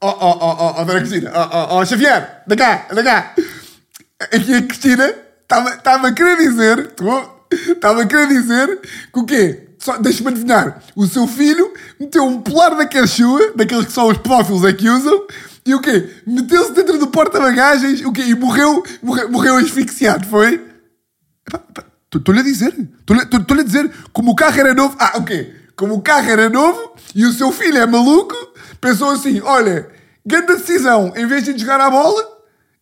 Oh, 0.03 0.09
oh, 0.09 0.81
oh, 0.81 0.85
dona 0.85 1.01
Cristina, 1.01 1.31
oh, 1.35 1.49
oh, 1.53 1.79
oh, 1.79 1.85
Xavier, 1.85 2.43
da 2.47 2.57
cá, 2.57 2.87
da 2.91 3.03
cá. 3.03 3.35
Aqui 4.33 4.55
a 4.55 4.63
Cristina 4.63 5.15
estava 5.43 6.09
a 6.09 6.13
querer 6.13 6.39
dizer. 6.39 6.95
Estava 7.53 8.03
a 8.03 8.07
querer 8.07 8.29
dizer 8.29 8.81
que 9.13 9.19
o 9.19 9.27
quê? 9.27 9.69
Deixa-me 10.01 10.31
adivinhar. 10.31 10.83
O 10.95 11.07
seu 11.07 11.27
filho 11.27 11.73
meteu 11.99 12.25
um 12.25 12.41
polar 12.41 12.77
da 12.77 12.87
cachua, 12.87 13.53
daqueles 13.55 13.87
que 13.87 13.93
só 13.93 14.09
os 14.09 14.19
pedófilos 14.19 14.65
é 14.65 14.73
que 14.73 14.89
usam, 14.89 15.27
e 15.67 15.75
o 15.75 15.81
quê? 15.81 16.09
Meteu-se 16.27 16.73
dentro 16.73 16.99
do 16.99 17.09
porta-bagagens, 17.09 18.03
o 18.03 18.13
quê? 18.13 18.23
E 18.23 18.35
morreu, 18.35 18.83
morreu, 19.03 19.31
morreu 19.31 19.57
asfixiado, 19.57 20.27
foi? 20.29 20.70
Estou-lhe 22.15 22.41
a 22.41 22.43
dizer. 22.43 22.75
Estou-lhe 23.01 23.61
a 23.61 23.65
dizer. 23.65 23.91
Como 24.13 24.33
o 24.33 24.35
carro 24.35 24.59
era 24.59 24.75
novo. 24.75 24.97
Ah, 24.99 25.13
ok. 25.17 25.55
Como 25.77 25.95
o 25.95 26.03
carro 26.03 26.29
era 26.29 26.49
novo 26.49 26.95
e 27.15 27.25
o 27.25 27.33
seu 27.33 27.51
filho 27.53 27.79
é 27.79 27.87
maluco, 27.87 28.35
pensou 28.81 29.11
assim: 29.11 29.41
olha, 29.41 29.89
grande 30.27 30.57
decisão. 30.57 31.13
Em 31.17 31.27
vez 31.27 31.45
de 31.45 31.57
jogar 31.57 31.81
a 31.81 31.89
bola, 31.89 32.23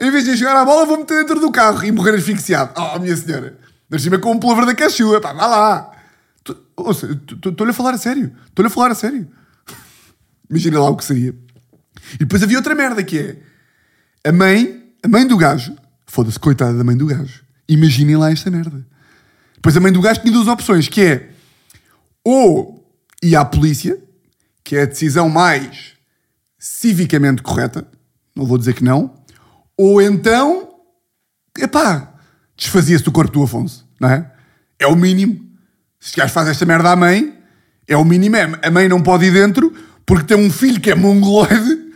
em 0.01 0.11
vez 0.11 0.25
de 0.25 0.35
jogar 0.35 0.57
a 0.57 0.65
bola, 0.65 0.87
vou 0.87 0.99
meter 0.99 1.19
dentro 1.19 1.41
do 1.41 1.53
carro 1.53 1.85
e 1.85 1.93
morrer 1.93 2.15
asfixiado. 2.15 2.73
Oh, 2.77 2.99
minha 2.99 3.17
senhora. 3.17 3.59
Mas 3.89 4.03
cima 4.03 4.19
com 4.19 4.33
um 4.33 4.39
pullover 4.39 4.67
da 4.67 4.75
cachua. 4.75 5.21
Pá, 5.21 5.33
vá 5.33 5.47
lá. 5.47 5.93
Estou-lhe 6.45 7.71
a 7.71 7.75
falar 7.75 7.95
a 7.95 7.99
sério. 7.99 8.33
Estou-lhe 8.47 8.67
a 8.67 8.71
falar 8.71 8.91
a 8.91 8.95
sério. 8.95 9.29
Imagina 10.49 10.81
lá 10.81 10.91
o 10.91 10.97
que 10.97 11.05
seria. 11.05 11.35
E 12.15 12.19
depois 12.19 12.43
havia 12.43 12.57
outra 12.57 12.75
merda 12.75 13.03
que 13.03 13.19
é 13.19 14.29
a 14.29 14.33
mãe, 14.33 14.93
a 15.03 15.09
mãe 15.09 15.27
do 15.27 15.37
gajo, 15.37 15.77
foda-se, 16.07 16.39
coitada 16.39 16.77
da 16.77 16.85
mãe 16.85 16.97
do 16.97 17.07
gajo. 17.07 17.48
Imaginem 17.69 18.17
lá 18.17 18.31
esta 18.31 18.51
merda. 18.51 18.87
Depois 19.55 19.77
a 19.77 19.81
mãe 19.81 19.93
do 19.93 20.01
gajo 20.01 20.21
tinha 20.21 20.33
duas 20.33 20.49
opções, 20.49 20.89
que 20.89 21.03
é 21.03 21.31
ou 22.25 22.87
ia 23.23 23.41
à 23.41 23.45
polícia, 23.45 23.99
que 24.63 24.77
é 24.77 24.83
a 24.83 24.87
decisão 24.87 25.29
mais 25.29 25.95
civicamente 26.59 27.43
correta, 27.43 27.87
não 28.35 28.45
vou 28.45 28.59
dizer 28.59 28.75
que 28.75 28.85
não, 28.85 29.15
ou 29.77 30.03
então, 30.03 30.69
epá, 31.57 32.15
desfazia-se 32.57 33.05
do 33.05 33.13
corpo 33.13 33.33
do 33.33 33.43
Afonso, 33.43 33.89
não 34.01 34.11
é? 34.11 34.31
É 34.79 34.87
o 34.87 34.97
mínimo. 34.97 35.49
Se 36.01 36.17
gajo 36.17 36.33
faz 36.33 36.49
esta 36.49 36.67
merda 36.67 36.91
à 36.91 36.97
mãe, 36.97 37.39
é 37.87 37.97
o 37.97 38.05
mínimo. 38.05 38.37
É, 38.37 38.59
a 38.63 38.71
mãe 38.71 38.89
não 38.89 39.03
pode 39.03 39.27
ir 39.27 39.33
dentro 39.33 39.73
porque 40.05 40.35
tem 40.35 40.37
um 40.37 40.51
filho 40.51 40.81
que 40.81 40.91
é 40.91 40.95
mongoloide 40.95 41.93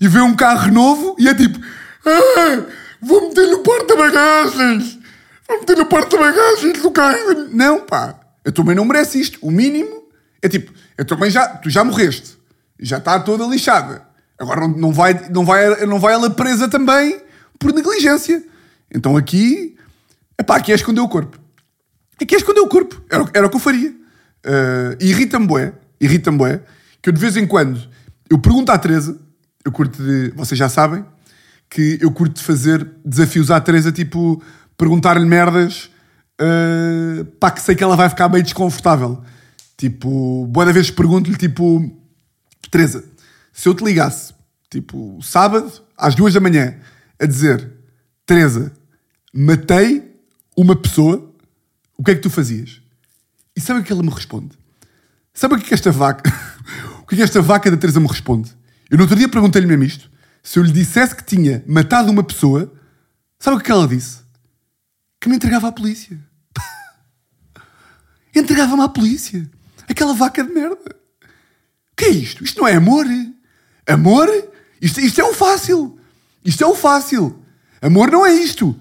e 0.00 0.08
vê 0.08 0.20
um 0.20 0.34
carro 0.34 0.72
novo 0.72 1.16
e 1.18 1.28
é 1.28 1.34
tipo: 1.34 1.58
ah, 2.04 2.66
vou 3.02 3.28
meter 3.28 3.48
no 3.48 3.58
porta-bagagens, 3.58 4.98
vou 5.48 5.60
meter 5.60 5.76
no 5.76 5.86
porta-bagagens 5.86 6.80
do 6.80 6.90
carro. 6.90 7.48
Não, 7.50 7.80
pá, 7.80 8.14
tua 8.54 8.64
mãe 8.64 8.74
não 8.74 8.84
merece 8.84 9.20
isto. 9.20 9.38
O 9.42 9.50
mínimo 9.50 10.04
é 10.40 10.48
tipo: 10.48 10.72
tua 11.06 11.16
mãe 11.16 11.30
já, 11.30 11.48
tu 11.48 11.68
já 11.68 11.84
morreste, 11.84 12.38
já 12.80 12.98
está 12.98 13.18
toda 13.20 13.44
lixada. 13.44 14.06
Agora 14.38 14.66
não, 14.66 14.92
vai, 14.92 15.28
não, 15.30 15.44
vai, 15.44 15.86
não 15.86 15.98
vai 15.98 16.14
ela 16.14 16.30
presa 16.30 16.68
também 16.68 17.20
por 17.58 17.72
negligência. 17.72 18.42
Então 18.92 19.16
aqui, 19.16 19.76
epá, 20.38 20.56
aqui 20.56 20.72
é 20.72 20.74
esconder 20.74 21.00
o 21.00 21.08
corpo. 21.08 21.38
Aqui 22.20 22.34
é 22.34 22.38
esconder 22.38 22.60
o 22.60 22.68
corpo. 22.68 23.02
Era, 23.10 23.24
era 23.34 23.46
o 23.46 23.50
que 23.50 23.56
eu 23.56 23.60
faria. 23.60 23.90
Uh, 23.90 24.96
irrita-me 25.00 25.46
bué, 25.46 25.72
irrita-me 26.00 26.60
que 27.00 27.08
eu 27.08 27.12
de 27.12 27.20
vez 27.20 27.36
em 27.36 27.46
quando, 27.46 27.80
eu 28.28 28.38
pergunto 28.38 28.72
à 28.72 28.78
Teresa, 28.78 29.16
eu 29.64 29.70
curto 29.70 30.02
de, 30.02 30.30
vocês 30.30 30.58
já 30.58 30.68
sabem, 30.68 31.04
que 31.72 31.98
eu 32.02 32.12
curto 32.12 32.44
fazer 32.44 32.86
desafios 33.02 33.50
à 33.50 33.58
Teresa, 33.58 33.90
tipo, 33.90 34.42
perguntar-lhe 34.76 35.24
merdas, 35.24 35.90
uh, 36.38 37.24
pá, 37.40 37.50
que 37.50 37.62
sei 37.62 37.74
que 37.74 37.82
ela 37.82 37.96
vai 37.96 38.10
ficar 38.10 38.28
meio 38.28 38.44
desconfortável. 38.44 39.24
Tipo, 39.78 40.46
boa 40.48 40.66
da 40.66 40.72
vez 40.72 40.90
pergunto-lhe, 40.90 41.34
tipo, 41.34 41.90
Teresa, 42.70 43.02
se 43.54 43.70
eu 43.70 43.74
te 43.74 43.82
ligasse, 43.82 44.34
tipo, 44.70 45.18
sábado, 45.22 45.72
às 45.96 46.14
duas 46.14 46.34
da 46.34 46.40
manhã, 46.40 46.76
a 47.18 47.24
dizer, 47.24 47.70
Teresa, 48.26 48.70
matei 49.32 50.14
uma 50.54 50.76
pessoa, 50.76 51.32
o 51.96 52.04
que 52.04 52.10
é 52.10 52.14
que 52.14 52.20
tu 52.20 52.28
fazias? 52.28 52.82
E 53.56 53.62
sabe 53.62 53.80
o 53.80 53.82
que 53.82 53.90
ela 53.90 54.02
me 54.02 54.10
responde? 54.10 54.50
Sabe 55.32 55.54
o 55.54 55.58
que 55.58 55.64
é 55.64 55.68
que 55.68 55.74
esta 55.74 55.90
vaca, 55.90 56.30
o 57.00 57.06
que 57.06 57.14
é 57.14 57.16
que 57.16 57.22
esta 57.22 57.40
vaca 57.40 57.70
da 57.70 57.78
Teresa 57.78 57.98
me 57.98 58.08
responde? 58.08 58.50
Eu 58.90 58.98
no 58.98 59.04
outro 59.04 59.16
dia 59.16 59.26
perguntei-lhe 59.26 59.66
mesmo 59.66 59.84
isto. 59.84 60.12
Se 60.42 60.58
eu 60.58 60.64
lhe 60.64 60.72
dissesse 60.72 61.14
que 61.14 61.24
tinha 61.24 61.62
matado 61.66 62.10
uma 62.10 62.24
pessoa, 62.24 62.72
sabe 63.38 63.56
o 63.56 63.60
que 63.60 63.70
ela 63.70 63.86
disse? 63.86 64.18
Que 65.20 65.28
me 65.28 65.36
entregava 65.36 65.68
à 65.68 65.72
polícia. 65.72 66.18
Entregava-me 68.34 68.82
à 68.82 68.88
polícia. 68.88 69.48
Aquela 69.88 70.14
vaca 70.14 70.42
de 70.42 70.52
merda. 70.52 70.74
O 70.74 71.96
que 71.96 72.06
é 72.06 72.10
isto? 72.10 72.42
Isto 72.42 72.60
não 72.60 72.68
é 72.68 72.74
amor. 72.74 73.06
Amor? 73.86 74.28
Isto, 74.80 75.00
isto 75.00 75.20
é 75.20 75.24
o 75.24 75.32
fácil. 75.32 75.98
Isto 76.44 76.64
é 76.64 76.66
o 76.66 76.74
fácil. 76.74 77.40
Amor 77.80 78.10
não 78.10 78.26
é 78.26 78.32
isto. 78.34 78.74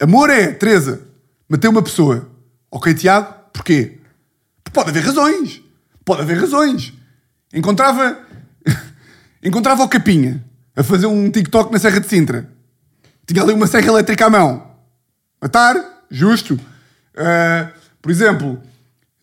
Amor 0.00 0.30
é, 0.30 0.52
Teresa, 0.52 1.06
matei 1.48 1.70
uma 1.70 1.82
pessoa. 1.82 2.28
Ok, 2.70 2.92
Tiago? 2.92 3.32
Porquê? 3.52 4.00
Pode 4.72 4.90
haver 4.90 5.04
razões. 5.04 5.62
Pode 6.04 6.22
haver 6.22 6.40
razões. 6.40 6.92
Encontrava. 7.52 8.18
Encontrava 9.44 9.84
o 9.84 9.88
Capinha 9.88 10.44
a 10.76 10.82
fazer 10.82 11.06
um 11.06 11.30
TikTok 11.30 11.72
na 11.72 11.78
Serra 11.78 12.00
de 12.00 12.08
Sintra. 12.08 12.48
Tinha 13.26 13.42
ali 13.42 13.52
uma 13.52 13.66
serra 13.66 13.86
elétrica 13.88 14.26
à 14.26 14.30
mão. 14.30 14.66
Matar? 15.40 15.76
Justo. 16.10 16.58
Ah, 17.16 17.70
por 18.02 18.10
exemplo, 18.10 18.60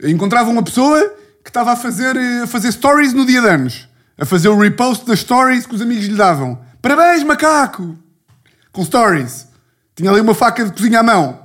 encontrava 0.04 0.50
uma 0.50 0.64
pessoa 0.64 1.16
que 1.44 1.50
estava 1.50 1.72
a 1.72 1.76
fazer, 1.76 2.16
eh, 2.16 2.44
a 2.44 2.48
fazer 2.48 2.72
stories 2.72 3.14
no 3.14 3.26
dia 3.26 3.42
de 3.42 3.48
anos. 3.48 3.88
A 4.18 4.26
fazer 4.26 4.50
o 4.50 4.58
repost 4.58 5.06
das 5.06 5.20
stories 5.20 5.66
que 5.66 5.76
os 5.76 5.82
amigos 5.82 6.06
lhe 6.06 6.16
davam. 6.16 6.60
Parabéns, 6.82 7.24
macaco! 7.24 7.98
Com 8.72 8.84
stories. 8.84 9.48
Tinha 9.96 10.10
ali 10.10 10.22
uma 10.22 10.34
faca 10.34 10.64
de 10.64 10.72
cozinha 10.72 11.00
à 11.00 11.04
mão. 11.04 11.40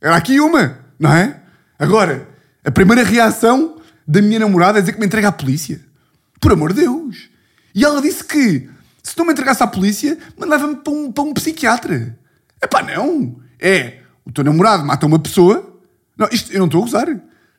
Era 0.00 0.16
aqui 0.16 0.40
uma, 0.40 0.78
não 0.98 1.12
é? 1.12 1.40
Agora, 1.78 2.28
a 2.64 2.70
primeira 2.70 3.02
reação 3.02 3.76
da 4.06 4.20
minha 4.20 4.40
namorada 4.40 4.78
é 4.78 4.82
dizer 4.82 4.92
que 4.92 5.00
me 5.00 5.06
entrega 5.06 5.28
à 5.28 5.32
polícia. 5.32 5.80
Por 6.40 6.52
amor 6.52 6.72
de 6.72 6.82
Deus. 6.82 7.28
E 7.74 7.84
ela 7.84 8.02
disse 8.02 8.24
que 8.24 8.68
se 9.02 9.16
não 9.16 9.24
me 9.24 9.32
entregasse 9.32 9.62
à 9.62 9.66
polícia, 9.66 10.18
mandava-me 10.36 10.76
para 10.76 10.92
um, 10.92 11.12
para 11.12 11.24
um 11.24 11.34
psiquiatra. 11.34 12.18
Epá, 12.62 12.82
não. 12.82 13.40
É, 13.58 14.00
o 14.24 14.32
teu 14.32 14.44
namorado 14.44 14.84
mata 14.84 15.06
uma 15.06 15.18
pessoa. 15.18 15.78
Não, 16.16 16.28
isto 16.30 16.52
eu 16.52 16.58
não 16.58 16.66
estou 16.66 16.82
a 16.82 16.84
usar. 16.84 17.06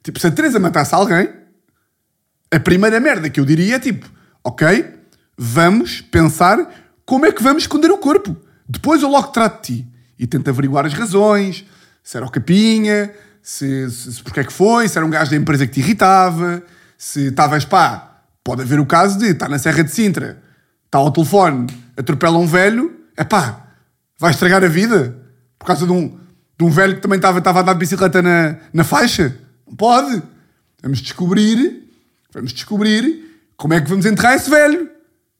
Tipo, 0.03 0.19
se 0.19 0.27
a 0.27 0.31
Teresa 0.31 0.59
matasse 0.59 0.93
alguém, 0.93 1.29
a 2.51 2.59
primeira 2.59 2.99
merda 2.99 3.29
que 3.29 3.39
eu 3.39 3.45
diria 3.45 3.75
é 3.75 3.79
tipo, 3.79 4.09
ok, 4.43 4.93
vamos 5.37 6.01
pensar 6.01 6.69
como 7.05 7.25
é 7.25 7.31
que 7.31 7.43
vamos 7.43 7.63
esconder 7.63 7.91
o 7.91 7.97
corpo. 7.97 8.35
Depois 8.67 9.01
eu 9.01 9.09
logo 9.09 9.29
trato 9.29 9.71
de 9.71 9.77
ti. 9.77 9.87
e 10.17 10.27
tenta 10.27 10.51
averiguar 10.51 10.85
as 10.85 10.93
razões, 10.93 11.65
se 12.03 12.15
era 12.15 12.25
o 12.25 12.29
capinha, 12.29 13.11
se, 13.41 13.89
se, 13.89 14.13
se 14.13 14.23
porque 14.23 14.39
é 14.41 14.43
que 14.43 14.53
foi, 14.53 14.87
se 14.87 14.97
era 14.97 15.05
um 15.05 15.09
gajo 15.09 15.31
da 15.31 15.37
empresa 15.37 15.65
que 15.65 15.73
te 15.73 15.79
irritava, 15.79 16.61
se 16.97 17.27
estavas 17.27 17.65
pá, 17.65 18.21
pode 18.43 18.61
haver 18.61 18.79
o 18.79 18.85
caso 18.85 19.17
de 19.17 19.27
estar 19.27 19.49
na 19.49 19.57
Serra 19.57 19.83
de 19.83 19.91
Sintra, 19.91 20.41
está 20.91 20.97
ao 20.97 21.09
telefone, 21.09 21.67
atropela 21.95 22.37
um 22.37 22.45
velho, 22.45 22.93
é 23.15 23.23
pá, 23.23 23.65
vai 24.19 24.31
estragar 24.31 24.61
a 24.61 24.67
vida 24.67 25.17
por 25.57 25.65
causa 25.65 25.85
de 25.85 25.91
um, 25.93 26.19
de 26.59 26.65
um 26.65 26.69
velho 26.69 26.95
que 26.95 27.01
também 27.01 27.15
estava, 27.15 27.37
estava 27.37 27.61
a 27.61 27.73
de 27.73 27.79
bicicleta 27.79 28.21
na, 28.21 28.57
na 28.73 28.83
faixa. 28.83 29.37
Não 29.65 29.73
pode. 29.73 30.21
Vamos 30.83 30.99
descobrir, 30.99 31.87
vamos 32.33 32.51
descobrir 32.51 33.41
como 33.55 33.73
é 33.73 33.79
que 33.79 33.89
vamos 33.89 34.05
enterrar 34.05 34.35
esse 34.35 34.49
velho. 34.49 34.89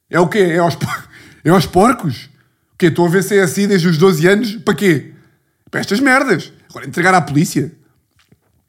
É 0.10 0.22
o 0.22 0.28
quê? 0.30 0.40
É 0.40 0.60
aos, 0.60 0.78
é 1.44 1.50
aos 1.50 1.66
porcos? 1.66 2.30
O 2.74 2.78
quê? 2.78 2.86
Estou 2.86 3.06
a 3.06 3.10
ver 3.10 3.30
é 3.34 3.42
assim 3.42 3.68
desde 3.68 3.90
os 3.90 3.98
12 3.98 4.28
anos? 4.28 4.56
Para 4.56 4.74
quê? 4.74 5.12
Para 5.70 5.82
estas 5.82 6.00
merdas. 6.00 6.54
Agora 6.70 6.88
entregar 6.88 7.14
à 7.14 7.20
polícia. 7.20 7.74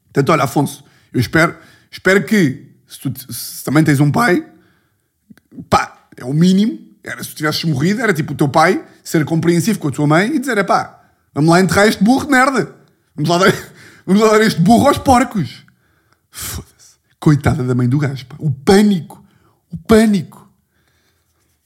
Portanto, 0.06 0.30
olha, 0.30 0.42
Afonso, 0.42 0.84
eu 1.12 1.20
espero, 1.20 1.54
espero 1.88 2.24
que, 2.24 2.66
se, 2.88 2.98
tu, 2.98 3.32
se 3.32 3.64
também 3.64 3.84
tens 3.84 4.00
um 4.00 4.10
pai, 4.10 4.44
pá, 5.70 5.91
é 6.16 6.24
o 6.24 6.32
mínimo. 6.32 6.78
Era 7.04 7.22
se 7.22 7.30
tu 7.30 7.36
tivesses 7.36 7.64
morrido, 7.64 8.00
era 8.00 8.12
tipo 8.14 8.32
o 8.32 8.36
teu 8.36 8.48
pai 8.48 8.84
ser 9.02 9.24
compreensivo 9.24 9.78
com 9.78 9.88
a 9.88 9.90
tua 9.90 10.06
mãe 10.06 10.34
e 10.34 10.38
dizer: 10.38 10.56
é 10.58 10.62
pá, 10.62 11.02
vamos 11.34 11.50
lá 11.50 11.60
enterrar 11.60 11.88
este 11.88 12.02
burro 12.02 12.26
de 12.26 12.30
merda. 12.30 12.74
Vamos 13.16 13.28
lá 13.30 13.38
dar, 13.38 13.52
vamos 14.06 14.22
lá 14.22 14.30
dar 14.30 14.40
este 14.42 14.60
burro 14.60 14.88
aos 14.88 14.98
porcos. 14.98 15.64
Foda-se. 16.30 16.96
Coitada 17.18 17.62
da 17.64 17.74
mãe 17.74 17.88
do 17.88 17.98
gajo, 17.98 18.26
pá. 18.26 18.36
O 18.38 18.50
pânico. 18.50 19.22
O 19.70 19.76
pânico. 19.76 20.48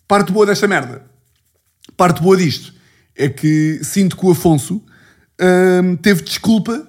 Parte 0.09 0.33
boa 0.33 0.47
desta 0.47 0.67
merda. 0.67 1.05
Parte 1.97 2.23
boa 2.23 2.37
disto 2.37 2.75
é 3.17 3.29
que 3.29 3.81
sinto 3.83 4.17
que 4.17 4.27
o 4.27 4.31
Afonso 4.31 4.83
hum, 5.41 5.97
teve 5.97 6.23
desculpa 6.23 6.87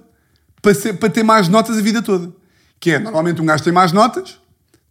para, 0.62 0.74
ser- 0.74 0.94
para 0.94 1.10
ter 1.10 1.24
mais 1.24 1.48
notas 1.48 1.78
a 1.78 1.82
vida 1.82 2.02
toda. 2.02 2.32
Que 2.80 2.92
é, 2.92 3.00
normalmente 3.00 3.42
um 3.42 3.46
gajo 3.46 3.64
tem 3.64 3.74
mais 3.74 3.92
notas, 3.92 4.38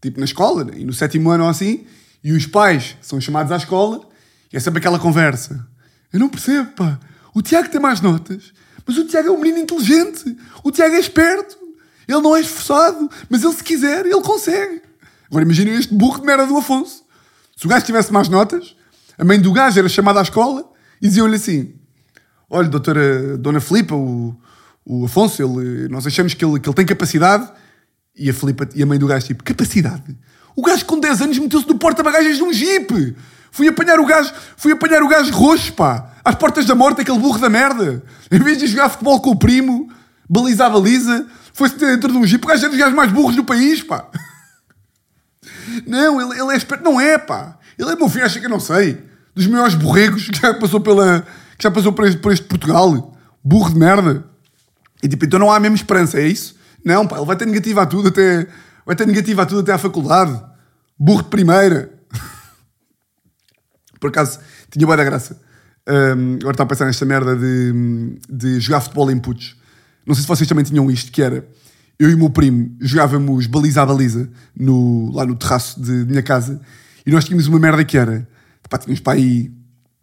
tipo 0.01 0.19
na 0.19 0.25
escola, 0.25 0.65
né? 0.65 0.73
e 0.77 0.85
no 0.85 0.93
sétimo 0.93 1.31
ano 1.31 1.45
ou 1.45 1.51
assim, 1.51 1.87
e 2.27 2.33
os 2.33 2.45
pais 2.45 2.97
são 3.01 3.21
chamados 3.21 3.53
à 3.53 3.57
escola, 3.57 4.01
e 4.53 4.57
é 4.57 4.59
sempre 4.59 4.81
aquela 4.81 4.99
conversa. 4.99 5.65
Eu 6.13 6.19
não 6.19 6.29
percebo, 6.29 6.73
pá. 6.73 6.99
O 7.33 7.41
Tiago 7.41 7.69
tem 7.69 7.81
mais 7.81 8.01
notas, 8.01 8.53
mas 8.85 8.99
o 8.99 9.05
Tiago 9.05 9.29
é 9.29 9.31
um 9.31 9.39
menino 9.39 9.61
inteligente. 9.61 10.37
O 10.65 10.73
Tiago 10.73 10.97
é 10.97 10.99
esperto. 10.99 11.57
Ele 12.09 12.21
não 12.21 12.35
é 12.35 12.41
esforçado, 12.41 13.09
mas 13.31 13.45
ele 13.45 13.53
se 13.53 13.63
quiser, 13.63 14.05
ele 14.05 14.21
consegue. 14.23 14.83
Agora 15.31 15.45
imaginem 15.45 15.77
este 15.77 15.95
burro 15.95 16.19
de 16.19 16.27
merda 16.27 16.49
do 16.49 16.57
Afonso. 16.57 17.05
Se 17.57 17.65
o 17.65 17.69
gajo 17.69 17.87
tivesse 17.87 18.13
mais 18.13 18.29
notas, 18.29 18.75
a 19.17 19.25
mãe 19.25 19.41
do 19.41 19.53
gajo 19.53 19.79
era 19.79 19.89
chamada 19.89 20.19
à 20.19 20.23
escola 20.23 20.69
e 21.01 21.07
diziam-lhe 21.07 21.37
assim: 21.37 21.75
Olha, 22.51 22.69
doutora 22.69 23.39
Dona 23.39 23.61
Filipa, 23.61 23.95
o, 23.95 24.37
o 24.85 25.05
Afonso, 25.05 25.41
ele, 25.45 25.87
nós 25.87 26.05
achamos 26.05 26.35
que 26.35 26.45
ele, 26.45 26.59
que 26.59 26.69
ele 26.69 26.75
tem 26.75 26.87
capacidade. 26.87 27.49
E 28.17 28.29
a, 28.29 28.35
Filipa, 28.35 28.69
e 28.75 28.83
a 28.83 28.87
mãe 28.87 28.99
do 28.99 29.07
gajo, 29.07 29.27
tipo, 29.27 29.45
capacidade? 29.45 30.17
O 30.57 30.63
gajo 30.63 30.85
com 30.87 30.99
10 30.99 31.21
anos 31.23 31.39
meteu-se 31.39 31.69
no 31.69 31.79
porta-bagagens 31.79 32.39
de 32.39 32.43
um 32.43 32.53
jeep. 32.53 33.15
Fui 33.53 33.69
apanhar 33.69 34.01
o 34.01 34.07
gajo, 34.07 34.33
fui 34.57 34.73
apanhar 34.73 35.03
o 35.03 35.09
gajo 35.09 35.33
roxo, 35.33 35.73
pá. 35.75 36.13
Às 36.25 36.35
portas 36.35 36.65
da 36.65 36.75
morte, 36.75 37.03
aquele 37.03 37.19
burro 37.19 37.39
da 37.39 37.49
merda. 37.51 38.03
Em 38.31 38.39
vez 38.39 38.59
de 38.59 38.67
jogar 38.67 38.89
futebol 38.89 39.21
com 39.21 39.31
o 39.31 39.37
primo, 39.37 39.93
baliza 40.29 40.67
a 40.67 40.71
baliza, 40.71 41.27
foi-se 41.53 41.77
dentro 41.77 42.11
de 42.11 42.19
um 42.19 42.27
jeep. 42.27 42.45
O 42.45 42.49
gajo 42.49 42.67
é 42.67 42.69
dos 42.71 42.79
gajos 42.79 42.95
mais 42.95 43.13
burros 43.13 43.37
do 43.37 43.45
país, 43.45 43.83
pá. 43.83 44.07
Não, 45.87 46.21
ele, 46.21 46.41
ele 46.41 46.53
é 46.53 46.57
esperto. 46.57 46.85
Não 46.85 47.01
é, 47.01 47.19
pá. 47.19 47.59
Ele 47.79 47.91
é 47.91 47.97
meu 47.97 48.09
filho, 48.09 48.25
acha 48.25 48.41
que 48.41 48.47
eu 48.47 48.51
não 48.51 48.61
sei. 48.61 49.03
Dos 49.35 49.47
maiores 49.47 49.75
borregos 49.75 50.29
que 50.29 50.41
já 50.41 50.55
passou 50.55 50.81
pela. 50.81 51.27
que 51.59 51.63
já 51.63 51.71
passou 51.71 51.93
por 51.93 52.07
este, 52.07 52.19
por 52.19 52.33
este 52.33 52.47
Portugal. 52.47 53.15
Burro 53.45 53.73
de 53.73 53.79
merda. 53.79 54.25
E 55.03 55.09
tipo, 55.09 55.25
então 55.25 55.39
não 55.39 55.53
há 55.53 55.61
mesmo 55.61 55.77
esperança, 55.77 56.19
é 56.19 56.27
isso? 56.27 56.57
Não, 56.85 57.07
pá, 57.07 57.17
ele 57.17 57.27
vai 57.27 57.37
ter 57.37 57.47
negativa 57.47 57.83
a 57.83 57.87
tudo 57.87 58.09
até. 58.09 58.47
Vai 58.87 58.95
ter 58.95 59.05
negativa 59.05 59.43
a 59.43 59.47
tudo 59.47 59.63
até 59.63 59.73
à 59.73 59.79
faculdade. 59.79 60.41
Burro 60.97 61.25
de 61.25 61.29
primeira. 61.29 61.93
Por 63.99 64.11
acaso, 64.11 64.39
tinha 64.71 64.87
boa 64.87 64.97
da 64.97 65.03
graça. 65.03 65.39
Hum, 65.89 66.37
agora 66.41 66.53
está 66.53 66.63
a 66.63 66.67
pensar 66.67 66.85
nesta 66.87 67.05
merda 67.05 67.35
de, 67.35 68.19
de 68.31 68.61
jogar 68.61 68.81
futebol 68.81 69.11
em 69.11 69.19
putos. 69.19 69.57
Não 70.07 70.15
sei 70.15 70.23
se 70.23 70.29
vocês 70.29 70.49
também 70.49 70.65
tinham 70.65 70.89
isto, 70.89 71.11
que 71.11 71.21
era... 71.21 71.47
Eu 71.99 72.11
e 72.11 72.15
o 72.15 72.19
meu 72.19 72.29
primo 72.29 72.77
jogávamos 72.79 73.47
baliza 73.47 73.83
a 73.83 73.87
baliza 73.87 74.31
no, 74.55 75.11
lá 75.13 75.25
no 75.25 75.35
terraço 75.35 75.81
de 75.81 75.91
minha 76.05 76.23
casa 76.23 76.61
e 77.07 77.11
nós 77.11 77.25
tínhamos 77.25 77.49
uma 77.49 77.59
merda 77.59 77.85
que 77.85 77.99
era... 77.99 78.29
Pá, 78.69 78.79
tínhamos 78.79 79.01
para 79.01 79.15
aí 79.15 79.51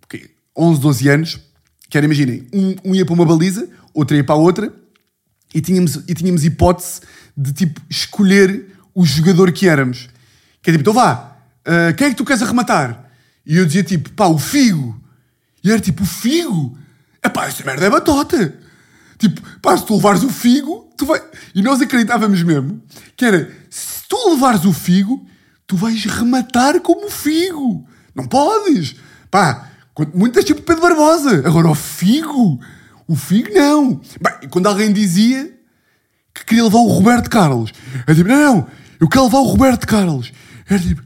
o 0.03 0.07
quê? 0.07 0.31
11, 0.57 0.81
12 0.81 1.09
anos, 1.09 1.39
que 1.89 1.97
era, 1.97 2.05
imaginem, 2.05 2.47
um, 2.51 2.75
um 2.83 2.95
ia 2.95 3.05
para 3.05 3.13
uma 3.13 3.25
baliza, 3.25 3.69
outro 3.93 4.15
ia 4.15 4.23
para 4.23 4.35
a 4.35 4.37
outra 4.37 4.73
e 5.53 5.61
tínhamos, 5.61 5.95
e 6.07 6.13
tínhamos 6.13 6.43
hipótese 6.43 7.01
de 7.37 7.53
tipo 7.53 7.79
escolher 7.89 8.72
o 8.93 9.05
jogador 9.05 9.51
que 9.51 9.67
éramos. 9.67 10.09
Que 10.61 10.69
é 10.69 10.73
tipo, 10.73 10.81
então 10.81 10.93
vá, 10.93 11.37
ah, 11.65 11.93
quem 11.93 12.07
é 12.07 12.09
que 12.11 12.15
tu 12.15 12.25
queres 12.25 12.41
arrematar? 12.41 13.05
E 13.45 13.57
eu 13.57 13.65
dizia 13.65 13.83
tipo, 13.83 14.11
pá, 14.11 14.27
o 14.27 14.37
Figo. 14.37 14.99
E 15.63 15.71
era 15.71 15.79
tipo, 15.79 16.03
o 16.03 16.05
Figo? 16.05 16.77
É 17.21 17.29
pá, 17.29 17.45
essa 17.47 17.63
merda 17.63 17.85
é 17.85 17.89
batota. 17.89 18.53
Tipo, 19.17 19.41
pá, 19.61 19.77
se 19.77 19.85
tu 19.85 19.95
levares 19.95 20.23
o 20.23 20.29
Figo, 20.29 20.89
tu 20.97 21.05
vai. 21.05 21.21
E 21.55 21.61
nós 21.61 21.81
acreditávamos 21.81 22.41
mesmo 22.43 22.81
que 23.15 23.25
era, 23.25 23.51
se 23.69 24.07
tu 24.07 24.31
levares 24.31 24.65
o 24.65 24.73
Figo, 24.73 25.25
tu 25.65 25.77
vais 25.77 26.03
rematar 26.05 26.79
como 26.81 27.07
o 27.07 27.11
Figo. 27.11 27.87
Não 28.13 28.25
podes. 28.25 28.95
Pá, 29.31 29.69
muito 30.13 30.37
és 30.37 30.45
tipo 30.45 30.61
Pedro 30.61 30.81
Barbosa. 30.81 31.43
Agora 31.45 31.69
o 31.69 31.75
Figo, 31.75 32.59
o 33.07 33.15
Figo 33.15 33.49
não. 33.53 34.01
Bem, 34.21 34.49
quando 34.49 34.67
alguém 34.67 34.91
dizia 34.91 35.53
que 36.33 36.45
queria 36.45 36.63
levar 36.63 36.79
o 36.79 36.87
Roberto 36.87 37.29
Carlos, 37.29 37.71
eu 38.07 38.15
tipo, 38.15 38.27
não, 38.27 38.37
não, 38.55 38.67
eu 39.03 39.09
quero 39.09 39.25
levar 39.25 39.39
o 39.39 39.43
Roberto 39.43 39.85
Carlos. 39.85 40.31
Era 40.65 40.79
tipo, 40.79 41.03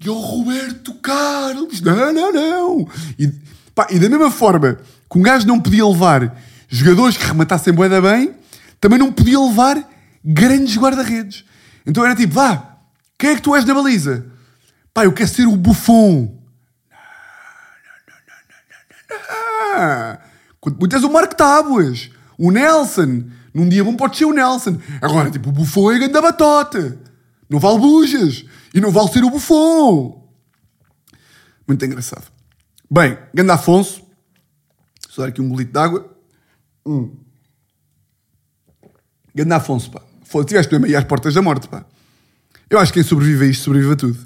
e 0.00 0.08
o 0.08 0.20
Roberto 0.20 0.94
Carlos, 0.94 1.80
não, 1.80 2.12
não, 2.12 2.32
não. 2.32 2.88
E, 3.18 3.26
pá, 3.74 3.88
e 3.90 3.98
da 3.98 4.08
mesma 4.08 4.30
forma 4.30 4.78
que 5.10 5.18
um 5.18 5.22
gajo 5.22 5.48
não 5.48 5.60
podia 5.60 5.84
levar 5.84 6.40
jogadores 6.68 7.16
que 7.16 7.24
rematassem 7.26 7.72
boeda 7.72 8.00
bem, 8.00 8.36
também 8.80 9.00
não 9.00 9.10
podia 9.10 9.40
levar 9.40 9.84
grandes 10.24 10.76
guarda-redes. 10.76 11.44
Então 11.84 12.04
era 12.04 12.14
tipo, 12.14 12.34
vá, 12.34 12.76
quem 13.18 13.30
é 13.30 13.34
que 13.34 13.42
tu 13.42 13.56
és 13.56 13.64
na 13.64 13.74
baliza? 13.74 14.24
Pá, 14.94 15.04
eu 15.04 15.12
quero 15.12 15.28
ser 15.28 15.48
o 15.48 15.56
Buffon. 15.56 16.40
Ah, 19.74 20.20
quando 20.60 20.78
muito 20.78 20.94
és 20.94 21.02
o 21.02 21.10
Marco 21.10 21.34
Tábuas, 21.34 22.10
o 22.38 22.52
Nelson. 22.52 23.24
Num 23.56 23.66
dia 23.66 23.82
bom 23.82 23.96
pode 23.96 24.18
ser 24.18 24.26
o 24.26 24.34
Nelson. 24.34 24.78
Agora, 25.00 25.30
tipo, 25.30 25.48
o 25.48 25.52
Buffon 25.52 25.90
é 25.90 25.98
grande 25.98 26.20
batota. 26.20 27.00
Não 27.48 27.58
vale 27.58 27.78
bujas. 27.78 28.44
E 28.74 28.82
não 28.82 28.90
vale 28.90 29.08
ser 29.10 29.24
o 29.24 29.30
Buffon. 29.30 30.30
Muito 31.66 31.82
engraçado. 31.82 32.30
Bem, 32.90 33.16
grande 33.32 33.52
Afonso. 33.52 34.02
Só 35.08 35.22
dar 35.22 35.28
aqui 35.28 35.40
um 35.40 35.48
golito 35.48 35.72
de 35.72 35.78
água. 35.78 36.14
Hum. 36.84 37.16
Grande 39.34 39.54
Afonso, 39.54 39.90
pá. 39.90 40.02
Foda, 40.22 40.44
tiveste 40.44 40.70
mesmo 40.70 40.84
aí 40.84 40.94
às 40.94 41.04
portas 41.04 41.32
da 41.32 41.40
morte, 41.40 41.66
pá. 41.66 41.86
Eu 42.68 42.78
acho 42.78 42.92
que 42.92 43.00
quem 43.00 43.08
sobrevive 43.08 43.46
a 43.46 43.48
isto 43.48 43.64
sobrevive 43.64 43.94
a 43.94 43.96
tudo. 43.96 44.18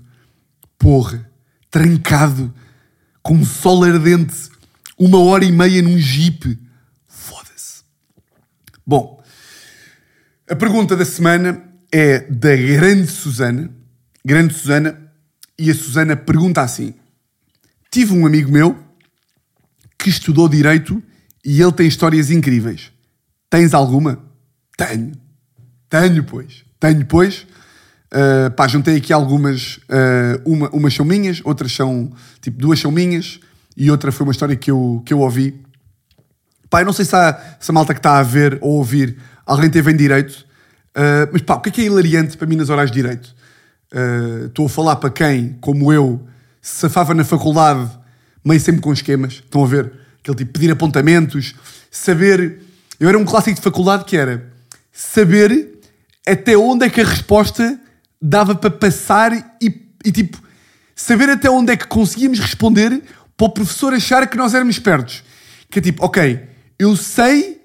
Porra. 0.76 1.30
Trancado. 1.70 2.52
Com 3.22 3.34
um 3.34 3.44
sol 3.44 3.84
ardente. 3.84 4.50
Uma 4.98 5.20
hora 5.20 5.44
e 5.44 5.52
meia 5.52 5.80
num 5.82 5.96
jeep. 5.98 6.58
Foda-se. 7.06 7.84
Bom. 8.84 9.19
A 10.50 10.56
pergunta 10.56 10.96
da 10.96 11.04
semana 11.04 11.62
é 11.92 12.22
da 12.22 12.56
grande 12.56 13.06
Susana. 13.06 13.70
Grande 14.24 14.52
Susana. 14.52 15.00
E 15.56 15.70
a 15.70 15.74
Susana 15.74 16.16
pergunta 16.16 16.60
assim. 16.60 16.92
Tive 17.88 18.14
um 18.14 18.26
amigo 18.26 18.50
meu 18.50 18.76
que 19.96 20.10
estudou 20.10 20.48
Direito 20.48 21.00
e 21.44 21.62
ele 21.62 21.70
tem 21.70 21.86
histórias 21.86 22.32
incríveis. 22.32 22.90
Tens 23.48 23.72
alguma? 23.72 24.18
Tenho. 24.76 25.12
Tenho, 25.88 26.24
pois. 26.24 26.64
Tenho, 26.80 27.06
pois. 27.06 27.46
Uh, 28.12 28.50
pá, 28.56 28.66
juntei 28.66 28.96
aqui 28.96 29.12
algumas. 29.12 29.76
uh, 29.76 30.42
uma, 30.44 30.68
umas 30.70 30.92
são 30.92 31.06
minhas, 31.06 31.40
outras 31.44 31.70
são. 31.70 32.10
Tipo, 32.40 32.58
duas 32.58 32.80
são 32.80 32.90
minhas 32.90 33.38
e 33.76 33.88
outra 33.88 34.10
foi 34.10 34.26
uma 34.26 34.32
história 34.32 34.56
que 34.56 34.72
eu, 34.72 35.00
que 35.06 35.14
eu 35.14 35.20
ouvi. 35.20 35.62
Pá, 36.68 36.80
eu 36.80 36.86
não 36.86 36.92
sei 36.92 37.04
se, 37.04 37.14
há, 37.14 37.56
se 37.60 37.70
a 37.70 37.74
malta 37.74 37.94
que 37.94 38.00
está 38.00 38.18
a 38.18 38.22
ver 38.24 38.58
ou 38.60 38.78
ouvir 38.78 39.16
alguém 39.50 39.68
teve 39.68 39.90
em 39.90 39.96
Direito. 39.96 40.46
uh, 40.96 41.28
mas 41.32 41.42
pá, 41.42 41.54
o 41.54 41.60
que 41.60 41.68
é 41.68 41.72
que 41.72 41.80
é 41.80 41.84
hilariante 41.84 42.36
para 42.36 42.46
mim 42.46 42.56
nas 42.56 42.70
horas 42.70 42.90
de 42.90 42.96
Direito? 42.96 43.34
Uh, 43.92 44.46
Estou 44.46 44.66
a 44.66 44.68
falar 44.68 44.96
para 44.96 45.10
quem, 45.10 45.56
como 45.60 45.92
eu, 45.92 46.24
se 46.62 46.76
safava 46.76 47.12
na 47.14 47.24
faculdade 47.24 47.90
meio 48.44 48.60
sempre 48.60 48.80
com 48.80 48.92
esquemas. 48.92 49.34
Estão 49.34 49.64
a 49.64 49.66
ver? 49.66 49.92
Aquele 50.20 50.36
tipo, 50.36 50.52
pedir 50.52 50.70
apontamentos, 50.70 51.54
saber. 51.90 52.60
Eu 52.98 53.08
era 53.08 53.18
um 53.18 53.24
clássico 53.24 53.56
de 53.56 53.62
faculdade 53.62 54.04
que 54.04 54.16
era 54.16 54.52
saber 54.92 55.78
até 56.26 56.56
onde 56.56 56.86
é 56.86 56.90
que 56.90 57.00
a 57.00 57.04
resposta 57.04 57.78
dava 58.20 58.54
para 58.54 58.70
passar 58.70 59.32
e, 59.60 59.88
e, 60.04 60.12
tipo, 60.12 60.40
saber 60.94 61.30
até 61.30 61.50
onde 61.50 61.72
é 61.72 61.76
que 61.76 61.86
conseguíamos 61.86 62.38
responder 62.38 63.02
para 63.36 63.46
o 63.46 63.50
professor 63.50 63.94
achar 63.94 64.26
que 64.28 64.36
nós 64.36 64.54
éramos 64.54 64.76
espertos. 64.76 65.24
Que 65.70 65.78
é 65.78 65.82
tipo, 65.82 66.04
ok, 66.04 66.46
eu 66.78 66.94
sei 66.94 67.59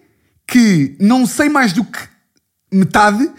que 0.55 0.95
não 1.01 1.25
sei 1.25 1.49
mais 1.49 1.73
do 1.73 1.83
que 1.83 1.99
metade, 2.71 3.29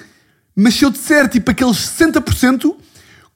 mas 0.54 0.74
se 0.74 0.84
eu 0.84 0.90
disser 0.90 1.26
tipo 1.30 1.50
aqueles 1.50 1.78
60%, 1.78 2.76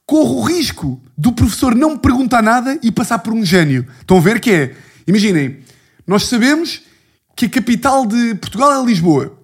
corro 0.05 0.35
o 0.35 0.43
risco 0.43 1.01
do 1.17 1.31
professor 1.31 1.73
não 1.73 1.93
me 1.93 1.97
perguntar 1.97 2.43
nada 2.43 2.77
e 2.83 2.91
passar 2.91 3.17
por 3.17 3.33
um 3.33 3.43
gênio. 3.43 3.87
Estão 3.99 4.17
a 4.17 4.21
ver 4.21 4.39
que 4.39 4.51
é? 4.51 4.75
Imaginem, 5.07 5.61
nós 6.05 6.25
sabemos 6.27 6.83
que 7.35 7.45
a 7.47 7.49
capital 7.49 8.05
de 8.05 8.35
Portugal 8.35 8.83
é 8.83 8.85
Lisboa. 8.85 9.35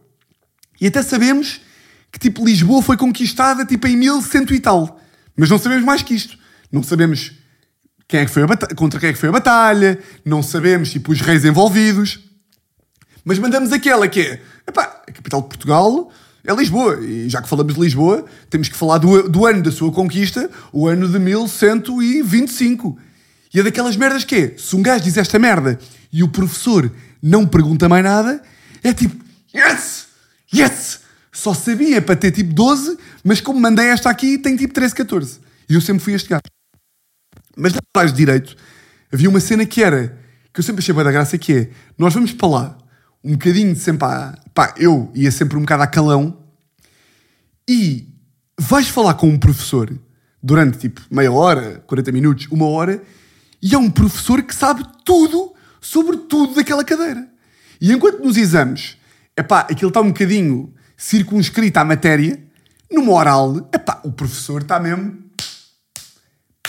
E 0.80 0.86
até 0.86 1.02
sabemos 1.02 1.60
que 2.12 2.20
tipo 2.20 2.46
Lisboa 2.46 2.84
foi 2.84 2.96
conquistada 2.96 3.66
tipo 3.66 3.88
em 3.88 3.98
1100 3.98 4.46
e 4.52 4.60
tal. 4.60 5.00
Mas 5.36 5.50
não 5.50 5.58
sabemos 5.58 5.84
mais 5.84 6.04
que 6.04 6.14
isto. 6.14 6.38
Não 6.72 6.84
sabemos 6.84 7.32
quem 8.08 8.20
é 8.20 8.26
que 8.26 8.32
foi 8.32 8.44
a 8.44 8.48
bata- 8.48 8.76
contra 8.76 9.00
quem 9.00 9.10
é 9.10 9.14
que 9.14 9.20
foi 9.20 9.30
a 9.30 9.32
batalha, 9.32 9.98
não 10.24 10.44
sabemos 10.44 10.92
tipo 10.92 11.12
os 11.12 11.22
reis 11.22 11.44
envolvidos. 11.44 12.20
Mas 13.28 13.40
mandamos 13.40 13.74
aquela 13.74 14.08
que 14.08 14.22
é, 14.22 14.42
epá, 14.66 15.04
a 15.06 15.12
capital 15.12 15.42
de 15.42 15.50
Portugal 15.50 16.10
é 16.46 16.56
Lisboa. 16.56 16.98
E 17.02 17.28
já 17.28 17.42
que 17.42 17.50
falamos 17.50 17.74
de 17.74 17.82
Lisboa, 17.82 18.26
temos 18.50 18.70
que 18.70 18.78
falar 18.78 19.00
do, 19.00 19.28
do 19.28 19.46
ano 19.46 19.62
da 19.62 19.70
sua 19.70 19.92
conquista, 19.92 20.50
o 20.72 20.88
ano 20.88 21.10
de 21.10 21.20
1125. 21.20 22.98
E 23.54 23.60
é 23.60 23.64
daquelas 23.64 23.98
merdas 23.98 24.24
que 24.24 24.34
é, 24.34 24.58
se 24.58 24.74
um 24.78 24.82
gajo 24.82 25.04
diz 25.04 25.18
esta 25.18 25.38
merda 25.38 25.78
e 26.10 26.24
o 26.24 26.30
professor 26.30 26.90
não 27.22 27.46
pergunta 27.46 27.90
mais 27.90 28.02
nada, 28.02 28.42
é 28.82 28.94
tipo, 28.94 29.22
yes, 29.54 30.08
yes, 30.56 31.02
só 31.30 31.54
sabia 31.54 32.02
para 32.02 32.16
ter 32.16 32.32
tipo 32.32 32.54
12, 32.54 32.98
mas 33.26 33.42
como 33.42 33.60
mandei 33.60 33.88
esta 33.88 34.10
aqui, 34.10 34.38
tem 34.38 34.56
tipo 34.56 34.74
13, 34.74 34.96
14. 34.96 35.40
E 35.70 35.74
eu 35.74 35.82
sempre 35.82 36.02
fui 36.02 36.14
este 36.14 36.30
gajo. 36.30 36.44
Mas 37.58 37.74
na 37.74 37.80
atrás 37.90 38.14
de 38.14 38.20
direito 38.20 38.56
havia 39.12 39.30
uma 39.30 39.42
cena 39.42 39.66
que 39.66 39.84
era, 39.84 40.18
que 40.54 40.62
eu 40.62 40.64
sempre 40.64 40.80
achei 40.80 40.96
bem 40.96 41.04
da 41.04 41.12
graça, 41.12 41.38
que 41.38 41.54
é, 41.54 41.70
nós 41.98 42.14
vamos 42.14 42.32
para 42.32 42.48
lá, 42.48 42.87
um 43.28 43.34
bocadinho 43.34 43.76
sempre 43.76 44.06
a, 44.06 44.38
pá, 44.54 44.74
eu 44.78 45.12
ia 45.14 45.30
sempre 45.30 45.58
um 45.58 45.62
bocado 45.62 45.84
a 45.84 45.88
calão, 45.88 46.38
e 47.68 48.08
vais 48.58 48.88
falar 48.88 49.16
com 49.16 49.28
um 49.28 49.38
professor 49.38 49.92
durante 50.42 50.78
tipo 50.78 51.02
meia 51.12 51.30
hora, 51.30 51.84
40 51.86 52.12
minutos, 52.14 52.48
uma 52.50 52.68
hora, 52.68 53.04
e 53.62 53.76
é 53.76 53.78
um 53.78 53.92
professor 53.92 54.42
que 54.42 54.56
sabe 54.56 54.86
tudo 55.04 55.54
sobre 55.82 56.16
tudo 56.16 56.56
daquela 56.56 56.86
cadeira. 56.86 57.28
E 57.82 57.92
enquanto 57.92 58.24
nos 58.24 58.38
exames, 58.38 58.96
epá, 59.36 59.60
aquilo 59.60 59.90
está 59.90 60.00
um 60.00 60.08
bocadinho 60.08 60.74
circunscrito 60.96 61.78
à 61.80 61.84
matéria, 61.84 62.42
numa 62.90 63.12
oral, 63.12 63.58
epá, 63.74 64.00
o 64.06 64.12
professor 64.14 64.62
está 64.62 64.80
mesmo 64.80 65.28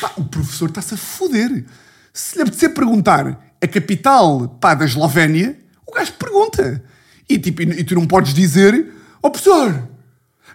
Pá, 0.00 0.12
o 0.16 0.24
professor 0.24 0.68
está-se 0.68 0.94
a 0.94 0.96
foder. 0.96 1.64
Se 2.12 2.36
lhe 2.36 2.42
apetecer 2.42 2.72
perguntar 2.72 3.52
a 3.60 3.66
capital 3.66 4.48
pá, 4.60 4.74
da 4.74 4.84
Eslovénia, 4.84 5.58
o 5.88 5.94
gajo 5.94 6.12
pergunta. 6.12 6.82
E, 7.28 7.38
tipo, 7.38 7.62
e, 7.62 7.84
tu 7.84 7.94
não 7.94 8.06
podes 8.06 8.32
dizer, 8.32 8.92
ó 9.22 9.30
professor, 9.30 9.88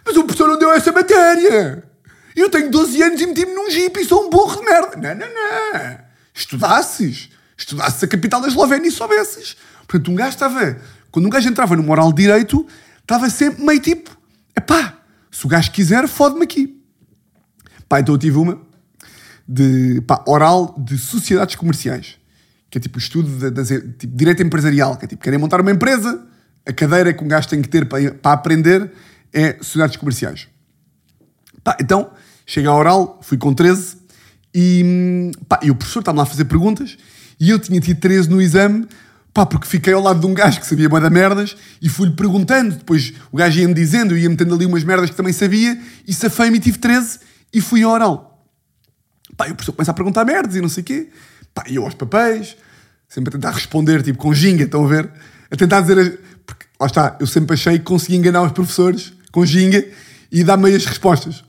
mas 0.04 0.16
o 0.16 0.24
professor 0.24 0.48
não 0.48 0.58
deu 0.58 0.72
essa 0.72 0.92
matéria. 0.92 1.84
Eu 2.34 2.50
tenho 2.50 2.70
12 2.70 3.02
anos 3.02 3.20
e 3.20 3.26
meti-me 3.26 3.54
num 3.54 3.70
jeep 3.70 4.00
e 4.00 4.04
sou 4.04 4.26
um 4.26 4.30
burro 4.30 4.60
de 4.60 4.64
merda. 4.64 4.96
Não, 4.96 5.14
não, 5.14 5.34
não. 5.34 5.98
Estudasses. 6.32 7.30
Estudasses 7.56 8.02
a 8.02 8.08
capital 8.08 8.40
da 8.40 8.48
Eslovénia 8.48 8.88
e 8.88 8.92
soubesses. 8.92 9.56
Portanto, 9.86 10.10
um 10.10 10.14
gajo 10.14 10.30
estava... 10.30 10.76
Quando 11.10 11.26
um 11.26 11.30
gajo 11.30 11.48
entrava 11.48 11.76
no 11.76 11.82
moral 11.84 12.12
de 12.12 12.22
direito, 12.22 12.66
estava 13.00 13.30
sempre 13.30 13.64
meio 13.64 13.78
tipo, 13.78 14.10
epá, 14.56 14.98
se 15.30 15.46
o 15.46 15.48
gajo 15.48 15.70
quiser, 15.70 16.08
fode-me 16.08 16.42
aqui. 16.42 16.82
Pá, 17.88 18.00
então 18.00 18.16
eu 18.16 18.18
tive 18.18 18.36
uma 18.36 18.60
de 19.48 20.00
pá, 20.00 20.24
oral 20.26 20.74
de 20.78 20.98
sociedades 20.98 21.54
comerciais, 21.54 22.18
que 22.74 22.78
é 22.78 22.80
tipo 22.80 22.96
o 22.96 23.00
estudo 23.00 23.28
de, 23.38 23.50
das- 23.52 23.68
tipo, 23.68 24.16
direito 24.16 24.42
empresarial, 24.42 24.96
que 24.96 25.04
é 25.04 25.08
tipo, 25.08 25.22
querem 25.22 25.38
montar 25.38 25.60
uma 25.60 25.70
empresa, 25.70 26.20
a 26.66 26.72
cadeira 26.72 27.12
que 27.14 27.22
um 27.22 27.28
gajo 27.28 27.46
tem 27.48 27.62
que 27.62 27.68
ter 27.68 27.86
para, 27.86 28.10
para 28.14 28.32
aprender 28.32 28.90
é 29.32 29.58
sociedades 29.60 29.96
comerciais. 29.96 30.48
Pá, 31.62 31.76
então, 31.80 32.10
chega 32.44 32.68
a 32.68 32.74
oral, 32.76 33.20
fui 33.22 33.38
com 33.38 33.54
13 33.54 33.96
e, 34.52 35.30
pá, 35.48 35.60
e 35.62 35.70
o 35.70 35.76
professor 35.76 36.00
estava 36.00 36.16
lá 36.18 36.24
a 36.24 36.26
fazer 36.26 36.46
perguntas 36.46 36.96
e 37.38 37.48
eu 37.48 37.60
tinha 37.60 37.80
tido 37.80 38.00
13 38.00 38.28
no 38.28 38.42
exame, 38.42 38.88
pá, 39.32 39.46
porque 39.46 39.68
fiquei 39.68 39.92
ao 39.92 40.02
lado 40.02 40.18
de 40.18 40.26
um 40.26 40.34
gajo 40.34 40.58
que 40.58 40.66
sabia 40.66 40.88
da 40.88 41.08
merdas 41.08 41.56
e 41.80 41.88
fui-lhe 41.88 42.16
perguntando, 42.16 42.74
depois 42.74 43.12
o 43.30 43.36
gajo 43.36 43.60
ia-me 43.60 43.72
dizendo, 43.74 44.14
eu 44.14 44.18
ia 44.18 44.28
metendo 44.28 44.52
ali 44.52 44.66
umas 44.66 44.82
merdas 44.82 45.10
que 45.10 45.16
também 45.16 45.32
sabia 45.32 45.80
e 46.08 46.12
safei-me 46.12 46.56
e 46.56 46.60
tive 46.60 46.78
13 46.78 47.20
e 47.52 47.60
fui 47.60 47.84
ao 47.84 47.92
oral. 47.92 48.44
Pá, 49.36 49.46
e 49.46 49.52
o 49.52 49.54
professor 49.54 49.74
começa 49.74 49.92
a 49.92 49.94
perguntar 49.94 50.24
merdas 50.24 50.56
e 50.56 50.60
não 50.60 50.68
sei 50.68 50.80
o 50.82 50.84
quê. 50.84 51.08
Pá, 51.54 51.62
e 51.68 51.76
eu 51.76 51.84
aos 51.84 51.94
papéis, 51.94 52.56
sempre 53.14 53.28
a 53.28 53.32
tentar 53.32 53.52
responder, 53.52 54.02
tipo, 54.02 54.18
com 54.18 54.34
ginga, 54.34 54.64
estão 54.64 54.84
a 54.84 54.88
ver? 54.88 55.08
A 55.50 55.56
tentar 55.56 55.80
dizer... 55.82 55.98
as- 55.98 56.18
Porque, 56.44 56.66
lá 56.80 56.86
está, 56.86 57.16
eu 57.20 57.26
sempre 57.26 57.54
achei 57.54 57.78
que 57.78 57.84
conseguia 57.84 58.18
enganar 58.18 58.42
os 58.42 58.52
professores 58.52 59.12
com 59.30 59.46
ginga 59.46 59.84
e 60.32 60.42
dar 60.42 60.56
meias 60.56 60.84
respostas. 60.84 61.44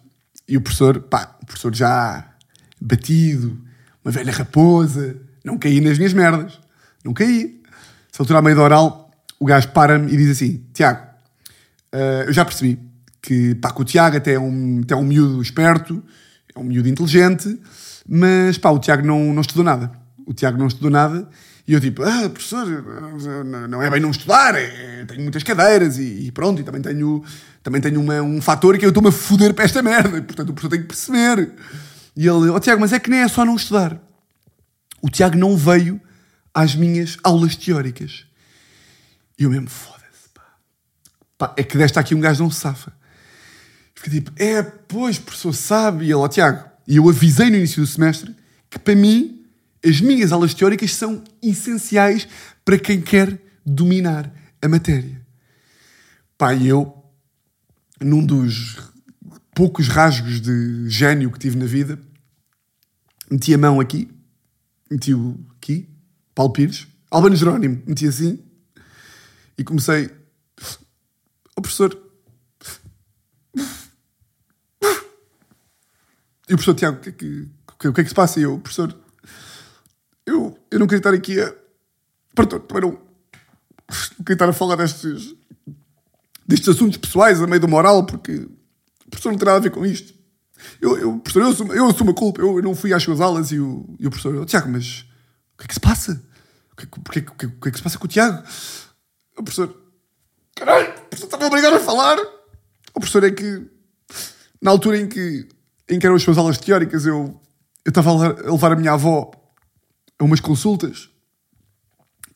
E 0.48 0.56
o 0.58 0.62
professor, 0.62 1.00
pá, 1.02 1.36
o 1.42 1.46
professor 1.46 1.74
já 1.74 2.24
batido, 2.80 3.60
uma 4.04 4.12
velha 4.12 4.32
raposa, 4.32 5.16
não 5.44 5.58
caí 5.58 5.82
nas 5.82 5.98
minhas 5.98 6.14
merdas. 6.14 6.60
Não 7.04 7.14
caí. 7.14 7.62
Se 8.12 8.22
altura, 8.22 8.40
à 8.40 8.42
meio 8.42 8.56
da 8.56 8.62
oral, 8.62 9.12
o 9.40 9.46
gajo 9.46 9.70
para-me 9.70 10.12
e 10.14 10.18
diz 10.18 10.30
assim, 10.30 10.64
Tiago, 10.74 11.04
Uh, 11.94 12.28
eu 12.28 12.34
já 12.34 12.44
percebi 12.44 12.78
que, 13.22 13.56
pá, 13.56 13.72
que 13.72 13.82
o 13.82 13.86
Tiago 13.86 14.18
até 14.18 14.34
é, 14.34 14.40
um, 14.40 14.82
até 14.84 14.94
é 14.94 14.98
um 14.98 15.04
miúdo 15.06 15.42
esperto, 15.42 16.04
é 16.54 16.60
um 16.60 16.64
miúdo 16.66 16.90
inteligente, 16.90 17.58
mas 18.06 18.58
pá, 18.58 18.70
o 18.70 18.80
Tiago 18.80 19.08
não, 19.08 19.34
não 19.34 19.40
estudou 19.40 19.64
nada. 19.64 19.90
O 20.26 20.34
Tiago 20.34 20.58
não 20.58 20.68
estudou 20.68 20.92
nada 20.92 21.26
e 21.68 21.74
eu 21.74 21.82
tipo, 21.82 22.04
ah, 22.04 22.30
professor, 22.30 22.66
não- 23.68 23.82
é 23.82 23.90
bem 23.90 24.00
não 24.00 24.12
estudar, 24.12 24.54
é, 24.56 25.04
tenho 25.06 25.22
muitas 25.22 25.42
cadeiras 25.44 25.98
e, 25.98 26.28
e 26.28 26.32
pronto, 26.32 26.62
e 26.62 26.64
também 26.64 26.82
tenho, 26.82 27.24
também 27.64 27.82
tenho 27.82 28.00
uma- 28.00 28.22
um 28.22 28.42
fator 28.42 28.78
que 28.78 28.86
eu 28.86 28.90
estou-me 28.90 29.10
a 29.10 29.12
foder 29.12 29.54
para 29.54 29.66
esta 29.66 29.82
merda, 29.82 30.18
e, 30.18 30.22
portanto 30.22 30.50
o 30.50 30.54
professor 30.54 30.70
tem 30.70 30.82
que 30.82 30.88
perceber. 30.88 31.52
E 32.16 32.22
ele, 32.28 32.50
ó 32.50 32.60
Tiago, 32.60 32.80
mas 32.82 32.94
é 32.94 33.00
que 33.00 33.10
nem 33.10 33.22
é 33.22 33.28
só 33.28 33.44
não 33.44 33.56
estudar. 33.56 34.00
O 35.02 35.10
Tiago 35.10 35.38
não 35.38 35.58
veio 35.58 36.00
às 36.54 36.76
minhas 36.76 37.18
aulas 37.24 37.56
teóricas. 37.56 38.26
E 39.38 39.44
eu 39.44 39.50
mesmo, 39.50 39.70
foda-se, 39.70 40.30
pá. 40.34 40.44
Pá, 41.38 41.54
é 41.58 41.64
que 41.64 41.78
desta 41.78 42.00
aqui 42.00 42.16
um 42.16 42.22
gajo 42.22 42.42
não 42.44 42.50
se 42.50 42.60
safa. 42.62 42.94
Fiquei 43.94 44.14
tipo, 44.22 44.32
é, 44.38 44.62
pois, 44.64 45.18
professor, 45.20 45.54
sabe. 45.54 46.04
E 46.06 46.08
ele, 46.08 46.14
ó, 46.16 46.28
Tiago, 46.28 46.64
e 46.88 46.96
eu 46.98 47.10
avisei 47.10 47.50
no 47.50 47.58
início 47.58 47.82
do 47.82 47.88
semestre 47.88 48.34
que 48.70 48.80
para 48.80 48.96
mim 48.96 49.35
as 49.86 50.02
minhas 50.02 50.32
aulas 50.32 50.54
teóricas 50.54 50.94
são 50.94 51.24
essenciais 51.42 52.28
para 52.64 52.80
quem 52.80 53.02
quer 53.02 53.40
dominar 53.66 54.34
a 54.62 54.68
matéria. 54.68 55.24
E 56.60 56.68
eu, 56.68 57.04
num 58.02 58.26
dos 58.26 58.78
poucos 59.54 59.88
rasgos 59.88 60.42
de 60.42 60.90
gênio 60.90 61.32
que 61.32 61.40
tive 61.40 61.56
na 61.58 61.66
vida, 61.66 62.00
meti 63.32 63.54
a 63.54 63.58
mão 63.58 63.80
aqui, 63.80 64.10
meti 64.92 65.14
o 65.14 65.40
aqui, 65.58 65.88
Paulo 66.34 66.52
Pires, 66.52 66.88
Albano 67.10 67.36
Jerónimo, 67.36 67.82
meti 67.88 68.08
assim, 68.08 68.44
e 69.58 69.64
comecei. 69.64 70.10
Ó 71.56 71.62
professor. 71.62 71.98
E 76.48 76.54
o 76.54 76.58
professor 76.58 76.76
Tiago, 76.76 76.98
o 76.98 77.02
que, 77.02 77.10
é 77.10 77.12
que, 77.12 77.50
que- 77.80 77.92
que 77.92 78.02
é 78.02 78.04
que 78.04 78.10
se 78.10 78.16
passa? 78.16 78.40
E 78.40 78.44
eu, 78.44 78.60
professor, 78.60 78.96
eu, 80.26 80.58
eu 80.72 80.80
não 80.80 80.88
queria 80.88 81.00
estar 81.00 81.14
aqui 81.14 81.40
a. 81.40 81.54
Perdão, 82.36 82.60
também 82.60 82.84
não. 82.90 82.92
Não 82.92 84.26
queria 84.26 84.34
estar 84.34 84.50
a 84.50 84.54
falar 84.54 84.76
destes, 84.76 85.36
destes 86.48 86.70
assuntos 86.70 86.98
pessoais 86.98 87.42
a 87.42 87.48
meio 87.48 87.60
do 87.62 87.68
moral, 87.68 88.06
porque 88.06 88.34
o 89.06 89.10
professor 89.10 89.32
não 89.32 89.38
tem 89.38 89.46
nada 89.46 89.58
a 89.58 89.62
ver 89.62 89.70
com 89.72 89.86
isto. 89.86 90.14
Eu, 90.82 90.98
eu, 90.98 91.20
professor, 91.20 91.42
eu 91.44 91.50
assumo, 91.52 91.74
eu 91.74 91.86
assumo 91.88 92.12
a 92.12 92.14
culpa, 92.16 92.42
eu, 92.42 92.58
eu 92.58 92.64
não 92.64 92.74
fui 92.76 92.92
às 92.94 93.04
suas 93.04 93.22
aulas 93.22 93.52
e 93.52 93.60
o, 93.60 93.86
e 94.00 94.08
o 94.08 94.10
professor, 94.10 94.36
"Oh, 94.36 94.46
Tiago, 94.46 94.70
mas 94.70 95.02
o 95.54 95.58
que 95.60 95.66
é 95.66 95.68
que 95.68 95.74
se 95.76 95.80
passa? 95.80 96.22
O 96.72 96.76
que, 96.76 96.88
que- 96.88 97.00
porque 97.02 97.20
é 97.20 97.22
que- 97.22 97.32
o 97.32 97.36
que, 97.36 97.46
o 97.46 97.52
que 97.62 97.68
é 97.70 97.72
que 97.72 97.78
se 97.78 97.84
passa 97.84 97.98
com 98.00 98.06
o 98.06 98.08
Tiago? 98.08 98.42
O 99.38 99.44
professor, 99.44 99.76
caralho, 100.56 100.90
o 100.90 101.02
professor 101.10 101.26
está-me 101.26 101.44
a 101.44 101.48
obrigar 101.48 101.74
a 101.74 101.80
falar. 101.80 102.18
O 102.96 103.00
professor 103.00 103.24
é 103.24 103.32
que, 103.32 103.68
na 104.62 104.72
altura 104.72 104.98
em 104.98 105.08
que, 105.08 105.48
em 105.90 106.00
que 106.00 106.06
eram 106.06 106.16
as 106.16 106.24
suas 106.24 106.38
aulas 106.38 106.58
teóricas, 106.58 107.06
eu 107.06 107.40
eu 107.86 107.90
estava 107.90 108.10
a 108.12 108.52
levar 108.52 108.72
a 108.72 108.76
minha 108.76 108.94
avó 108.94 109.30
a 110.20 110.24
umas 110.24 110.40
consultas 110.40 111.10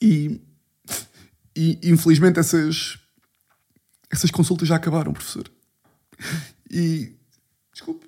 e, 0.01 0.41
e 1.55 1.79
infelizmente 1.83 2.39
essas, 2.39 2.97
essas 4.09 4.31
consultas 4.31 4.67
já 4.67 4.75
acabaram, 4.75 5.13
professor. 5.13 5.49
E. 6.69 7.13
Desculpe. 7.73 8.07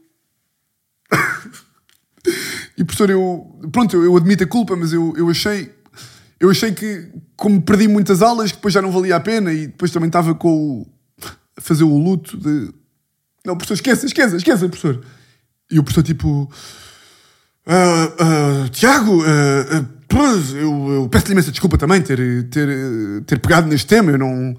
E 2.78 2.84
professor, 2.84 3.10
eu. 3.10 3.60
Pronto, 3.72 3.96
eu, 3.96 4.04
eu 4.04 4.18
admito 4.18 4.44
a 4.44 4.48
culpa, 4.48 4.76
mas 4.76 4.94
eu, 4.94 5.14
eu 5.18 5.30
achei. 5.30 5.72
Eu 6.40 6.50
achei 6.50 6.72
que, 6.72 7.12
como 7.36 7.62
perdi 7.62 7.88
muitas 7.88 8.22
aulas, 8.22 8.52
que 8.52 8.58
depois 8.58 8.74
já 8.74 8.82
não 8.82 8.92
valia 8.92 9.16
a 9.16 9.20
pena 9.20 9.54
e 9.54 9.68
depois 9.68 9.92
também 9.92 10.08
estava 10.08 10.34
com 10.34 10.82
o. 10.82 10.88
a 11.56 11.62
fazer 11.62 11.84
o 11.84 11.98
luto 11.98 12.38
de. 12.38 12.74
Não, 13.46 13.56
professor, 13.58 13.74
esqueça, 13.74 14.06
esqueça, 14.06 14.38
esqueça, 14.38 14.70
professor. 14.70 15.04
E 15.70 15.78
o 15.78 15.84
professor, 15.84 16.04
tipo. 16.04 16.50
"Ah, 17.74 18.14
ah, 18.20 18.70
Tiago, 18.70 19.24
ah, 19.24 19.86
eu, 20.56 20.92
eu 20.92 21.10
peço-lhe 21.10 21.32
imensa 21.32 21.52
desculpa 21.52 21.78
também 21.78 22.02
ter, 22.02 22.20
ter, 22.50 22.68
ter 23.26 23.40
pegado 23.40 23.68
neste 23.68 23.88
tema. 23.88 24.12
Eu 24.12 24.18
não, 24.18 24.58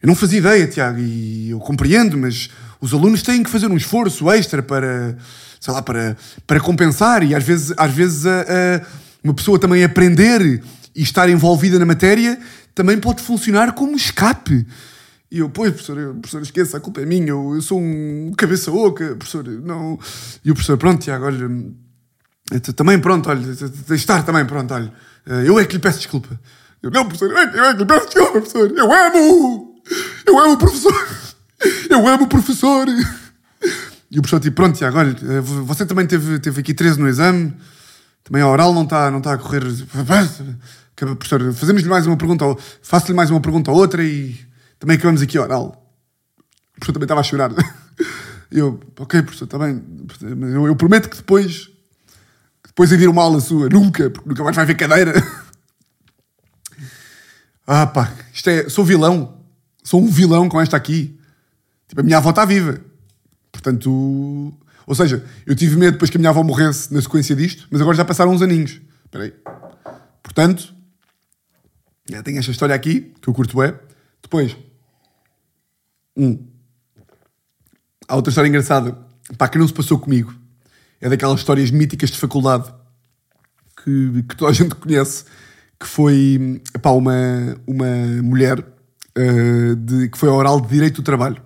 eu 0.00 0.06
não 0.06 0.14
fazia 0.14 0.38
ideia, 0.38 0.66
Tiago, 0.68 1.00
e 1.00 1.50
eu 1.50 1.58
compreendo, 1.58 2.16
mas 2.16 2.48
os 2.80 2.94
alunos 2.94 3.22
têm 3.22 3.42
que 3.42 3.50
fazer 3.50 3.66
um 3.66 3.76
esforço 3.76 4.30
extra 4.30 4.62
para, 4.62 5.16
sei 5.60 5.74
lá, 5.74 5.82
para, 5.82 6.16
para 6.46 6.60
compensar 6.60 7.24
e 7.24 7.34
às 7.34 7.42
vezes, 7.42 7.74
às 7.76 7.92
vezes 7.92 8.24
a, 8.24 8.42
a, 8.42 8.86
uma 9.24 9.34
pessoa 9.34 9.58
também 9.58 9.82
aprender 9.82 10.62
e 10.94 11.02
estar 11.02 11.28
envolvida 11.28 11.78
na 11.78 11.84
matéria 11.84 12.38
também 12.74 12.96
pode 12.96 13.22
funcionar 13.22 13.72
como 13.72 13.96
escape. 13.96 14.64
E 15.30 15.38
eu, 15.38 15.48
pois, 15.48 15.70
professor, 15.72 16.14
professor, 16.14 16.42
esqueça, 16.42 16.76
a 16.76 16.80
culpa 16.80 17.00
é 17.00 17.06
minha, 17.06 17.28
eu, 17.28 17.54
eu 17.54 17.62
sou 17.62 17.80
um 17.80 18.32
cabeça 18.36 18.70
oca, 18.70 19.16
professor, 19.16 19.44
não... 19.46 19.98
E 20.44 20.50
o 20.50 20.54
professor, 20.54 20.76
pronto, 20.76 21.02
Tiago, 21.02 21.26
olha, 21.26 21.48
também, 22.74 22.98
pronto, 22.98 23.28
olha, 23.28 23.40
estar 23.94 24.24
também, 24.24 24.44
pronto, 24.44 24.74
olha, 24.74 24.92
eu 25.44 25.58
é 25.58 25.64
que 25.64 25.74
lhe 25.74 25.78
peço 25.78 25.98
desculpa. 25.98 26.28
Eu, 26.82 26.90
não, 26.90 27.04
professor, 27.04 27.30
eu 27.30 27.38
é, 27.38 27.58
eu 27.58 27.64
é 27.64 27.72
que 27.72 27.78
lhe 27.78 27.86
peço 27.86 28.06
desculpa, 28.06 28.32
professor, 28.32 28.72
eu 28.76 28.92
amo, 28.92 29.82
eu 30.26 30.38
amo 30.38 30.54
o 30.54 30.58
professor, 30.58 31.08
eu 31.88 32.08
amo 32.08 32.24
o 32.24 32.28
professor. 32.28 32.86
E 34.10 34.18
o 34.18 34.22
professor, 34.22 34.40
tipo, 34.40 34.56
pronto, 34.56 34.76
Tiago, 34.76 34.98
olha, 34.98 35.14
você 35.42 35.86
também 35.86 36.06
teve, 36.06 36.40
teve 36.40 36.60
aqui 36.60 36.74
13 36.74 36.98
no 36.98 37.08
exame, 37.08 37.54
também 38.24 38.42
a 38.42 38.48
oral 38.48 38.74
não 38.74 38.82
está, 38.82 39.10
não 39.10 39.18
está 39.18 39.34
a 39.34 39.38
correr... 39.38 39.62
Professor, 41.16 41.54
fazemos-lhe 41.54 41.88
mais 41.88 42.06
uma 42.06 42.16
pergunta, 42.16 42.44
faço-lhe 42.82 43.14
mais 43.14 43.30
uma 43.30 43.40
pergunta 43.40 43.70
ou 43.70 43.76
outra 43.78 44.04
e 44.04 44.38
também 44.78 44.96
acabamos 44.96 45.22
aqui 45.22 45.38
a 45.38 45.42
oral. 45.42 45.94
O 46.76 46.80
professor 46.80 46.92
também 46.92 47.04
estava 47.04 47.20
a 47.20 47.24
chorar. 47.24 47.50
Eu, 48.50 48.80
ok, 48.98 49.22
professor, 49.22 49.44
está 49.44 49.58
bem. 49.58 49.80
Eu, 50.20 50.66
eu, 50.66 50.74
prometo 50.74 51.08
que 51.08 51.16
depois, 51.16 51.70
depois 52.80 52.98
de 52.98 53.04
ir 53.04 53.08
uma 53.08 53.22
aula 53.22 53.40
sua, 53.40 53.68
nunca, 53.68 54.08
porque 54.08 54.26
nunca 54.26 54.42
mais 54.42 54.56
vai 54.56 54.64
ver 54.64 54.74
cadeira. 54.74 55.12
Ah, 57.72 57.86
pá, 57.86 58.12
isto 58.34 58.50
é, 58.50 58.68
sou 58.68 58.84
vilão. 58.84 59.44
Sou 59.84 60.02
um 60.02 60.08
vilão 60.08 60.48
com 60.48 60.60
esta 60.60 60.76
aqui. 60.76 61.16
Tipo, 61.86 62.00
a 62.00 62.02
minha 62.02 62.16
avó 62.16 62.30
está 62.30 62.44
viva. 62.44 62.80
Portanto, 63.52 64.52
ou 64.84 64.94
seja, 64.96 65.24
eu 65.46 65.54
tive 65.54 65.76
medo 65.76 65.92
depois 65.92 66.10
que 66.10 66.16
a 66.16 66.18
minha 66.18 66.30
avó 66.30 66.42
morresse 66.42 66.92
na 66.92 67.00
sequência 67.00 67.36
disto, 67.36 67.68
mas 67.70 67.80
agora 67.80 67.96
já 67.96 68.04
passaram 68.04 68.32
uns 68.32 68.42
aninhos. 68.42 68.80
Espera 69.04 69.22
aí. 69.22 69.34
Portanto, 70.20 70.74
já 72.10 72.24
tenho 72.24 72.40
esta 72.40 72.50
história 72.50 72.74
aqui, 72.74 73.14
que 73.22 73.28
eu 73.28 73.34
curto 73.34 73.62
é. 73.62 73.78
Depois, 74.20 74.56
um. 76.16 76.44
Há 78.08 78.16
outra 78.16 78.32
história 78.32 78.48
engraçada, 78.48 78.98
pá, 79.38 79.46
que 79.46 79.58
não 79.58 79.68
se 79.68 79.74
passou 79.74 79.96
comigo. 79.96 80.39
É 81.00 81.08
daquelas 81.08 81.40
histórias 81.40 81.70
míticas 81.70 82.10
de 82.10 82.18
faculdade 82.18 82.72
que, 83.82 84.22
que 84.28 84.36
toda 84.36 84.50
a 84.50 84.54
gente 84.54 84.74
conhece, 84.74 85.24
que 85.78 85.86
foi, 85.86 86.60
pá, 86.82 86.90
uma, 86.90 87.56
uma 87.66 88.22
mulher 88.22 88.58
uh, 88.60 89.76
de, 89.76 90.08
que 90.08 90.18
foi 90.18 90.28
ao 90.28 90.36
oral 90.36 90.60
de 90.60 90.68
Direito 90.68 90.96
do 90.96 91.04
Trabalho. 91.04 91.42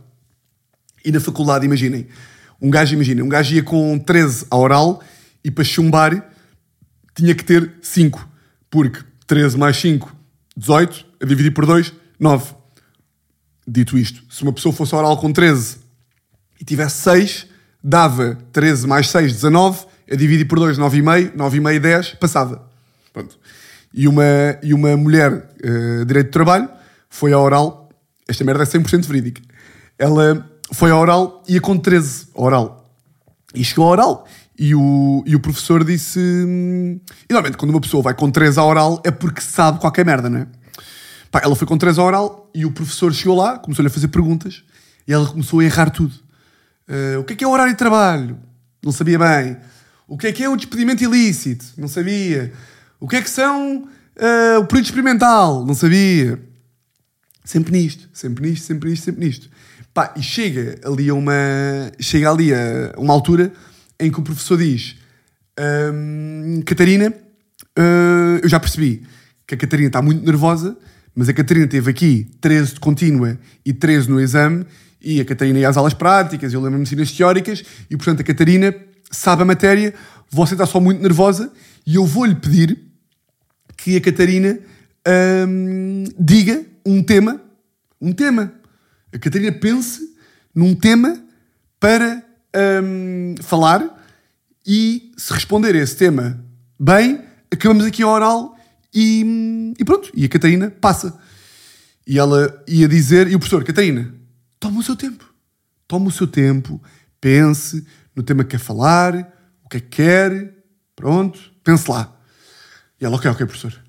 E 1.05 1.13
na 1.13 1.21
faculdade, 1.21 1.65
imaginem, 1.65 2.09
um 2.61 2.71
gajo, 2.71 2.95
imaginem, 2.95 3.23
um 3.23 3.29
gajo 3.29 3.55
ia 3.55 3.63
com 3.63 3.99
13 3.99 4.47
a 4.51 4.57
oral 4.57 5.03
e 5.45 5.51
para 5.51 5.63
chumbar 5.63 6.31
tinha 7.15 7.35
que 7.35 7.45
ter 7.45 7.75
5, 7.83 8.29
porque 8.71 9.01
13 9.27 9.57
mais 9.57 9.77
5, 9.77 10.15
18, 10.57 11.07
a 11.23 11.27
dividir 11.27 11.53
por 11.53 11.67
2, 11.67 11.93
9. 12.19 12.55
Dito 13.67 13.97
isto, 13.97 14.23
se 14.33 14.43
uma 14.43 14.53
pessoa 14.53 14.75
fosse 14.75 14.95
oral 14.95 15.17
com 15.19 15.33
13 15.33 15.79
e 16.61 16.65
tivesse 16.65 17.03
6, 17.03 17.47
dava 17.85 18.39
13 18.51 18.87
mais 18.87 19.11
6, 19.11 19.35
19, 19.35 19.85
a 20.11 20.17
dividir 20.17 20.47
por 20.47 20.59
2, 20.59 20.79
9,5, 20.79 21.37
9,5, 21.37 21.79
10, 21.79 22.09
passava. 22.15 22.67
Pronto. 23.13 23.39
E 23.93 24.09
uma, 24.09 24.25
e 24.63 24.73
uma 24.73 24.97
mulher, 24.97 25.33
uh, 25.33 26.05
direito 26.07 26.27
de 26.27 26.33
trabalho, 26.33 26.69
foi 27.11 27.33
à 27.33 27.39
oral, 27.39 27.91
esta 28.27 28.43
merda 28.43 28.63
é 28.63 28.67
100% 28.67 29.07
verídica, 29.07 29.43
ela 29.99 30.51
foi 30.73 30.91
à 30.91 30.97
oral 30.97 31.43
e 31.47 31.55
ia 31.55 31.61
com 31.61 31.79
13 31.79 32.29
oral. 32.35 32.91
E 33.55 33.63
chegou 33.63 33.87
à 33.87 33.91
oral 33.91 34.27
e 34.59 34.75
o, 34.75 35.23
e 35.27 35.37
o 35.37 35.41
professor 35.41 35.85
disse... 35.85 36.19
Hum, 36.19 36.99
e 37.29 37.33
normalmente 37.33 37.57
quando 37.57 37.71
uma 37.71 37.81
pessoa 37.81 38.03
vai 38.03 38.15
com 38.15 38.31
13 38.31 38.59
à 38.59 38.65
oral 38.65 39.01
é 39.05 39.11
porque 39.11 39.41
sabe 39.41 39.79
qualquer 39.79 40.05
merda, 40.05 40.29
não 40.29 40.41
é? 40.41 40.47
Pá, 41.31 41.41
ela 41.45 41.55
foi 41.55 41.67
com 41.67 41.77
3 41.77 41.99
a 41.99 42.03
oral 42.03 42.51
e 42.55 42.65
o 42.65 42.73
professor 42.73 43.13
chegou 43.13 43.37
lá, 43.37 43.59
começou-lhe 43.59 43.89
a 43.89 43.91
fazer 43.91 44.09
perguntas 44.09 44.65
e 45.07 45.13
ela 45.13 45.27
começou 45.27 45.61
a 45.61 45.65
errar 45.65 45.91
tudo. 45.91 46.24
Uh, 46.89 47.21
o 47.21 47.25
que 47.25 47.33
é 47.33 47.37
que 47.37 47.45
é 47.45 47.47
o 47.47 47.51
horário 47.51 47.73
de 47.73 47.79
trabalho? 47.79 48.39
Não 48.83 48.93
sabia 48.93 49.19
bem. 49.19 49.57
O 50.07 50.19
que 50.19 50.27
é 50.27 50.33
que 50.33 50.45
é 50.45 50.49
o 50.49 50.57
despedimento 50.57 51.03
ilícito? 51.03 51.65
Não 51.79 51.89
sabia. 51.89 52.53
O 53.01 53.09
que 53.09 53.17
é 53.17 53.23
que 53.23 53.31
são 53.31 53.83
uh, 53.83 54.59
o 54.61 54.67
período 54.67 54.85
experimental? 54.85 55.65
Não 55.65 55.75
sabia. 55.75 56.39
Sempre 57.45 57.73
nisto, 57.73 58.09
sempre 58.13 58.49
nisto, 58.49 58.65
sempre 58.67 58.91
nisto, 58.91 59.05
sempre 59.05 59.25
nisto. 59.25 59.51
Pá, 59.93 60.13
e 60.17 60.23
chega 60.23 60.79
ali 60.85 61.09
a 61.09 61.15
uma, 61.15 61.33
chega 62.01 62.31
ali 62.31 62.53
a 62.53 62.95
uma 62.99 63.13
altura 63.13 63.53
em 63.99 64.11
que 64.11 64.19
o 64.19 64.23
professor 64.23 64.59
diz 64.59 64.97
um, 65.59 66.63
Catarina, 66.67 67.11
uh, 67.79 68.41
eu 68.43 68.49
já 68.49 68.59
percebi 68.59 69.07
que 69.47 69.55
a 69.55 69.59
Catarina 69.59 69.89
está 69.89 70.03
muito 70.03 70.25
nervosa 70.25 70.77
mas 71.15 71.29
a 71.29 71.33
Catarina 71.33 71.67
teve 71.67 71.91
aqui 71.91 72.27
13 72.41 72.75
de 72.75 72.81
contínua 72.81 73.39
e 73.65 73.73
13 73.73 74.11
no 74.11 74.21
exame, 74.21 74.67
e 75.05 75.21
a 75.21 75.25
Catarina 75.25 75.59
ia 75.59 75.69
às 75.69 75.77
aulas 75.77 75.95
práticas, 75.95 76.53
eu 76.53 76.61
lembro-me 76.61 76.85
de 76.85 76.89
ensinas 76.89 77.13
teóricas, 77.13 77.63
e 77.91 77.97
portanto 77.97 78.21
a 78.21 78.25
Catarina 78.25 78.75
sabe 79.11 79.43
a 79.43 79.45
matéria, 79.45 79.95
você 80.31 80.55
está 80.55 80.67
só 80.67 80.81
muito 80.81 81.03
nervosa, 81.03 81.53
e 81.87 81.97
eu 81.97 82.07
vou-lhe 82.07 82.35
pedir 82.35 82.79
que 83.77 83.97
a 83.97 84.01
Catarina 84.01 84.59
hum, 85.47 86.05
diga 86.19 86.65
um 86.85 87.03
tema, 87.03 87.41
um 88.01 88.13
tema. 88.13 88.53
A 89.13 89.19
Catarina 89.19 89.53
pense 89.53 90.01
num 90.55 90.75
tema 90.75 91.23
para 91.79 92.25
hum, 92.83 93.35
falar 93.43 94.03
e 94.67 95.13
se 95.17 95.33
responder 95.33 95.75
a 95.75 95.79
esse 95.79 95.97
tema 95.97 96.43
bem, 96.81 97.21
acabamos 97.51 97.85
aqui 97.85 98.03
a 98.03 98.09
oral 98.09 98.57
e, 98.93 99.75
e 99.79 99.85
pronto, 99.85 100.11
e 100.15 100.25
a 100.25 100.29
Catarina 100.29 100.71
passa. 100.71 101.19
E 102.07 102.19
ela 102.19 102.63
ia 102.67 102.89
dizer, 102.89 103.29
e 103.29 103.35
o 103.35 103.39
professor, 103.39 103.65
Catarina, 103.65 104.15
toma 104.65 104.81
o 104.81 104.83
seu 104.83 104.97
tempo. 104.97 105.35
Toma 105.87 106.09
o 106.09 106.11
seu 106.11 106.27
tempo, 106.27 106.83
pense 107.21 107.87
no 108.17 108.23
tema 108.23 108.45
que 108.45 108.53
quer 108.53 108.59
falar, 108.59 109.15
o 109.63 109.69
que 109.69 109.77
é 109.77 109.81
que 109.81 109.89
quer, 109.89 110.55
pronto, 110.97 111.39
pense 111.63 111.91
lá. 111.91 112.19
E 112.99 113.05
ela, 113.05 113.17
ok, 113.17 113.31
ok, 113.31 113.45
professor. 113.45 113.85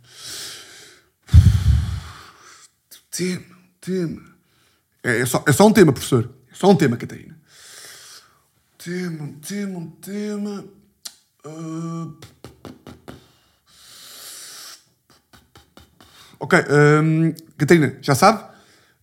Tema, 3.10 3.46
tema. 3.80 4.22
É, 5.02 5.22
é, 5.22 5.26
só, 5.26 5.42
é 5.48 5.54
só 5.54 5.66
um 5.66 5.72
tema, 5.72 5.94
professor. 5.94 6.30
É 6.52 6.54
só 6.54 6.70
um 6.70 6.76
tema, 6.76 6.98
Catarina. 6.98 7.40
Tema, 8.78 9.34
tema, 9.48 9.94
tema. 10.02 10.66
Uh... 11.46 12.18
Ok, 16.38 16.60
um, 16.60 17.34
Catarina, 17.58 17.98
já 18.02 18.14
sabe? 18.14 18.55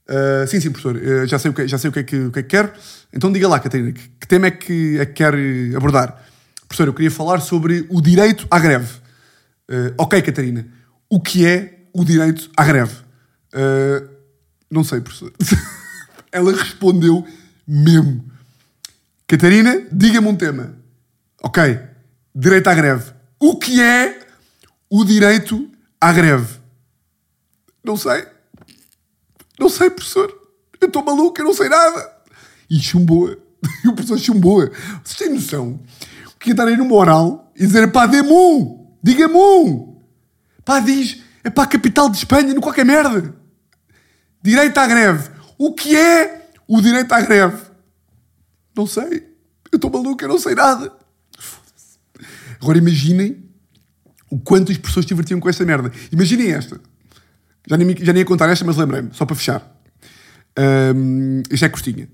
Uh, 0.09 0.47
sim, 0.47 0.61
sim, 0.61 0.71
professor, 0.71 0.97
uh, 0.97 1.27
já 1.27 1.39
sei, 1.39 1.51
o 1.51 1.55
que, 1.55 1.69
já 1.69 1.79
sei 1.79 1.89
o, 1.89 1.93
que 1.93 2.01
é 2.01 2.03
que, 2.03 2.17
o 2.17 2.33
que 2.33 2.39
é 2.41 2.43
que 2.43 2.49
quer. 2.49 2.73
Então 3.13 3.33
diga 3.33 3.49
lá, 3.49 3.61
Catarina, 3.61 3.93
que, 3.93 4.09
que 4.21 4.27
tema 4.27 4.47
é 4.49 4.51
que, 4.51 4.99
é 4.99 5.07
que 5.07 5.13
quer 5.13 5.35
abordar? 5.77 6.23
Professor, 6.67 6.89
eu 6.89 6.95
queria 6.95 7.11
falar 7.11 7.41
sobre 7.41 7.87
o 7.89 8.01
direito 8.01 8.47
à 8.51 8.59
greve. 8.59 8.93
Uh, 9.71 9.95
ok, 9.97 10.21
Catarina, 10.23 10.67
o 11.09 11.21
que 11.21 11.47
é 11.47 11.87
o 11.93 12.05
direito 12.05 12.51
à 12.57 12.65
greve? 12.65 12.95
Não 14.71 14.83
sei, 14.83 15.03
professor. 15.03 15.31
Ela 16.33 16.53
respondeu 16.53 17.27
mesmo. 17.67 18.25
Catarina, 19.27 19.87
diga-me 19.93 20.29
um 20.29 20.35
tema. 20.35 20.75
Ok, 21.43 21.79
direito 22.35 22.69
à 22.69 22.75
greve. 22.75 23.13
O 23.39 23.59
que 23.59 23.83
é 23.83 24.19
o 24.89 25.05
direito 25.05 25.71
à 26.01 26.11
greve? 26.13 26.59
Não 27.85 27.97
sei. 27.97 28.32
Não 29.59 29.69
sei, 29.69 29.91
professor. 29.91 30.33
Eu 30.81 30.89
estou 30.89 31.05
maluco, 31.05 31.41
eu 31.41 31.45
não 31.45 31.55
sei 31.55 31.69
nada. 31.69 32.13
E 32.69 32.79
chumbou. 32.81 33.31
E 33.85 33.89
o 33.89 33.95
professor 33.95 34.19
chumbou. 34.19 34.69
Vocês 35.05 35.19
têm 35.19 35.33
noção? 35.33 35.81
Que 36.41 36.51
estar 36.51 36.67
aí 36.67 36.77
numa 36.77 36.97
oral 36.97 37.53
e 37.55 37.65
dizer, 37.65 37.93
pá, 37.93 38.07
dê-me 38.07 38.33
um. 38.33 38.93
Diga-me 39.01 39.37
um. 39.37 40.01
Pá, 40.65 40.81
diz, 40.81 41.23
é 41.45 41.51
para 41.51 41.63
a 41.63 41.67
capital 41.69 42.09
de 42.09 42.17
Espanha, 42.17 42.53
no 42.53 42.61
qualquer 42.61 42.85
merda. 42.85 43.35
Direito 44.43 44.77
à 44.79 44.87
greve. 44.87 45.31
O 45.57 45.73
que 45.73 45.97
é 45.97 46.51
o 46.67 46.81
direito 46.81 47.13
à 47.13 47.21
greve? 47.21 47.63
Não 48.77 48.87
sei. 48.87 49.29
Eu 49.71 49.77
estou 49.77 49.91
maluco, 49.91 50.25
eu 50.25 50.29
não 50.29 50.39
sei 50.39 50.57
nada. 50.57 50.93
Agora 52.61 52.79
imaginem 52.79 53.49
o 54.31 54.39
quanto 54.39 54.73
as 54.73 54.79
pessoas 54.79 55.05
se 55.05 55.09
divertiam 55.09 55.39
com 55.39 55.49
esta 55.49 55.65
merda. 55.65 55.93
Imaginem 56.11 56.53
esta. 56.53 56.81
Já 57.67 57.77
nem, 57.77 57.97
já 57.97 58.13
nem 58.13 58.21
ia 58.21 58.27
contar 58.27 58.49
esta, 58.49 58.65
mas 58.65 58.77
lembrei-me, 58.77 59.11
só 59.13 59.25
para 59.25 59.37
fechar. 59.37 59.63
Um, 60.59 61.43
isto 61.51 61.65
é 61.65 61.69
costinha. 61.69 62.09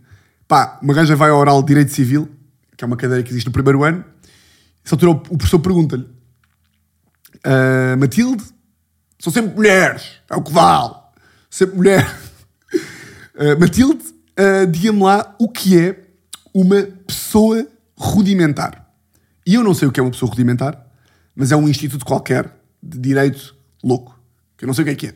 Pá, 0.46 0.78
uma 0.82 0.94
gaja 0.94 1.16
vai 1.16 1.30
ao 1.30 1.38
oral 1.38 1.62
de 1.62 1.68
Direito 1.68 1.92
Civil, 1.92 2.28
que 2.76 2.84
é 2.84 2.86
uma 2.86 2.96
cadeira 2.96 3.22
que 3.22 3.30
existe 3.30 3.46
no 3.46 3.52
primeiro 3.52 3.82
ano, 3.84 4.04
e 4.88 4.94
altura 4.94 5.10
o 5.12 5.36
professor 5.36 5.58
pergunta-lhe: 5.58 6.06
Ah, 7.44 7.96
Matilde, 7.98 8.44
são 9.18 9.32
sempre 9.32 9.54
mulheres, 9.54 10.20
é 10.30 10.36
o 10.36 10.42
que 10.42 10.52
vale. 10.52 10.94
Sempre 11.50 11.76
mulher. 11.76 12.18
Ah, 13.40 13.54
Matilde, 13.54 14.02
ah, 14.36 14.64
diga-me 14.64 15.00
lá 15.00 15.36
o 15.38 15.48
que 15.48 15.78
é 15.78 15.96
uma 16.52 16.82
pessoa 17.06 17.64
rudimentar. 17.96 18.90
E 19.46 19.54
eu 19.54 19.62
não 19.62 19.74
sei 19.74 19.86
o 19.86 19.92
que 19.92 20.00
é 20.00 20.02
uma 20.02 20.10
pessoa 20.10 20.28
rudimentar, 20.28 20.84
mas 21.36 21.52
é 21.52 21.56
um 21.56 21.68
instituto 21.68 22.04
qualquer 22.04 22.52
de 22.82 22.98
direito 22.98 23.54
louco, 23.80 24.20
que 24.56 24.64
eu 24.64 24.66
não 24.66 24.74
sei 24.74 24.82
o 24.82 24.84
que 24.86 24.90
é 24.90 24.94
que 24.96 25.06
é. 25.06 25.14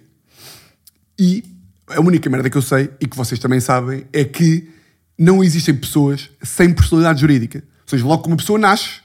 E 1.23 1.45
a 1.87 2.01
única 2.01 2.29
merda 2.29 2.51
que 2.51 2.59
eu 2.59 2.63
sei, 2.63 2.91
e 3.01 3.07
que 3.07 3.17
vocês 3.17 3.39
também 3.39 3.61
sabem, 3.61 4.05
é 4.13 4.25
que 4.25 4.69
não 5.17 5.45
existem 5.45 5.73
pessoas 5.73 6.29
sem 6.43 6.75
personalidade 6.75 7.21
jurídica. 7.21 7.61
Ou 7.83 7.89
seja, 7.89 8.05
logo 8.05 8.25
que 8.25 8.29
uma 8.29 8.37
pessoa 8.37 8.59
nasce, 8.59 9.01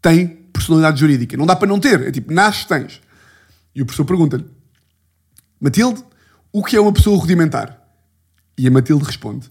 tem 0.00 0.26
personalidade 0.52 0.98
jurídica. 0.98 1.36
Não 1.36 1.46
dá 1.46 1.54
para 1.54 1.68
não 1.68 1.78
ter. 1.78 2.00
É 2.00 2.10
tipo, 2.10 2.32
nasces, 2.32 2.64
tens. 2.64 3.00
E 3.72 3.80
o 3.80 3.86
professor 3.86 4.04
pergunta-lhe, 4.04 4.44
Matilde, 5.60 6.02
o 6.52 6.64
que 6.64 6.74
é 6.74 6.80
uma 6.80 6.92
pessoa 6.92 7.16
rudimentar? 7.16 7.80
E 8.58 8.66
a 8.66 8.70
Matilde 8.70 9.04
responde, 9.04 9.48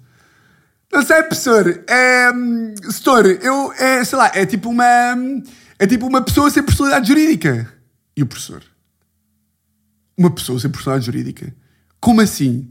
não 0.91 1.05
sei, 1.05 1.24
professor, 1.24 1.86
é... 1.88 2.30
Setor, 2.91 3.26
eu... 3.26 3.72
É, 3.72 4.03
sei 4.03 4.18
lá, 4.18 4.30
é 4.36 4.45
tipo 4.45 4.70
uma... 4.70 5.16
É 5.80 5.88
tipo 5.88 6.05
uma 6.05 6.22
pessoa 6.22 6.51
sem 6.51 6.62
personalidade 6.62 7.07
jurídica. 7.07 7.72
E 8.18 8.22
o 8.22 8.26
professor, 8.26 8.62
uma 10.18 10.30
pessoa 10.30 10.59
sem 10.59 10.70
personalidade 10.70 11.05
jurídica? 11.05 11.55
Como 12.01 12.19
assim? 12.19 12.67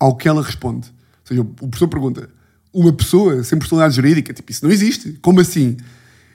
Ao 0.00 0.16
que 0.16 0.28
ela 0.28 0.42
responde. 0.42 0.88
Ou 0.88 1.26
seja, 1.26 1.42
o 1.42 1.68
professor 1.68 1.88
pergunta: 1.88 2.30
uma 2.72 2.92
pessoa 2.92 3.44
sem 3.44 3.58
personalidade 3.58 3.94
jurídica? 3.94 4.32
Tipo, 4.32 4.50
isso 4.50 4.64
não 4.64 4.72
existe. 4.72 5.12
Como 5.22 5.40
assim? 5.40 5.76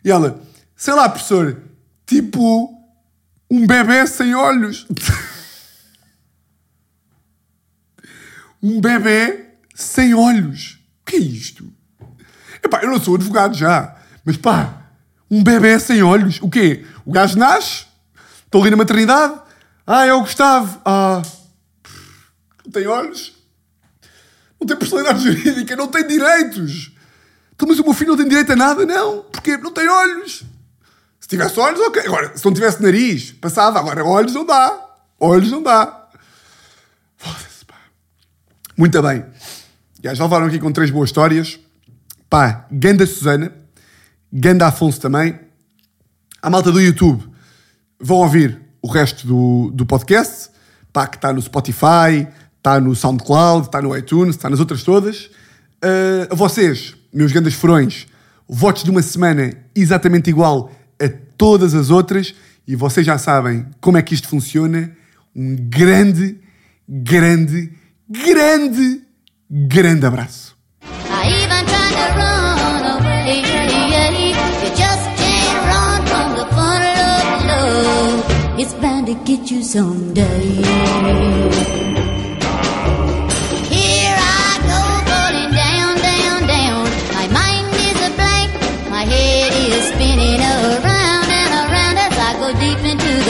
E 0.05 0.11
ela: 0.11 0.41
sei 0.75 0.93
lá, 0.93 1.09
professor, 1.09 1.61
tipo 2.05 2.77
um 3.49 3.67
bebê 3.67 4.07
sem 4.07 4.33
olhos. 4.33 4.87
um 8.63 8.79
bebê 8.79 9.47
sem 9.75 10.13
olhos. 10.13 10.79
O 11.01 11.05
que 11.05 11.17
é 11.17 11.19
isto? 11.19 11.69
Epá, 12.63 12.81
eu 12.83 12.91
não 12.91 13.01
sou 13.01 13.15
advogado 13.15 13.55
já, 13.55 13.97
mas 14.23 14.37
pá, 14.37 14.83
um 15.29 15.43
bebê 15.43 15.77
sem 15.79 16.01
olhos. 16.03 16.39
O 16.41 16.49
quê? 16.49 16.85
O 17.05 17.11
gajo 17.11 17.37
nasce, 17.37 17.85
estou 18.45 18.61
ali 18.61 18.71
na 18.71 18.77
maternidade. 18.77 19.41
Ah, 19.85 20.05
é 20.05 20.13
o 20.13 20.21
Gustavo. 20.21 20.79
Ah, 20.85 21.21
não 22.71 22.81
tem 22.81 22.87
olhos, 22.87 23.33
não 24.59 24.65
tem 24.65 24.77
personalidade 24.77 25.19
jurídica, 25.23 25.75
não 25.75 25.87
tem 25.87 26.07
direitos. 26.07 26.91
Então, 27.53 27.67
mas 27.67 27.77
o 27.79 27.83
meu 27.83 27.93
filho 27.93 28.11
não 28.11 28.17
tem 28.17 28.27
direito 28.27 28.53
a 28.53 28.55
nada? 28.55 28.85
Não, 28.85 29.23
porque 29.23 29.57
não 29.57 29.71
tem 29.71 29.87
olhos. 29.87 30.43
Se 31.19 31.27
tivesse 31.27 31.59
olhos, 31.59 31.79
ok. 31.81 32.01
Agora, 32.05 32.35
se 32.35 32.43
não 32.43 32.53
tivesse 32.53 32.81
nariz, 32.81 33.33
passava. 33.33 33.79
Agora, 33.79 34.03
olhos 34.03 34.33
não 34.33 34.45
dá. 34.45 34.89
Olhos 35.19 35.51
não 35.51 35.61
dá. 35.61 36.09
Foda-se, 37.17 37.65
pá. 37.65 37.75
Muito 38.75 38.99
bem. 39.01 39.25
Já, 40.03 40.13
já 40.15 40.23
levaram 40.23 40.47
aqui 40.47 40.57
com 40.57 40.71
três 40.71 40.89
boas 40.89 41.09
histórias. 41.09 41.59
Pá, 42.29 42.65
Ganda 42.71 43.05
Susana, 43.05 43.53
Ganda 44.33 44.67
Afonso 44.67 44.99
também. 44.99 45.39
A 46.41 46.49
malta 46.49 46.71
do 46.71 46.81
YouTube 46.81 47.29
vão 47.99 48.17
ouvir 48.17 48.59
o 48.81 48.87
resto 48.87 49.27
do, 49.27 49.71
do 49.71 49.85
podcast. 49.85 50.49
Pá, 50.91 51.05
que 51.07 51.17
está 51.17 51.31
no 51.31 51.41
Spotify, 51.41 52.27
está 52.61 52.79
no 52.79 52.95
SoundCloud, 52.95 53.65
está 53.65 53.81
no 53.81 53.97
iTunes, 53.97 54.35
está 54.35 54.47
nas 54.47 54.59
outras 54.59 54.83
todas. 54.83 55.31
Ah, 55.81 56.27
a 56.29 56.35
vocês, 56.35 56.95
meus 57.11 57.31
grandes 57.31 57.55
furões, 57.55 58.05
votos 58.47 58.83
de 58.83 58.91
uma 58.91 59.01
semana 59.01 59.51
exatamente 59.75 60.29
igual 60.29 60.71
a 61.01 61.09
todas 61.35 61.73
as 61.73 61.89
outras 61.89 62.35
e 62.67 62.75
vocês 62.75 63.05
já 63.05 63.17
sabem 63.17 63.65
como 63.81 63.97
é 63.97 64.01
que 64.03 64.13
isto 64.13 64.27
funciona. 64.27 64.91
Um 65.35 65.55
grande, 65.55 66.39
grande, 66.87 67.71
grande, 68.07 69.01
grande 69.49 70.05
abraço. 70.05 70.55
It's 78.57 78.73
bound 78.75 79.07
to 79.07 79.15
get 79.25 79.49
you 79.49 79.63
someday. 79.63 80.61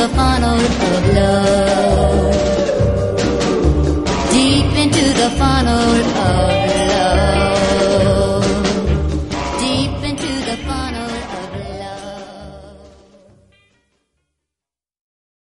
the 0.02 0.10
funnel 0.16 0.60
of 0.60 1.14
love. 1.16 2.34
Deep 4.32 4.72
into 4.84 5.06
the 5.22 5.30
funnel 5.38 5.92
of 6.02 6.16
love. 6.16 7.51